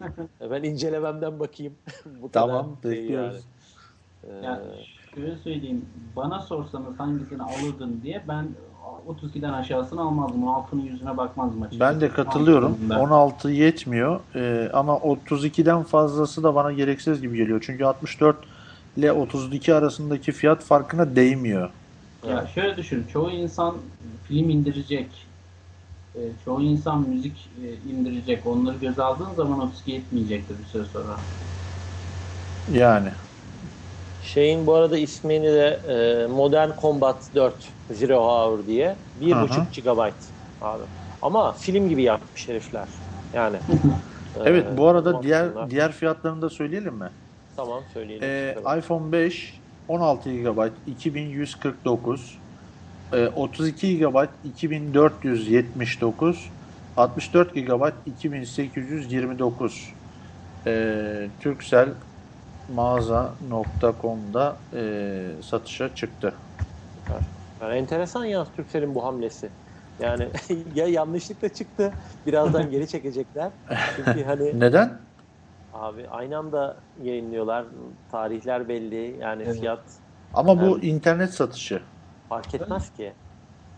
[0.50, 1.72] ben incelememden bakayım.
[2.22, 3.34] Bu Tamam şey bekliyoruz.
[4.32, 4.44] yani.
[4.44, 5.84] Ya Ee, şöyle söyleyeyim.
[6.16, 8.48] Bana sorsanız hangisini alırdın diye ben
[9.08, 10.42] 32'den aşağısını almazdım.
[10.42, 11.94] 6'nın yüzüne bakmazdım açıkçası.
[11.94, 12.78] Ben de katılıyorum.
[12.90, 12.94] Ben.
[12.94, 14.20] 16 yetmiyor.
[14.34, 17.62] Ee, ama 32'den fazlası da bana gereksiz gibi geliyor.
[17.66, 18.36] Çünkü 64
[18.96, 21.70] ile 32 arasındaki fiyat farkına değmiyor.
[22.28, 23.06] Ya şöyle düşün.
[23.12, 23.74] Çoğu insan
[24.28, 25.08] film indirecek.
[26.16, 28.46] Ee, çoğu insan müzik e, indirecek.
[28.46, 31.16] Onları göze aldığın zaman 32 yetmeyecektir bir süre sonra.
[32.72, 33.08] Yani.
[34.24, 37.54] Şeyin bu arada ismini de e, Modern Combat 4
[37.90, 40.12] Zero Hour diye 1.5 GB
[40.60, 40.82] abi.
[41.22, 42.88] Ama film gibi yapmış herifler.
[43.34, 43.56] Yani.
[44.44, 47.10] Evet e, bu arada diğer diğer fiyatlarını da söyleyelim mi?
[47.56, 48.28] Tamam söyleyelim.
[48.28, 52.38] Ee, iPhone 5 16 GB 2149
[53.12, 56.50] ee, 32 GB 2479
[56.96, 59.92] 64 GB 2829
[60.66, 61.94] ee, Turkcell
[62.68, 66.34] mağaza.com'da ee, satışa çıktı.
[67.60, 69.52] Yani enteresan ya Türkcell'in bu hamlesi.
[69.98, 70.32] Yani
[70.74, 71.94] ya yanlışlıkla çıktı,
[72.26, 73.52] birazdan geri çekecekler.
[73.96, 75.00] Çünkü hani Neden?
[75.72, 77.66] abi aynı anda yayınlıyorlar,
[78.08, 79.60] tarihler belli, yani Evet.
[79.60, 80.00] fiyat
[80.32, 80.84] Ama bu Evet.
[80.84, 81.82] internet satışı.
[82.28, 83.14] fark etmez ki.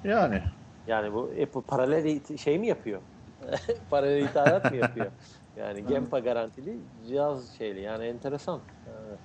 [0.04, 0.42] Yani
[0.86, 3.02] Yani bu Apple paralel şey mi yapıyor?
[3.90, 5.12] paralel ithalat mı yapıyor?
[5.56, 8.62] Yani Gempa garantili cihaz şeyli yani enteresan.
[8.86, 9.18] Yani,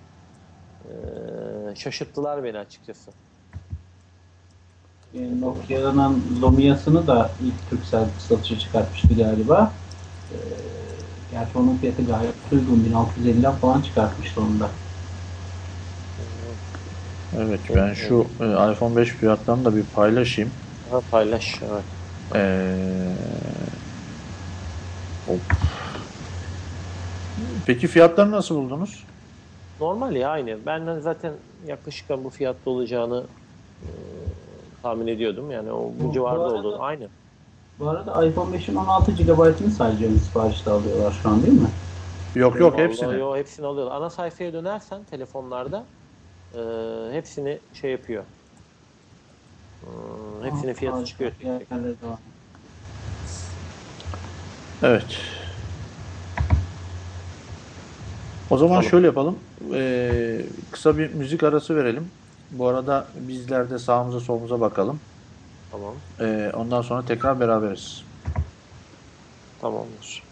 [0.86, 3.12] eee, şaşırttılar beni açıkçası.
[5.14, 9.74] E, Nokia'nın Lumia'sını da ilk Turkcell satışa çıkartmıştı galiba.
[10.32, 10.36] E,
[11.32, 12.84] gerçi onun fiyatı gayet uygun.
[12.84, 14.70] 1650'den falan çıkartmıştı onu da.
[17.34, 20.52] evet ben şu ee, iPhone 5 fiyatlarını da bir paylaşayım.
[20.92, 21.60] Ha, paylaş.
[21.62, 21.86] Evet.
[22.36, 23.16] Ee,
[25.26, 25.42] hop.
[27.66, 29.06] Peki fiyatları nasıl buldunuz?
[29.80, 30.66] Normal ya aynı.
[30.66, 31.34] Ben de zaten
[31.66, 33.28] yaklaşık bu fiyatta olacağını
[33.82, 33.90] eee,
[34.88, 35.52] tahmin ediyordum.
[35.52, 36.78] Yani o bu Bu- civarda arada- oldu.
[36.80, 37.08] Aynı.
[37.80, 41.68] Bu arada iPhone 5'in 16 GB'ını sadece siparişte alıyorlar şu an değil mi?
[42.36, 43.20] Yok yok hepsini.
[43.20, 43.96] Yo, hepsini alıyorlar.
[43.96, 45.84] Ana sayfaya dönersen telefonlarda
[46.56, 46.62] eee,
[47.12, 48.24] hepsini şey yapıyor.
[49.82, 51.32] Hmm, hepsinin fiyatı çıkıyor.
[54.84, 55.06] Evet.
[58.50, 58.90] O zaman Tamam.
[58.90, 59.40] şöyle yapalım.
[59.74, 60.42] Ee,
[60.72, 62.08] kısa bir müzik arası verelim.
[62.52, 65.08] Bu arada bizler de sağımıza solumuza bakalım.
[65.70, 66.06] Tamam.
[66.20, 68.08] Ee, ondan sonra tekrar beraberiz.
[69.58, 70.27] Tamamdır.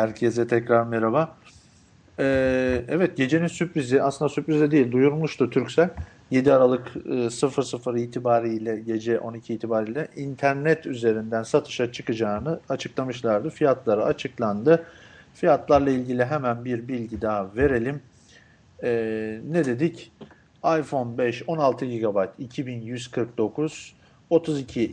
[0.00, 1.36] Herkese tekrar merhaba.
[2.18, 5.90] Ee, evet, gecenin sürprizi aslında sürpriz de değil, duyurmuştu Türksel.
[6.30, 13.50] 7 Aralık e, 00 itibariyle, gece 12 itibariyle internet üzerinden satışa çıkacağını açıklamışlardı.
[13.50, 14.86] Fiyatları açıklandı.
[15.34, 18.00] Fiyatlarla ilgili hemen bir bilgi daha verelim.
[18.82, 20.12] Ee, ne dedik?
[20.64, 23.94] iPhone 5 16 GB 2149,
[24.30, 24.84] 32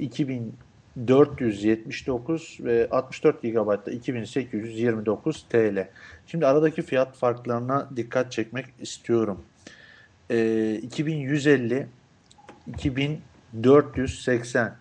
[0.98, 5.88] 2479 ve 64 GB da 2829 TL.
[6.28, 9.42] Şimdi aradaki fiyat farklarına dikkat çekmek istiyorum.
[10.30, 11.88] Ee, 2150
[12.68, 14.76] 2480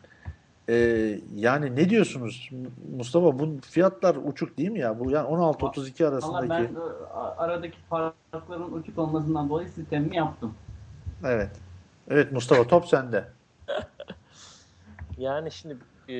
[0.68, 2.50] Ee, yani ne diyorsunuz
[2.96, 5.00] Mustafa bu fiyatlar uçuk değil mi ya?
[5.00, 6.68] Bu yani 16-32 Valla arasındaki ben e,
[7.14, 10.54] aradaki farkların uçuk olmasından dolayı sistemimi yaptım.
[11.24, 11.50] Evet.
[12.10, 13.24] Evet Mustafa top sende.
[15.18, 15.76] Yani şimdi
[16.08, 16.14] e,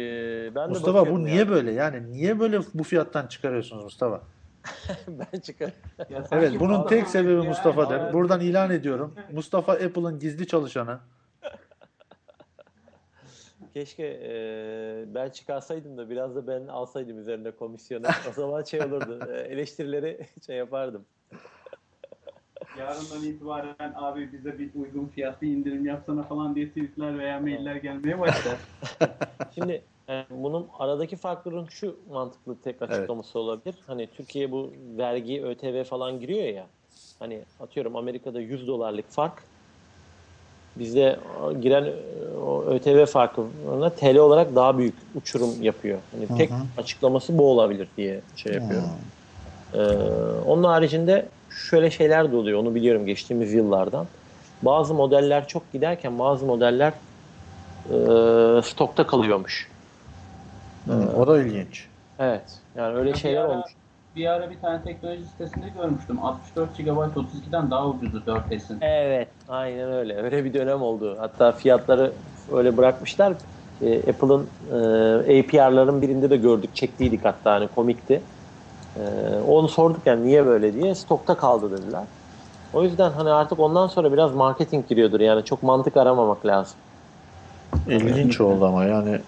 [0.54, 1.48] ben de Mustafa bu bakıyorum niye ya.
[1.48, 1.72] böyle?
[1.72, 4.22] Yani niye böyle bu fiyattan çıkarıyorsunuz Mustafa?
[5.08, 5.72] ben çıkar.
[6.10, 7.48] Ya Evet bunun tek sebebi ya.
[7.48, 8.12] Mustafa'dır.
[8.12, 9.14] Buradan ilan ediyorum.
[9.32, 10.98] Mustafa Apple'ın gizli çalışanı.
[13.74, 14.34] Keşke e,
[15.14, 18.06] ben çıkarsaydım da biraz da ben alsaydım üzerine komisyonu.
[18.30, 19.32] O zaman şey olurdu.
[19.48, 21.04] eleştirileri şey yapardım.
[22.78, 28.20] Yarından itibaren abi bize bir uygun fiyatlı indirim yapsana falan diye tweetler veya mailler gelmeye
[28.20, 28.56] başlar.
[29.54, 33.74] Şimdi e, bunun aradaki farkların şu mantıklı tek açıklaması olabilir.
[33.86, 36.66] Hani Türkiye bu vergi, ÖTV falan giriyor ya.
[37.18, 39.42] Hani atıyorum Amerika'da 100 dolarlık fark
[40.78, 41.16] bizde
[41.60, 41.92] giren e,
[42.46, 45.98] o ÖTV farkına TL olarak daha büyük uçurum yapıyor.
[46.12, 48.88] Hani tek açıklaması bu olabilir diye şey yapıyorum.
[49.74, 49.78] Ee,
[50.46, 52.58] onun haricinde şöyle şeyler de oluyor.
[52.60, 54.08] Onu biliyorum geçtiğimiz yıllardan.
[54.62, 56.92] Bazı modeller çok giderken bazı modeller
[58.58, 59.76] e, stokta kalıyormuş.
[60.88, 61.90] Hı, o da ilginç.
[62.18, 62.62] Evet.
[62.74, 63.76] Yani öyle Bir şeyler ara- olmuş.
[64.14, 66.22] Bir ara bir tane teknoloji sitesinde görmüştüm.
[66.24, 68.78] 64 GB 32'den daha ucuzu 4S'in.
[68.80, 70.16] Evet, aynen öyle.
[70.16, 71.16] Öyle bir dönem oldu.
[71.20, 72.18] Hatta fiyatları
[72.48, 73.36] öyle bırakmışlar.
[73.80, 74.54] E, Apple'ın
[75.28, 78.28] e, APR'ların birinde de gördük, çektiydik hatta hani komikti.
[78.96, 79.00] E,
[79.40, 80.94] onu sorduk yani niye böyle diye.
[80.94, 82.04] Stokta kaldı dediler.
[82.72, 86.76] O yüzden hani artık ondan sonra biraz marketing giriyordur yani çok mantık aramamak lazım.
[87.88, 89.20] İlginç oldu ama yani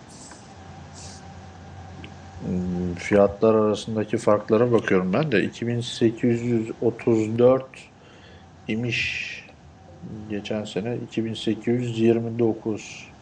[2.41, 7.65] hmm, fiyatlar arasındaki farklara bakıyorum ben de 2834
[8.69, 9.29] imiş
[10.29, 13.13] geçen sene 2829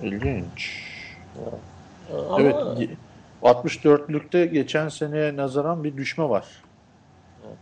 [0.00, 0.84] İlginç.
[2.30, 2.54] Ama Evet
[3.44, 6.46] 64'lükte geçen seneye nazaran bir düşme var.
[7.46, 7.58] Evet.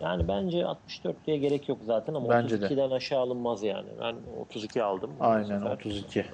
[0.00, 2.66] Yani bence 64 diye gerek yok zaten ama Bence de.
[2.66, 3.88] 32'den aşağı alınmaz yani.
[4.00, 5.10] Ben 32 aldım.
[5.20, 5.70] Aynen sefer.
[5.70, 6.24] 32.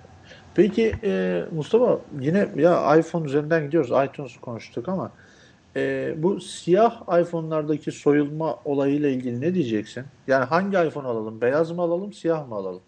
[0.55, 3.90] Peki e, Mustafa yine ya iPhone üzerinden gidiyoruz.
[4.06, 5.10] iTunes'u konuştuk ama
[5.76, 10.05] e, bu siyah iPhone'lardaki soyulma olayıyla ilgili ne diyeceksin?
[10.26, 11.40] Yani hangi iPhone alalım?
[11.40, 12.82] Beyaz mı alalım, siyah mı alalım?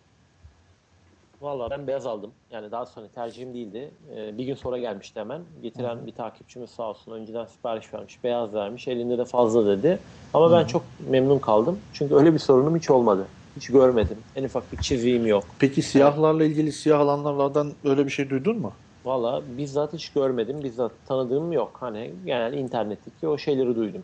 [1.40, 2.30] Valla ben beyaz aldım.
[2.50, 3.90] Yani daha sonra tercihim değildi.
[4.16, 5.42] Ee, bir gün sonra gelmişti hemen.
[5.62, 8.24] Getiren bir takipçimiz sağ olsun önceden sipariş vermiş.
[8.24, 8.88] Beyaz vermiş.
[8.88, 9.98] Elinde de fazla dedi.
[10.34, 11.78] Ama ben çok memnun kaldım.
[11.92, 13.26] Çünkü öyle bir sorunum hiç olmadı.
[13.56, 14.18] Hiç görmedim.
[14.36, 15.44] En ufak bir çiziğim yok.
[15.58, 18.72] Peki siyahlarla ilgili siyah alanlardan öyle bir şey duydun mu?
[19.04, 20.62] Valla bizzat hiç görmedim.
[20.64, 21.76] Bizzat tanıdığım yok.
[21.80, 24.02] Hani genel internetteki o şeyleri duydum.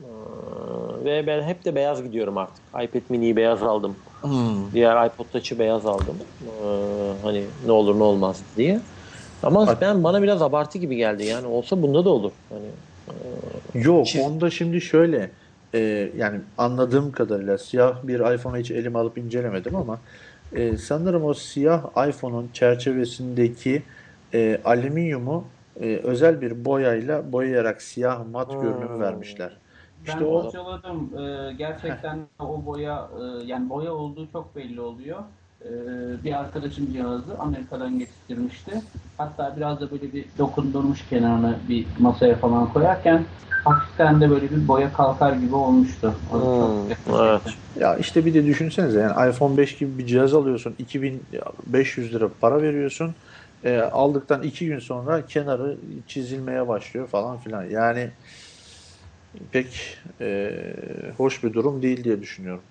[0.00, 0.04] Ee,
[1.04, 2.64] ve ben hep de beyaz gidiyorum artık.
[2.82, 3.96] iPad mini'yi beyaz aldım.
[4.72, 6.16] Diğer iPod Touch'ı beyaz aldım.
[6.42, 6.48] Ee,
[7.22, 8.80] hani ne olur ne olmaz diye.
[9.42, 11.24] Ama Bak- ben bana biraz abartı gibi geldi.
[11.24, 12.32] Yani olsa bunda da olur.
[12.48, 12.66] Hani
[13.84, 15.30] Yok, Çiz- onda şimdi şöyle
[15.74, 19.98] e, yani anladığım kadarıyla siyah bir iPhone'u hiç elime alıp incelemedim ama
[20.52, 23.82] e, sanırım o siyah iPhone'un çerçevesindeki
[24.34, 25.44] e, alüminyumu
[25.80, 28.60] e, özel bir boyayla boyayarak siyah mat Hmm.
[28.60, 29.56] görünümü vermişler.
[30.08, 31.18] Ben İşte o kurcaladım.
[31.18, 33.10] Ee, gerçekten o boya
[33.42, 35.24] e, yani boya olduğu çok belli oluyor.
[35.62, 38.82] Ee, bir arkadaşım cihazı Amerika'dan getirmişti.
[39.18, 43.26] Hatta biraz da böyle bir dokundurmuş kenarına bir masaya falan koyarken
[43.64, 46.20] hafiften de böyle bir boya kalkar gibi olmuştu.
[46.30, 47.42] O Hmm, evet.
[47.74, 52.62] ya işte bir de düşünsenize yani iPhone 5 gibi bir cihaz alıyorsun 2500 lira para
[52.62, 53.14] veriyorsun
[53.62, 58.12] E, aldıktan iki gün sonra kenarı çizilmeye başlıyor falan filan yani
[59.52, 62.64] pek e, hoş bir durum değil diye düşünüyorum.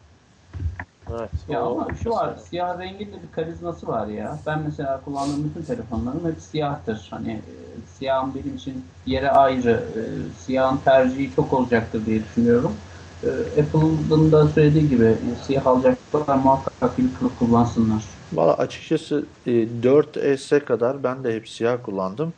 [1.09, 1.45] Evet.
[1.47, 4.43] Ya O- ama şu var, siyah rengin de bir karizması var ya.
[4.45, 7.07] Ben mesela kullandığım bütün telefonlarım hep siyahtır.
[7.09, 9.93] Hani e, siyahın benim için yere ayrı,
[10.29, 12.84] e, siyahın tercihi çok olacaktır diye düşünüyorum.
[13.23, 18.21] E, Apple'ın da söylediği gibi e, siyah alacaklar muhakkak bir kılıf kullansınlar.
[18.31, 22.34] Valla açıkçası e, 4S'e kadar ben de hep siyah kullandım.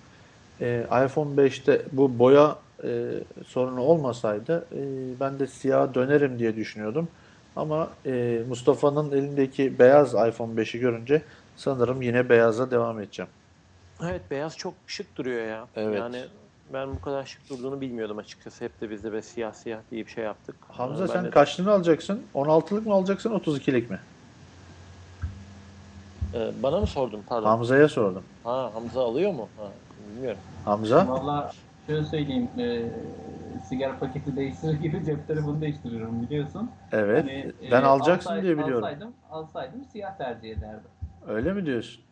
[0.62, 3.12] E, iPhone 5'te bu boya e,
[3.48, 4.80] sorunu olmasaydı e,
[5.20, 7.08] ben de siyah dönerim diye düşünüyordum.
[7.56, 11.22] Ama e, Mustafa'nın elindeki beyaz iPhone 5'i görünce
[11.56, 13.32] sanırım yine beyaza devam edeceğim.
[14.04, 15.68] Evet beyaz çok şık duruyor ya.
[15.76, 16.00] Evet.
[16.00, 16.24] Yani
[16.74, 18.66] ben bu kadar şık durduğunu bilmiyordum açıkçası.
[18.66, 20.56] Hep de biz de be siyah siyah diye bir şey yaptık.
[20.68, 22.22] Hamza ben sen de- kaçlığını alacaksın?
[22.36, 24.00] 16'lık mı alacaksın 32'lik mi?
[26.34, 27.24] Ee, bana mı sordun?
[27.28, 27.48] Pardon.
[27.48, 28.24] Hamza'ya sordum.
[28.44, 29.50] Ha Hamza alıyor mu?
[29.58, 29.68] Ha,
[30.16, 30.40] bilmiyorum.
[30.66, 31.08] Hamza?
[31.08, 31.52] Valla
[31.90, 32.90] şöyle söyleyeyim, e,
[33.68, 36.72] sigara paketi değiştirir gibi cep telefonu değiştiriyorum biliyorsun.
[36.92, 37.24] Evet.
[37.24, 38.84] Hani, e, Ben alacaksın alsay- diye biliyorum.
[38.84, 40.90] Alsaydım, alsaydım siyah tercih ederdim.
[41.28, 42.04] Öyle mi diyorsun?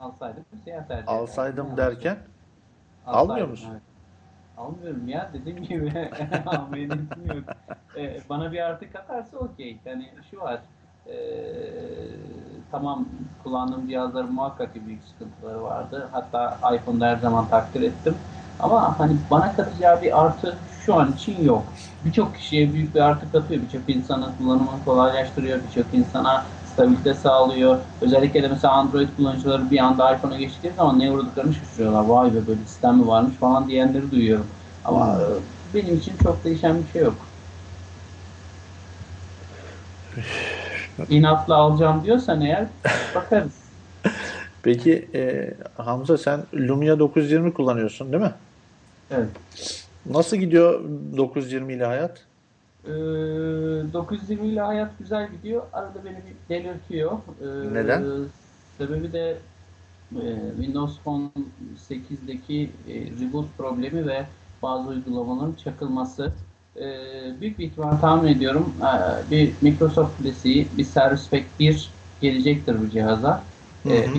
[0.00, 1.22] Alsaydım siyah tercih ederdim.
[1.22, 2.18] Alsaydım Yani derken
[3.06, 3.68] alsaydım, almıyor musun?
[3.72, 3.82] evet.
[4.56, 5.92] Almıyorum ya dediğim gibi
[6.46, 7.44] almaya niyetim yok.
[7.96, 9.76] Ee, bana bir artı katarsa okey.
[9.84, 10.60] Yani şu var.
[11.06, 11.14] ee,
[12.70, 13.08] tamam
[13.42, 16.08] kullandığım cihazların muhakkak ki büyük sıkıntıları vardı.
[16.12, 18.16] Hatta iPhone'da her zaman takdir ettim.
[18.58, 21.72] Ama hani bana katacağı bir artı şu an için yok.
[22.04, 23.62] Birçok kişiye büyük bir artı katıyor.
[23.62, 25.64] Birçok insanın kullanımını kolaylaştırıyor.
[25.64, 27.80] Birçok insana stabilite sağlıyor.
[28.00, 32.04] Özellikle de mesela Android kullanıcıları bir anda iPhone'a geçtikleri zaman ne uğradıklarını şaşırıyorlar.
[32.04, 34.46] Vay be böyle sistem mi varmış falan diyenleri duyuyorum.
[34.84, 35.26] Ama e,
[35.74, 37.34] benim için çok değişen bir şey yok.
[41.08, 42.68] İnatla alacağım diyorsan eğer
[43.14, 43.64] bakarız.
[44.64, 48.32] Peki e, Hamza sen Lumia 920 kullanıyorsun değil mi?
[49.10, 49.28] Evet.
[50.10, 50.84] Nasıl gidiyor
[51.16, 52.20] 920 ile hayat?
[52.84, 55.62] Ee, 920 ile hayat güzel gidiyor.
[55.72, 57.12] Arada beni bir delirtiyor.
[57.12, 58.04] Ee, Neden?
[58.78, 59.36] Sebebi de
[60.12, 60.24] e,
[60.56, 61.28] Windows Phone
[61.90, 64.26] 8'deki e, reboot problemi ve
[64.62, 66.32] bazı uygulamaların çakılması.
[66.76, 66.80] Ee,
[67.40, 72.90] büyük bir ihtimal tahmin ediyorum e, bir Microsoft klasiği, bir Service Pack 1 gelecektir bu
[72.90, 73.42] cihaza.
[73.88, 74.14] E,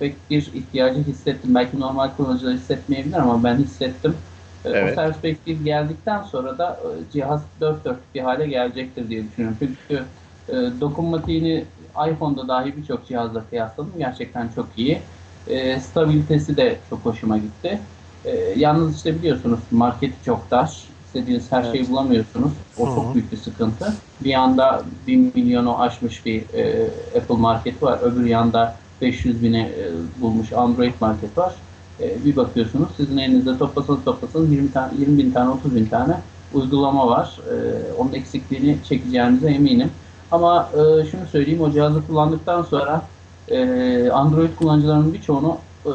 [0.00, 1.54] bir 1 ihtiyacı hissettim.
[1.54, 4.16] Belki normal kullanıcılar hissetmeyebilir ama ben hissettim.
[4.64, 4.98] E, Evet.
[4.98, 9.56] O 1 geldikten sonra da e, cihaz dört dörtlük bir hale gelecektir diye düşünüyorum.
[9.60, 10.04] Çünkü
[10.48, 11.64] e, dokunmatiğini
[12.10, 13.92] iPhone'da dahi birçok cihazla kıyasladım.
[13.98, 15.10] Gerçekten çok iyi.
[15.46, 17.88] E, stabilitesi de çok hoşuma gitti.
[18.24, 20.96] E, yalnız işte biliyorsunuz marketi çok dar.
[21.04, 22.52] İstediğiniz her şeyi bulamıyorsunuz.
[22.76, 24.02] O çok büyük bir sıkıntı.
[24.20, 27.98] Bir yanda 1 milyonu aşmış bir e, Apple marketi var.
[28.02, 29.90] Öbür yanda 500 bine e,
[30.20, 31.54] bulmuş Android market var.
[32.00, 36.16] E, bir bakıyorsunuz sizin elinizde toplasanız toplasanız 20, tane, 20 bin tane 30 bin tane
[36.54, 37.40] uygulama var.
[37.52, 37.54] E,
[37.98, 39.90] onun eksikliğini çekeceğinize eminim.
[40.30, 43.02] Ama e, şunu söyleyeyim o cihazı kullandıktan sonra
[43.48, 45.92] e, Android kullanıcılarının birçoğunu e,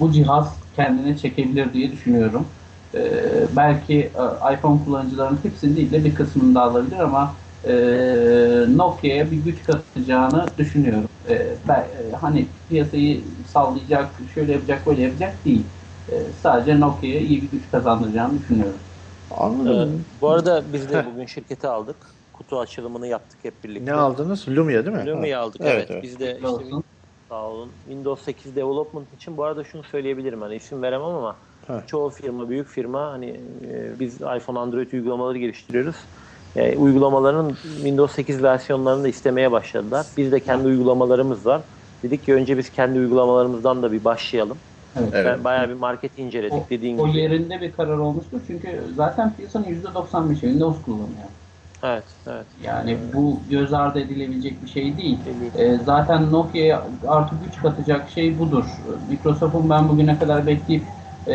[0.00, 2.46] bu cihaz kendine çekebilir diye düşünüyorum.
[2.94, 3.00] E,
[3.56, 7.74] belki e, iPhone kullanıcılarının hepsini değil de bir kısmını da alabilir ama e,
[8.76, 11.08] Nokia'ya bir güç katacağını düşünüyorum.
[11.28, 15.64] E, ben, e, hani piyasayı sallayacak, şöyle yapacak, böyle yapacak değil.
[16.08, 18.80] E, sadece Nokia'ya iyi bir güç kazandıracağını düşünüyorum.
[19.30, 20.06] Anladım.
[20.16, 22.06] Ee, bu arada biz de bugün şirketi aldık.
[22.32, 23.84] Kutu açılımını yaptık hep birlikte.
[23.84, 24.48] Ne aldınız?
[24.48, 25.06] Lumia değil mi?
[25.06, 25.40] Lumia'yı Ha.
[25.40, 25.90] aldık Evet, evet.
[25.90, 26.02] evet.
[26.02, 26.82] Biz de işte Olsun.
[27.28, 27.74] sağ olun.
[27.84, 31.84] Windows 8 development için bu arada şunu söyleyebilirim hani isim veremem ama Ha.
[31.86, 33.30] çoğu firma büyük firma hani
[33.64, 35.96] e, biz iPhone Android uygulamaları geliştiriyoruz.
[36.56, 40.06] E, uygulamaların Windows 8 versiyonlarını da istemeye başladılar.
[40.16, 41.60] Biz de kendi uygulamalarımız var.
[42.02, 44.58] Dedik ki önce biz kendi uygulamalarımızdan da bir başlayalım.
[44.96, 45.08] Evet.
[45.12, 45.26] Evet.
[45.26, 47.18] Ben bayağı bir market inceledik O, dediğin o gibi.
[47.18, 48.40] yerinde bir karar olmuştur.
[48.46, 51.28] Çünkü zaten piyasanın %95'i Windows kullanıyor.
[51.84, 52.46] Evet, evet.
[52.64, 55.18] Yani bu göz ardı edilebilecek bir şey değil.
[55.58, 58.64] Ee, zaten Nokia'ya artı güç katacak şey budur.
[59.08, 60.84] Microsoft'un ben bugüne kadar bekleyip
[61.26, 61.34] e,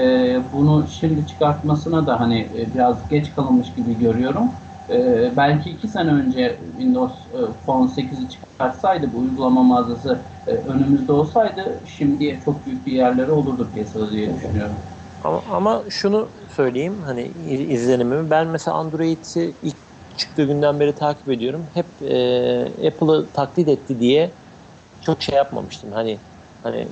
[0.53, 4.51] bunu şimdi çıkartmasına da hani e, biraz geç kalınmış gibi görüyorum.
[4.89, 11.11] E, belki iki sene önce Windows e, Phone 8'i çıkartsaydı bu uygulama mağazası e, önümüzde
[11.11, 14.85] olsaydı şimdiye çok büyük bir yerleri olurdu piyasada diye düşünüyorum.
[15.21, 19.77] Ama, ama şunu söyleyeyim hani iz- izlenimimi ben mesela Android'i ilk
[20.15, 21.69] çıktığı günden beri takip ediyorum.
[21.73, 24.37] Hep e, Apple'ı taklit etti diye
[25.01, 25.91] çok şey yapmamıştım.
[25.91, 26.25] Hani
[26.67, 26.87] hani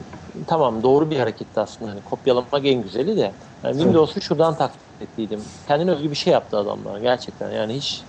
[0.47, 1.91] tamam doğru bir hareketti aslında.
[1.91, 3.31] Hani kopyalamak en güzeli de.
[3.63, 5.39] Yani Windows'u şuradan taklit ettiydim.
[5.67, 7.51] Kendine özgü bir şey yaptı adamlar gerçekten.
[7.51, 8.03] Yani hiç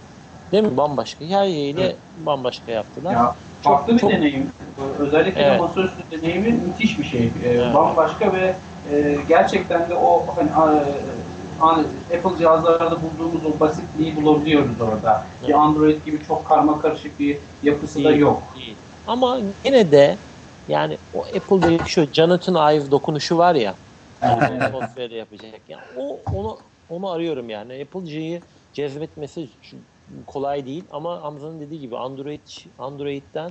[0.52, 0.76] değil mi?
[0.76, 3.12] Bambaşka hikayeyle bambaşka yaptılar.
[3.12, 3.34] Ya
[3.64, 4.50] Çok- farklı bir çok- deneyim.
[4.98, 5.60] Özellikle Evet.
[5.60, 7.20] masaüstü deneyimi müthiş bir şey.
[7.26, 7.74] Ee, Evet.
[7.74, 8.54] Bambaşka ve
[8.92, 10.84] e, gerçekten de o hani a-
[11.60, 11.80] a-
[12.16, 15.26] Apple cihazlarda bulduğumuz o basitliği bulabiliyoruz orada.
[15.40, 15.48] Evet.
[15.48, 18.42] Bir Android gibi çok karma karışık bir yapısı da Değil, yok.
[18.56, 18.76] değil.
[19.06, 20.18] Ama yine de
[20.68, 23.74] yani o Apple'daki şu Jonathan Ive dokunuşu var ya
[24.72, 25.60] software'de yapacak.
[25.68, 26.58] Yani o onu
[26.90, 27.82] onu arıyorum yani.
[27.82, 28.40] Apple'cıyı
[28.72, 29.48] cezbetmesi
[30.26, 32.40] kolay değil ama Hamza'nın dediği gibi Android
[32.78, 33.50] Android'den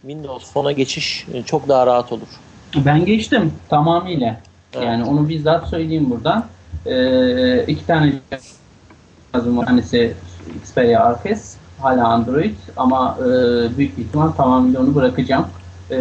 [0.00, 2.28] Windows Phone'a geçiş e, çok daha rahat olur.
[2.76, 4.40] Ben geçtim tamamıyla.
[4.74, 4.86] Evet.
[4.86, 6.46] Yani onu bizzat söyleyeyim buradan.
[6.86, 8.12] Ee, iki tane
[9.32, 9.66] cihazım var.
[9.66, 10.14] Tanesi
[10.62, 13.24] Xperia Arces, hala Android ama e,
[13.78, 15.46] büyük bir ihtimal tamamıyla onu bırakacağım.
[15.90, 15.96] E,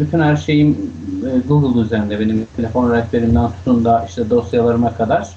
[0.00, 0.92] bütün her şeyim
[1.26, 5.28] e, Google üzerinde benim telefon rehberimden tutun da işte dosyalarıma kadar.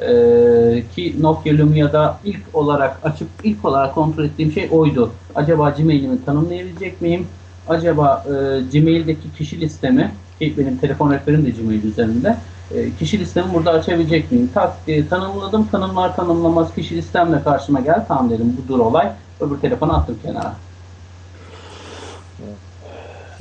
[0.00, 5.10] E, ki Nokia Lumia'da ilk olarak açıp ilk olarak kontrol ettiğim şey oydu.
[5.34, 7.26] Acaba Gmail'imi tanımlayabilecek miyim?
[7.68, 8.30] Acaba e,
[8.72, 12.36] Gmail'deki kişi listemi ki benim telefon rehberim de Gmail üzerinde
[12.74, 14.50] e, kişi listemi burada açabilecek miyim?
[14.54, 18.04] Tak, e, tanımladım, tanımlar tanımlamaz kişi listemle karşıma gel.
[18.08, 19.12] Tamam dedim budur olay.
[19.40, 20.54] Öbür telefonu attım kenara.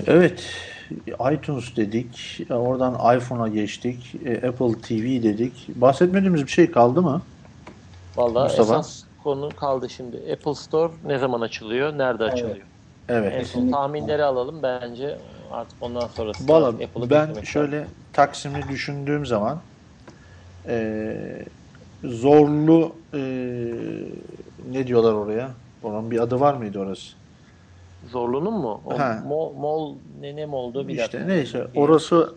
[0.07, 0.43] Evet.
[1.33, 2.39] iTunes dedik.
[2.49, 4.15] Oradan iPhone'a geçtik.
[4.25, 5.69] e, Apple TV dedik.
[5.75, 7.21] Bahsetmediğimiz bir şey kaldı mı?
[8.15, 8.73] Vallahi Mustafa?
[8.73, 10.17] esas konu kaldı şimdi.
[10.33, 11.97] Apple Store ne zaman açılıyor?
[11.97, 12.67] Nerede açılıyor?
[13.09, 13.33] Evet.
[13.33, 15.17] En son tahminleri alalım bence
[15.51, 16.47] artık ondan sonrası.
[16.47, 19.61] Valla Apple'ı ben şöyle Taksim'i düşündüğüm zaman
[20.67, 21.45] e,
[22.03, 23.19] zorlu e,
[24.71, 25.51] ne diyorlar oraya?
[25.83, 27.22] Onun bir adı var mıydı orası?
[28.11, 28.81] Zorlu'nun mu?
[28.85, 29.23] O Ha.
[29.27, 31.25] mol, mol ne ne mi oldu bir İşte dakika.
[31.33, 32.35] neyse orası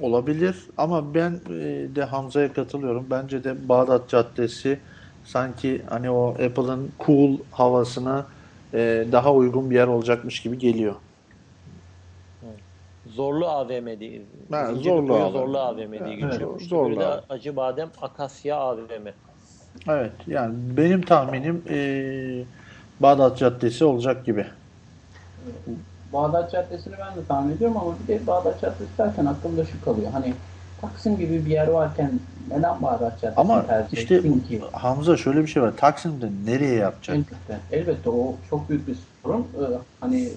[0.00, 3.06] olabilir ama ben e, de Hamza'ya katılıyorum.
[3.10, 4.78] Bence de Bağdat Caddesi
[5.24, 8.26] sanki hani o Apple'ın cool havasına
[8.74, 10.94] e, daha uygun bir yer olacakmış gibi geliyor.
[13.06, 14.22] Zorlu AVM diye.
[14.50, 15.32] Ha, Zorlu AVM.
[15.32, 16.60] Zorlu AVM diye Evet, geçiyor.
[16.60, 17.06] İşte Zorlu bir de.
[17.28, 19.06] Acı Badem Akasya AVM.
[19.88, 21.78] Evet yani benim tahminim e,
[23.00, 24.46] Bağdat Caddesi olacak gibi.
[26.12, 30.10] Bağdat Caddesi'ni ben de tahmin ediyorum ama bir de Bağdat Caddesi derken aklımda şu kalıyor.
[30.12, 30.34] Hani
[30.80, 32.10] Taksim gibi bir yer varken
[32.50, 34.60] neden Bağdat Caddesi'ni Ama tercih işte etsin ki?
[34.72, 35.72] Hamza şöyle bir şey var.
[35.76, 37.16] Taksim'de nereye yapacak?
[37.16, 37.60] Elbette.
[37.72, 39.40] Elbette o çok büyük bir sorun.
[39.40, 40.28] Ee, hani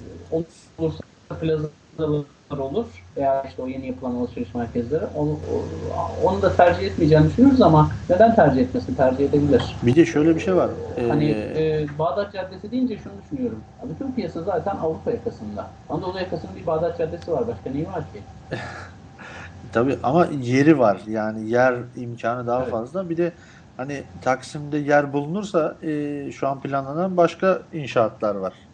[0.78, 1.04] olursa
[1.42, 2.86] plazalı olur
[3.18, 5.40] veya işte o yeni yapılan alışveriş merkezleri onu,
[6.24, 8.96] onu da tercih etmeyeceğini düşünürüz ama neden tercih etmesin?
[8.96, 9.76] Tercih edebilir.
[9.84, 10.70] Bir de şöyle bir şey var.
[10.98, 13.64] Ee, Hani e, Bağdat Caddesi deyince şunu düşünüyorum.
[13.90, 15.72] Bütün piyasa zaten Avrupa yakasında.
[15.90, 17.48] Anadolu yakasının bir Bağdat Caddesi var.
[17.48, 18.20] Başka neyi var ki?
[19.72, 21.02] Tabii ama yeri var.
[21.08, 22.72] Yani yer imkanı daha Evet.
[22.72, 23.10] fazla.
[23.10, 23.34] Bir de
[23.78, 28.65] hani Taksim'de yer bulunursa e, şu an planlanan başka inşaatlar var.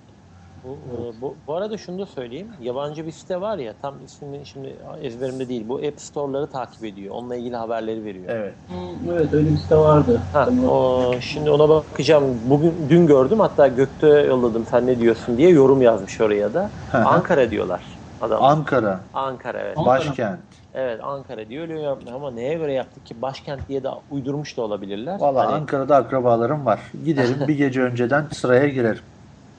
[0.63, 2.47] Bu, e, bu, bu arada şunu da söyleyeyim.
[2.61, 5.69] Yabancı bir site var ya tam ismini şimdi ezberimde değil.
[5.69, 7.15] Bu App Store'ları takip ediyor.
[7.15, 8.25] Onunla ilgili haberleri veriyor.
[8.29, 8.53] Evet.
[8.67, 10.21] Hmm, evet öyle bir site vardı.
[10.33, 12.23] Ha, o, şimdi ona bakacağım.
[12.45, 16.69] Bugün dün gördüm hatta Gökte yolladım sen ne diyorsun diye yorum yazmış oraya da.
[16.93, 17.81] Ankara diyorlar
[18.21, 18.43] adam.
[18.43, 19.77] Ankara, Ankara evet.
[19.77, 20.39] Başkent.
[20.73, 25.19] Evet Ankara diyor öyle ama neye göre yaptık ki başkent diye de uydurmuş da olabilirler.
[25.19, 26.79] Valla Hani- Ankara'da akrabalarım var.
[27.05, 29.03] Giderim bir gece önceden sıraya girerim.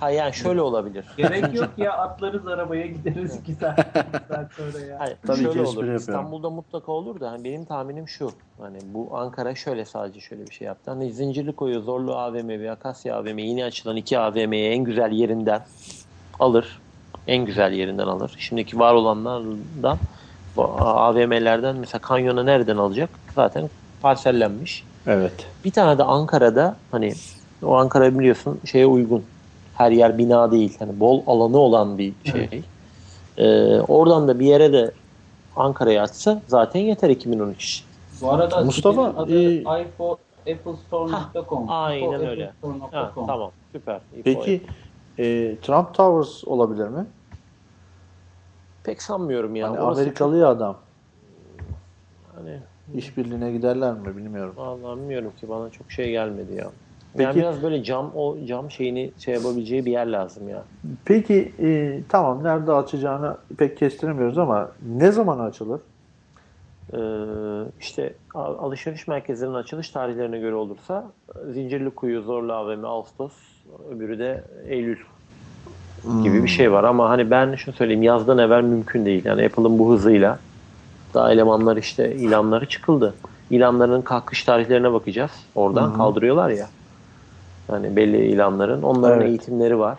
[0.03, 1.05] Ha yani şöyle olabilir.
[1.17, 5.01] Gerek yok ya atlarız arabaya gideriz 2 saat, iki saat sonra ya.
[5.01, 5.77] Hayır, Tabii ki şöyle espri olur.
[5.77, 5.97] yapıyorum.
[5.97, 8.31] İstanbul'da mutlaka olur da hani benim tahminim şu.
[8.61, 10.91] Hani bu Ankara şöyle sadece şöyle bir şey yaptı.
[10.91, 15.63] Hani zincirli koyu Zorlu AVM ve Akasya AVM yeni açılan iki AVM'ye en güzel yerinden
[16.41, 16.79] alır.
[17.27, 18.35] En güzel yerinden alır.
[18.39, 19.99] Şimdiki var olanlardan
[20.57, 23.11] bu AVM'lerden mesela kanyona nereden alacak?
[23.35, 23.71] Zaten
[24.03, 24.85] parsellenmiş.
[25.07, 25.47] Evet.
[25.65, 27.13] Bir tane de Ankara'da hani
[27.65, 29.25] o Ankara biliyorsun şeye uygun.
[29.75, 30.77] Her yer bina değil.
[30.79, 32.63] Hani bol alanı olan bir şey.
[33.37, 34.91] Ee, oradan da bir yere de
[35.57, 37.85] Ankara'ya açsa zaten yeter 2013.
[38.21, 41.67] Bu arada Mustafa, sitenin adı e- iPhone, applestore.com.
[41.69, 42.53] aynen Apple öyle.
[42.91, 44.01] Ha, tamam süper.
[44.25, 44.63] Peki
[45.19, 47.07] e, Trump Towers olabilir mi?
[48.85, 49.71] Pek sanmıyorum ya.
[49.71, 50.77] Hani Amerikalı ya adam.
[52.37, 52.59] Hani,
[52.95, 54.55] İşbirliğine giderler mi bilmiyorum.
[54.57, 56.71] vallahi bilmiyorum ki bana çok şey gelmedi ya.
[57.17, 60.63] Peki- Yani biraz böyle cam o cam şeyini şey yapabileceği bir yer lazım ya.
[61.05, 64.69] Peki e, tamam nerede açacağını pek kestiremiyoruz ama
[64.99, 65.81] ne zaman açılır?
[66.93, 66.99] Ee,
[67.81, 71.05] işte alışveriş merkezlerinin açılış tarihlerine göre olursa
[71.53, 73.33] Zincirlikuyu, Zorlu AVM, Ağustos,
[73.91, 74.99] öbürü de Eylül
[76.23, 76.85] gibi bir şey var.
[76.85, 79.25] Ama hani ben şunu söyleyeyim yazdan evvel mümkün değil.
[79.25, 80.39] Yani Apple'ın bu hızıyla
[81.15, 83.15] daha elemanlar işte ilanları çıkıldı.
[83.51, 85.31] İlanların kalkış tarihlerine bakacağız.
[85.55, 86.67] Oradan kaldırıyorlar ya.
[87.71, 88.83] Yani belli ilanların.
[88.83, 89.29] Onların Evet.
[89.29, 89.99] eğitimleri var.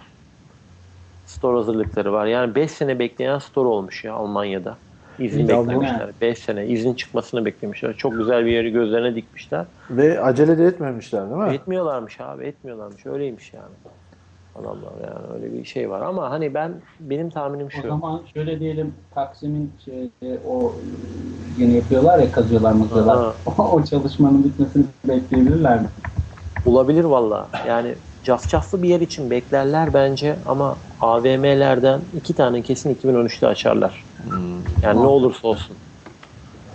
[1.25, 2.25] Store hazırlıkları var.
[2.25, 4.77] Yani 5 sene bekleyen store olmuş ya Almanya'da.
[5.19, 6.09] İzin Ya beklemişler.
[6.21, 7.93] 5 sene izin çıkmasını beklemişler.
[7.93, 9.65] Çok güzel bir yeri gözlerine dikmişler.
[9.89, 11.53] Ve acele de etmemişler değil mi?
[11.53, 13.05] Etmiyorlarmış abi etmiyorlarmış.
[13.05, 13.73] Öyleymiş yani.
[14.55, 17.87] Adamlar yani öyle bir şey var ama hani ben benim tahminim O şu.
[17.87, 20.09] zaman şöyle diyelim Taksim'in şey,
[20.47, 20.71] o
[21.57, 23.35] yeni yapıyorlar ya kazıyorlar mızralar.
[23.45, 25.87] O çalışmanın bitmesini bekleyebilirler mi?
[26.63, 27.51] Olabilir valla.
[27.63, 34.07] Yani cafcaflı bir yer için beklerler bence ama AVM'lerden iki tane kesin 2013'te açarlar.
[34.81, 35.79] Yani ne olursa olsun.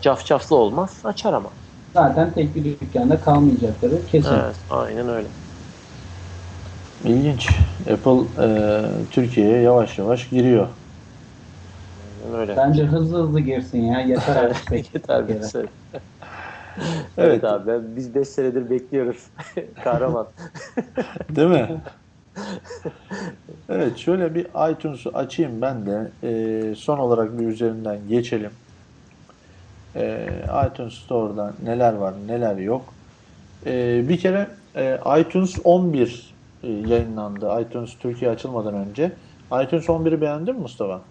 [0.00, 1.56] Cafcaflı olmaz açar ama.
[1.96, 4.34] Zaten tek bir dükkanda kalmayacakları kesin.
[4.34, 5.32] Evet aynen öyle.
[7.04, 7.48] İlginç.
[7.90, 8.44] Apple
[9.06, 10.68] e, Türkiye'ye yavaş yavaş giriyor.
[11.96, 12.56] Aynen öyle.
[12.56, 14.00] Bence hızlı hızlı girsin ya.
[14.00, 14.94] Yeter artık.
[14.94, 15.66] Yeter bir şey.
[17.18, 17.44] Evet.
[17.44, 19.26] Abi ben- biz 5 senedir bekliyoruz.
[19.84, 20.26] Kahraman.
[21.36, 21.82] Değil mi?
[23.68, 26.12] evet şöyle bir iTunes'u açayım ben de.
[26.22, 28.50] E, son olarak bir üzerinden geçelim.
[29.96, 30.28] E,
[30.70, 32.94] iTunes Store'da neler var neler yok.
[33.66, 37.60] E, bir kere e, iTunes 11 e, yayınlandı.
[37.62, 39.12] iTunes Türkiye açılmadan önce.
[39.62, 41.08] iTunes 11'i beğendin mi Mustafa?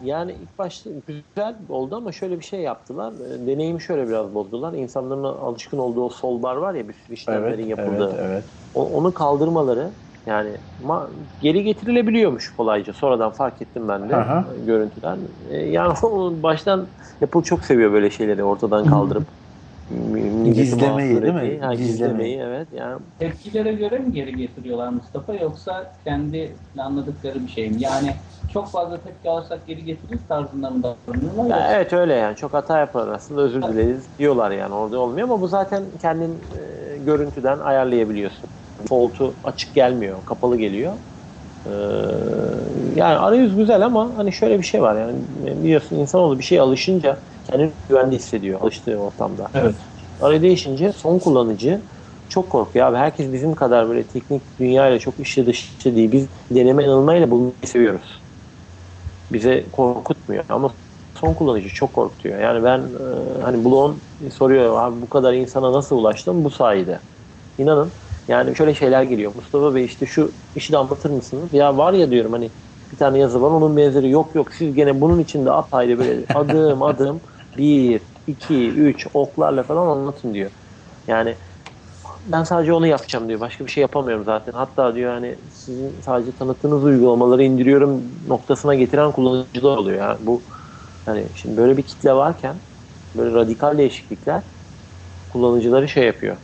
[0.00, 3.12] Yani ilk başta güzel oldu ama şöyle bir şey yaptılar.
[3.12, 4.72] E, Deneyimi şöyle biraz bozdular.
[4.72, 8.08] İnsanların alışkın olduğu o sol bar var ya bir sürü işlemlerin yapıldığı.
[8.08, 8.44] evet, evet.
[8.74, 9.94] O- onu kaldırmaları
[10.26, 12.92] yani ma- geri getirilebiliyormuş kolayca.
[12.92, 14.54] Sonradan fark ettim ben de Aha.
[14.56, 15.28] görüntüden.
[15.50, 15.94] E, yani
[16.42, 16.88] baştan
[17.22, 19.28] Apple çok seviyor böyle şeyleri ortadan kaldırıp
[19.90, 21.58] Gizlemeyi, değil mi?
[21.60, 21.76] Ha, Gizlemeyi.
[21.76, 22.68] gizlemeyi evet.
[22.72, 27.76] Yani Tepkilere göre mi geri getiriyorlar Mustafa yoksa kendi planladıkları bir şey mi?
[27.82, 28.16] Yani
[28.48, 31.58] çok fazla tepki alırsak geri getiririz tarzında mı davranıyorlar?
[31.58, 35.40] Ya evet öyle yani çok hata yapar aslında özür dileriz diyorlar yani orada olmuyor ama
[35.40, 36.42] bu zaten kendin
[36.94, 38.50] e, görüntüden ayarlayabiliyorsun.
[38.88, 40.98] Folt'u açık gelmiyor, kapalı geliyor.
[41.66, 41.70] Ee,
[42.94, 45.14] yani arayüz güzel ama hani şöyle bir şey var yani
[45.62, 49.50] biliyorsun insanoğlu bir şeye alışınca kendini güvende hissediyor alıştığı ortamda.
[49.54, 49.76] Evet.
[50.20, 51.82] Arayı değişince son kullanıcı
[52.28, 52.96] çok korkuyor abi.
[52.96, 56.12] Herkes bizim kadar böyle teknik dünyayla çok işe dışı değil.
[56.12, 58.24] Biz deneme yanılmayla bulmayı seviyoruz.
[59.32, 60.78] Bize korkutmuyor ama
[61.14, 62.38] son kullanıcı çok korkutuyor.
[62.40, 62.78] Yani ben
[63.40, 66.44] e, hani Blon soruyor abi bu kadar insana nasıl ulaştım?
[66.44, 67.02] Bu sayede.
[67.58, 67.94] İnanın
[68.28, 69.34] yani şöyle şeyler geliyor.
[69.34, 71.54] Mustafa Bey işte şu işi de anlatır mısınız?
[71.54, 72.52] Ya var ya diyorum hani
[72.92, 76.82] bir tane yazı var onun benzeri yok yok siz gene bunun içinde apayrı böyle adım
[76.84, 77.22] adım
[77.56, 80.50] bir iki üç oklarla falan anlatın diyor.
[81.06, 81.38] Yani
[82.24, 83.40] ben sadece onu yapacağım diyor.
[83.40, 84.52] Başka bir şey yapamıyorum zaten.
[84.52, 89.98] Hatta diyor hani sizin sadece tanıttığınız uygulamaları indiriyorum noktasına getiren kullanıcılar oluyor.
[89.98, 90.46] Yani bu
[91.04, 92.60] hani şimdi böyle bir kitle varken
[93.16, 94.42] böyle radikal değişiklikler
[95.30, 96.38] kullanıcıları şey yapıyor.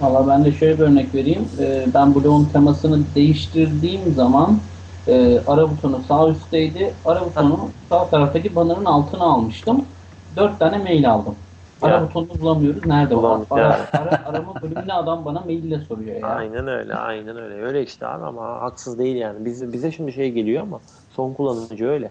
[0.00, 1.50] Valla ben de şöyle bir örnek vereyim.
[1.58, 4.70] Ee, ben bloğun temasını değiştirdiğim zaman
[5.06, 7.00] e, ara butonu sağ üstteydi.
[7.04, 9.91] Ara butonu sağ taraftaki bannerın altına almıştım.
[10.36, 11.36] Dört tane mail aldım.
[11.82, 12.02] Ara Ya.
[12.02, 12.86] butonunu bulamıyoruz.
[12.86, 13.18] Nerede o?
[13.18, 16.28] Bulamıyoruz, Ara, ara, arama bölümüne adam bana maille soruyor ya.
[16.28, 17.62] Aynen öyle, aynen öyle.
[17.62, 19.44] Öyle işte abi ama haksız değil yani.
[19.44, 20.80] Biz, bize şimdi şey geliyor ama
[21.10, 22.10] son kullanıcı öyle.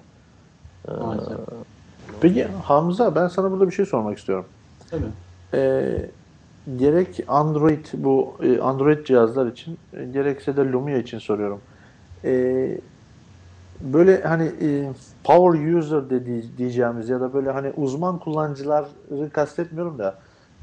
[0.87, 0.91] Ee.
[2.21, 4.45] Peki Hamza ben sana burada bir şey sormak istiyorum.
[4.91, 5.03] Tabii.
[5.53, 6.09] Ee,
[6.77, 9.77] gerek Android bu e, Android cihazlar için
[10.11, 11.61] gerekse de Lumia için soruyorum.
[12.25, 12.77] Ee,
[13.81, 14.89] böyle hani e,
[15.23, 18.85] power user dediği diyeceğimiz ya da böyle hani uzman kullanıcıları
[19.33, 20.15] kastetmiyorum da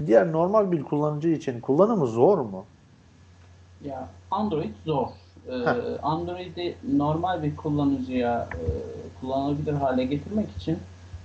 [0.06, 2.64] diğer normal bir kullanıcı için kullanımı zor mu?
[3.85, 5.06] Ya Android zor.
[5.51, 5.55] Ee.
[6.02, 8.62] Android'i normal bir kullanıcıya e,
[9.20, 10.78] kullanılabilir hale getirmek için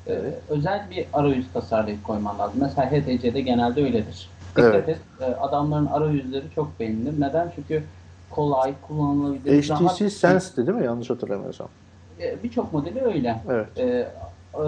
[0.08, 0.12] e,
[0.50, 2.58] özel bir arayüz tasarlayıp koyman lazım.
[2.62, 4.30] Mesela HTC'de genelde öyledir.
[4.50, 4.90] Dikkat Evet.
[4.90, 7.22] et, e, adamların arayüzleri çok beğenilir.
[7.22, 7.52] Neden?
[7.56, 7.84] Çünkü
[8.30, 9.70] kolay, kullanılabilir.
[9.70, 10.86] rahat- HTC Sense'di değil mi?
[10.86, 11.68] Yanlış hatırlamıyorsam.
[12.22, 13.40] E, Birçok modeli öyle.
[13.50, 13.68] Evet.
[13.78, 14.64] Ee, e,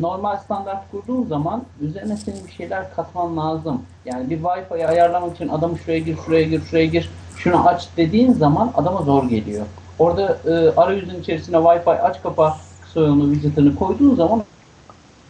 [0.00, 3.82] normal standart kurduğun zaman üzerine senin bir şeyler katman lazım.
[4.04, 8.32] Yani bir Wi-Fi'yi ayarlamak için adamı şuraya gir, şuraya gir, şuraya gir, şunu aç dediğin
[8.32, 9.66] zaman adama zor geliyor.
[9.98, 14.42] Orada e, arayüzün içerisine Wi-Fi aç kapa kısa yolunu widget'ını koyduğun zaman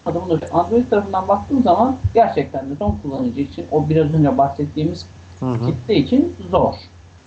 [0.07, 5.07] adamın da- Android tarafından baktığın zaman gerçekten de son kullanıcı için o biraz önce bahsettiğimiz
[5.67, 6.75] kitle için zor.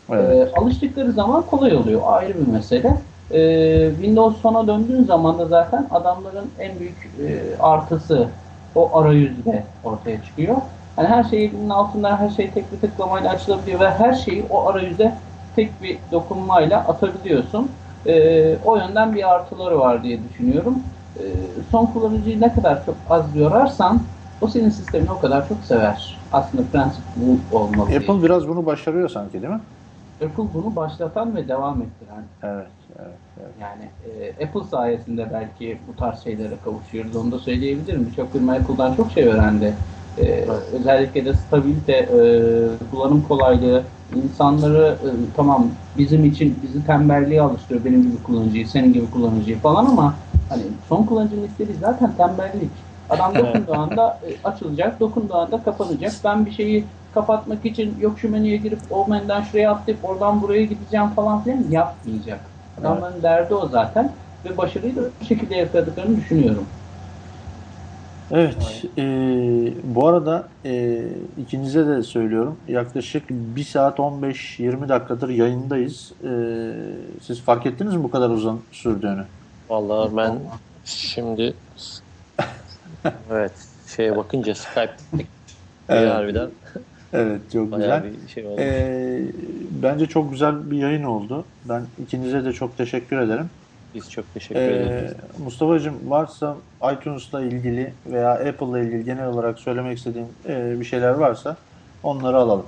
[0.10, 0.50] Evet.
[0.56, 2.02] Ee, alıştıkları zaman kolay oluyor.
[2.06, 2.98] Ayrı bir mesele.
[3.32, 8.28] Ee, Windows sona döndüğün zaman da zaten adamların en büyük e, artısı
[8.76, 10.58] o arayüzde ortaya çıkıyor.
[10.98, 15.18] Yani her şeyin altından her şey tek bir tıklamayla açılabiliyor ve her şeyi o arayüze
[15.56, 17.72] tek bir dokunmayla atabiliyorsun.
[18.06, 20.84] Ee, o yönden bir artıları var diye düşünüyorum.
[21.20, 21.22] Ee,
[21.72, 24.02] son kullanıcıyı ne kadar çok az yorarsan
[24.42, 26.20] o senin sistemini o kadar çok sever.
[26.32, 27.90] Aslında prensip bu olmalı.
[27.90, 29.62] diye Apple biraz bunu başarıyor sanki değil mi?
[30.26, 32.83] Apple bunu başlatan ve devam ettiren Evet.
[33.06, 33.54] Evet, evet.
[33.62, 33.84] yani
[34.40, 37.16] e, Apple sayesinde belki bu tarz şeylere kavuşuyoruz.
[37.16, 38.08] Onu da söyleyebilirim.
[38.12, 39.74] Birçok firma Apple'dan çok şey öğrendi.
[40.18, 42.18] E, Özellikle de stabilite, e,
[42.92, 43.84] kullanım kolaylığı,
[44.24, 45.68] insanları e, tamam
[45.98, 50.16] bizim için bizi tembelliğe alıştırıyor benim gibi kullanıcıyı, senin gibi kullanıcıyı falan ama
[50.50, 52.72] hani son kullanıcının istediği zaten tembellik.
[53.10, 56.14] Adam dokunduğu anda e, açılacak, dokunduğu anda kapanacak.
[56.24, 60.66] Ben bir şeyi kapatmak için yok şu menüye girip o menüden şuraya atlayıp oradan buraya
[60.66, 62.53] gideceğim falan filan yapmayacak.
[62.82, 64.12] Adamların derdi o zaten
[64.46, 66.66] ve başarıyı da bu şekilde yakaladıklarını düşünüyorum.
[68.32, 68.86] Evet.
[68.98, 69.04] e,
[69.84, 71.04] bu arada e,
[71.38, 72.58] ikinize de söylüyorum.
[72.68, 76.12] Yaklaşık 1 saat 15-20 dakikadır yayındayız.
[76.24, 76.32] E,
[77.22, 79.26] siz fark ettiniz mi bu kadar uzun sürdüğünü?
[79.70, 80.40] Vallahi ben
[80.86, 81.54] şimdi
[83.32, 83.52] evet
[83.96, 85.28] şeye bakınca Skype'deki
[85.90, 86.12] Evet.
[86.12, 86.50] harbiden
[87.14, 88.22] Evet çok bayağı güzel.
[88.24, 88.62] bir şey oldu.
[88.62, 89.20] E,
[89.84, 91.46] bence çok güzel bir yayın oldu.
[91.70, 93.50] Ben ikinize de çok teşekkür ederim.
[93.96, 95.12] Biz çok teşekkür E, ederiz.
[95.44, 96.56] Mustafa'cığım varsa
[96.94, 101.58] iTunes'la ilgili veya Apple'la ilgili genel olarak söylemek istediğin e, bir şeyler varsa
[102.04, 102.66] onları alalım.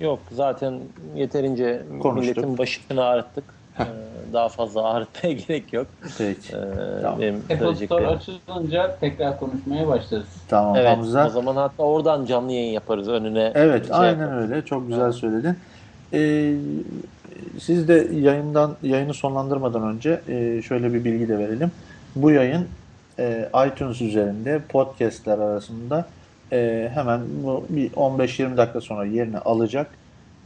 [0.00, 0.80] Yok zaten
[1.16, 2.36] yeterince Konuştuk.
[2.36, 3.44] milletin başını ağrıttık.
[3.78, 3.82] Ee,
[4.32, 5.86] Daha fazla ağrıtmaya gerek yok.
[6.18, 6.56] Peki.
[6.56, 7.20] Ee, Tamam.
[7.20, 8.08] Benim Apple Store söyleyeceklerim.
[8.08, 10.26] açılınca tekrar konuşmaya başlarız.
[10.48, 11.26] Tamam Evet, Hamza.
[11.26, 13.52] o zaman hatta oradan canlı yayın yaparız önüne.
[13.54, 14.50] Evet, şey aynen yaparız.
[14.50, 14.64] öyle.
[14.64, 15.56] Çok güzel söyledin.
[16.12, 16.54] Ee,
[17.60, 21.72] siz de yayından yayını sonlandırmadan önce e, şöyle bir bilgi de verelim.
[22.16, 22.68] Bu yayın
[23.18, 26.04] e, iTunes üzerinde podcastler arasında
[26.52, 29.86] e, hemen bu bir 15-20 dakika sonra yerini alacak.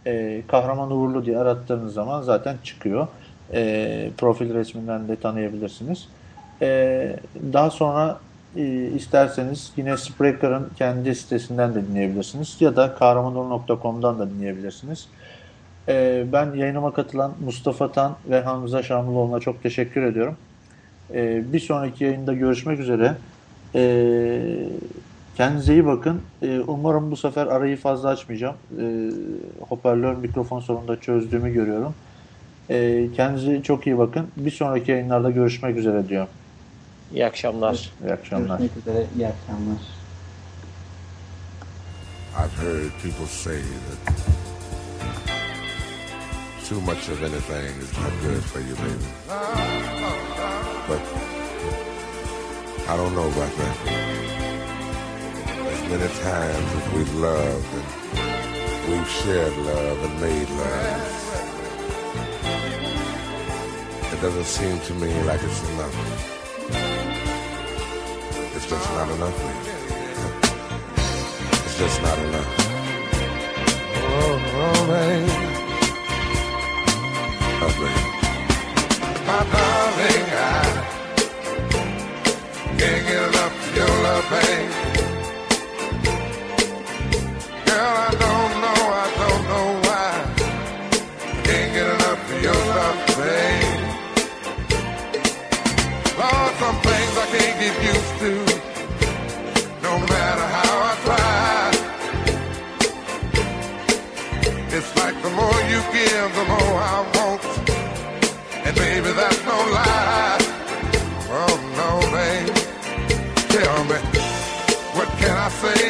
[0.06, 3.08] E, Kahraman Uğurlu diye arattığınız zaman zaten çıkıyor.
[3.52, 6.08] E, profil resminden de tanıyabilirsiniz.
[6.62, 7.16] E,
[7.52, 8.20] daha sonra
[8.56, 15.08] e, isterseniz yine Spreaker'ın kendi sitesinden de dinleyebilirsiniz ya da kahramanur.com'dan da dinleyebilirsiniz.
[15.88, 20.36] E, ben yayınıma katılan Mustafa Tan ve Hamza Şamlıoğlu'na çok teşekkür ediyorum.
[21.14, 23.14] E, bir sonraki yayında görüşmek üzere.
[23.74, 24.40] E,
[25.36, 26.20] kendinize iyi bakın.
[26.42, 28.56] E, umarım bu sefer arayı fazla açmayacağım.
[28.80, 29.10] E,
[29.68, 31.94] hoparlör mikrofon sorununda çözdüğümü görüyorum.
[32.70, 34.28] E, kendinize çok iyi bakın.
[34.36, 36.28] Bir sonraki yayınlarda görüşmek üzere diyorum.
[37.14, 37.90] İyi akşamlar.
[38.04, 38.58] İyi akşamlar.
[38.58, 39.06] Görüşmek üzere.
[39.16, 39.76] İyi akşamlar.
[42.36, 44.14] I've heard people say that
[46.68, 49.04] too much of anything is not good for you, baby.
[50.88, 51.00] but
[52.88, 53.76] I don't know about that.
[55.72, 57.86] As many times as we've loved and
[58.88, 61.43] we've shared love and made love,
[64.24, 65.94] doesn't seem to me like it's enough.
[68.56, 69.36] It's just not enough.
[69.36, 69.74] baby.
[71.66, 72.50] It's just not enough.
[74.00, 75.32] Oh, oh, baby.
[77.64, 78.04] Oh, baby.
[79.28, 80.64] My darling, I
[82.78, 84.72] can't get enough of your love, babe.
[87.66, 90.12] Girl, I don't know, I don't know why.
[91.44, 93.53] Can't get enough of your love, babe.
[97.64, 98.32] Get used to.
[99.86, 101.62] No matter how I try.
[104.76, 107.42] It's like the more you give, the more I want.
[108.66, 110.38] And baby, that's no lie.
[111.40, 112.54] Oh no, babe.
[113.54, 113.98] Tell me,
[114.96, 115.84] what can I say?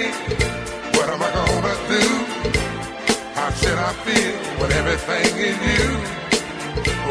[0.97, 2.05] What am I gonna do?
[3.35, 5.87] How should I feel when everything is you?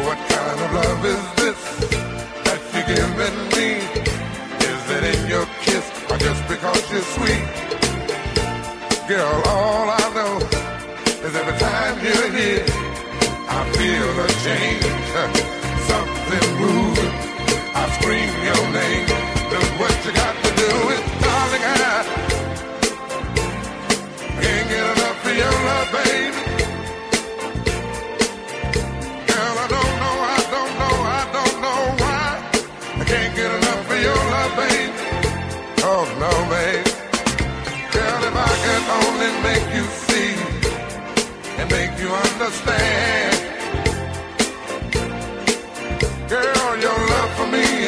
[0.06, 1.43] What kind of love is this
[14.44, 14.84] change,
[15.88, 17.12] something moving.
[17.80, 19.08] I scream your name.
[19.48, 21.72] Look what you got to do is, darling, I
[24.44, 26.42] can't get enough of your love, baby.
[29.30, 32.28] Girl, I don't know, I don't know, I don't know why.
[33.00, 34.92] I can't get enough of your love, baby.
[35.88, 36.84] Oh no, babe.
[37.96, 40.36] Girl, if I could only make you see
[41.60, 43.33] and make you understand.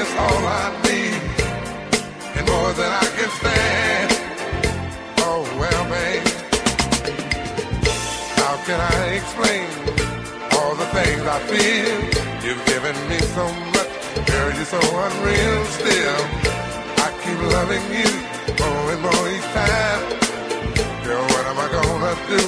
[0.07, 1.21] Is all I need,
[2.37, 4.09] and more than I can stand.
[5.29, 6.27] Oh well, babe,
[8.41, 9.67] how can I explain
[10.57, 11.97] all the things I feel?
[12.45, 13.93] You've given me so much,
[14.31, 15.59] girl, you're so unreal.
[15.79, 16.21] Still,
[17.05, 18.11] I keep loving you
[18.63, 20.03] more and more each time.
[21.05, 22.43] Girl, what am I gonna do?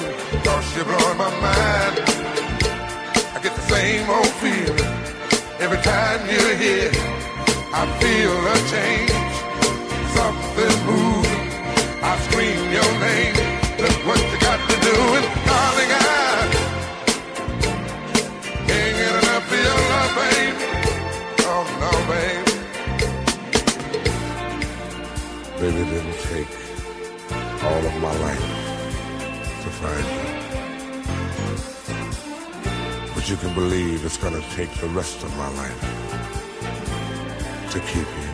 [0.45, 1.95] Cause you're blowing my mind.
[3.35, 4.93] I get the same old feeling
[5.59, 7.18] every time you're here.
[7.81, 9.35] I feel a change,
[10.17, 11.43] something moving.
[12.03, 13.35] I scream your name.
[13.79, 16.03] Look what you got to do, and darling, I
[18.67, 20.57] can't get enough of your love, babe.
[21.47, 21.91] Oh no.
[25.59, 26.51] Baby, it didn't take
[27.63, 28.47] all of my life
[29.63, 30.27] to find you.
[33.15, 36.08] But you can believe it's gonna take the rest of my life
[37.79, 38.28] to keep you.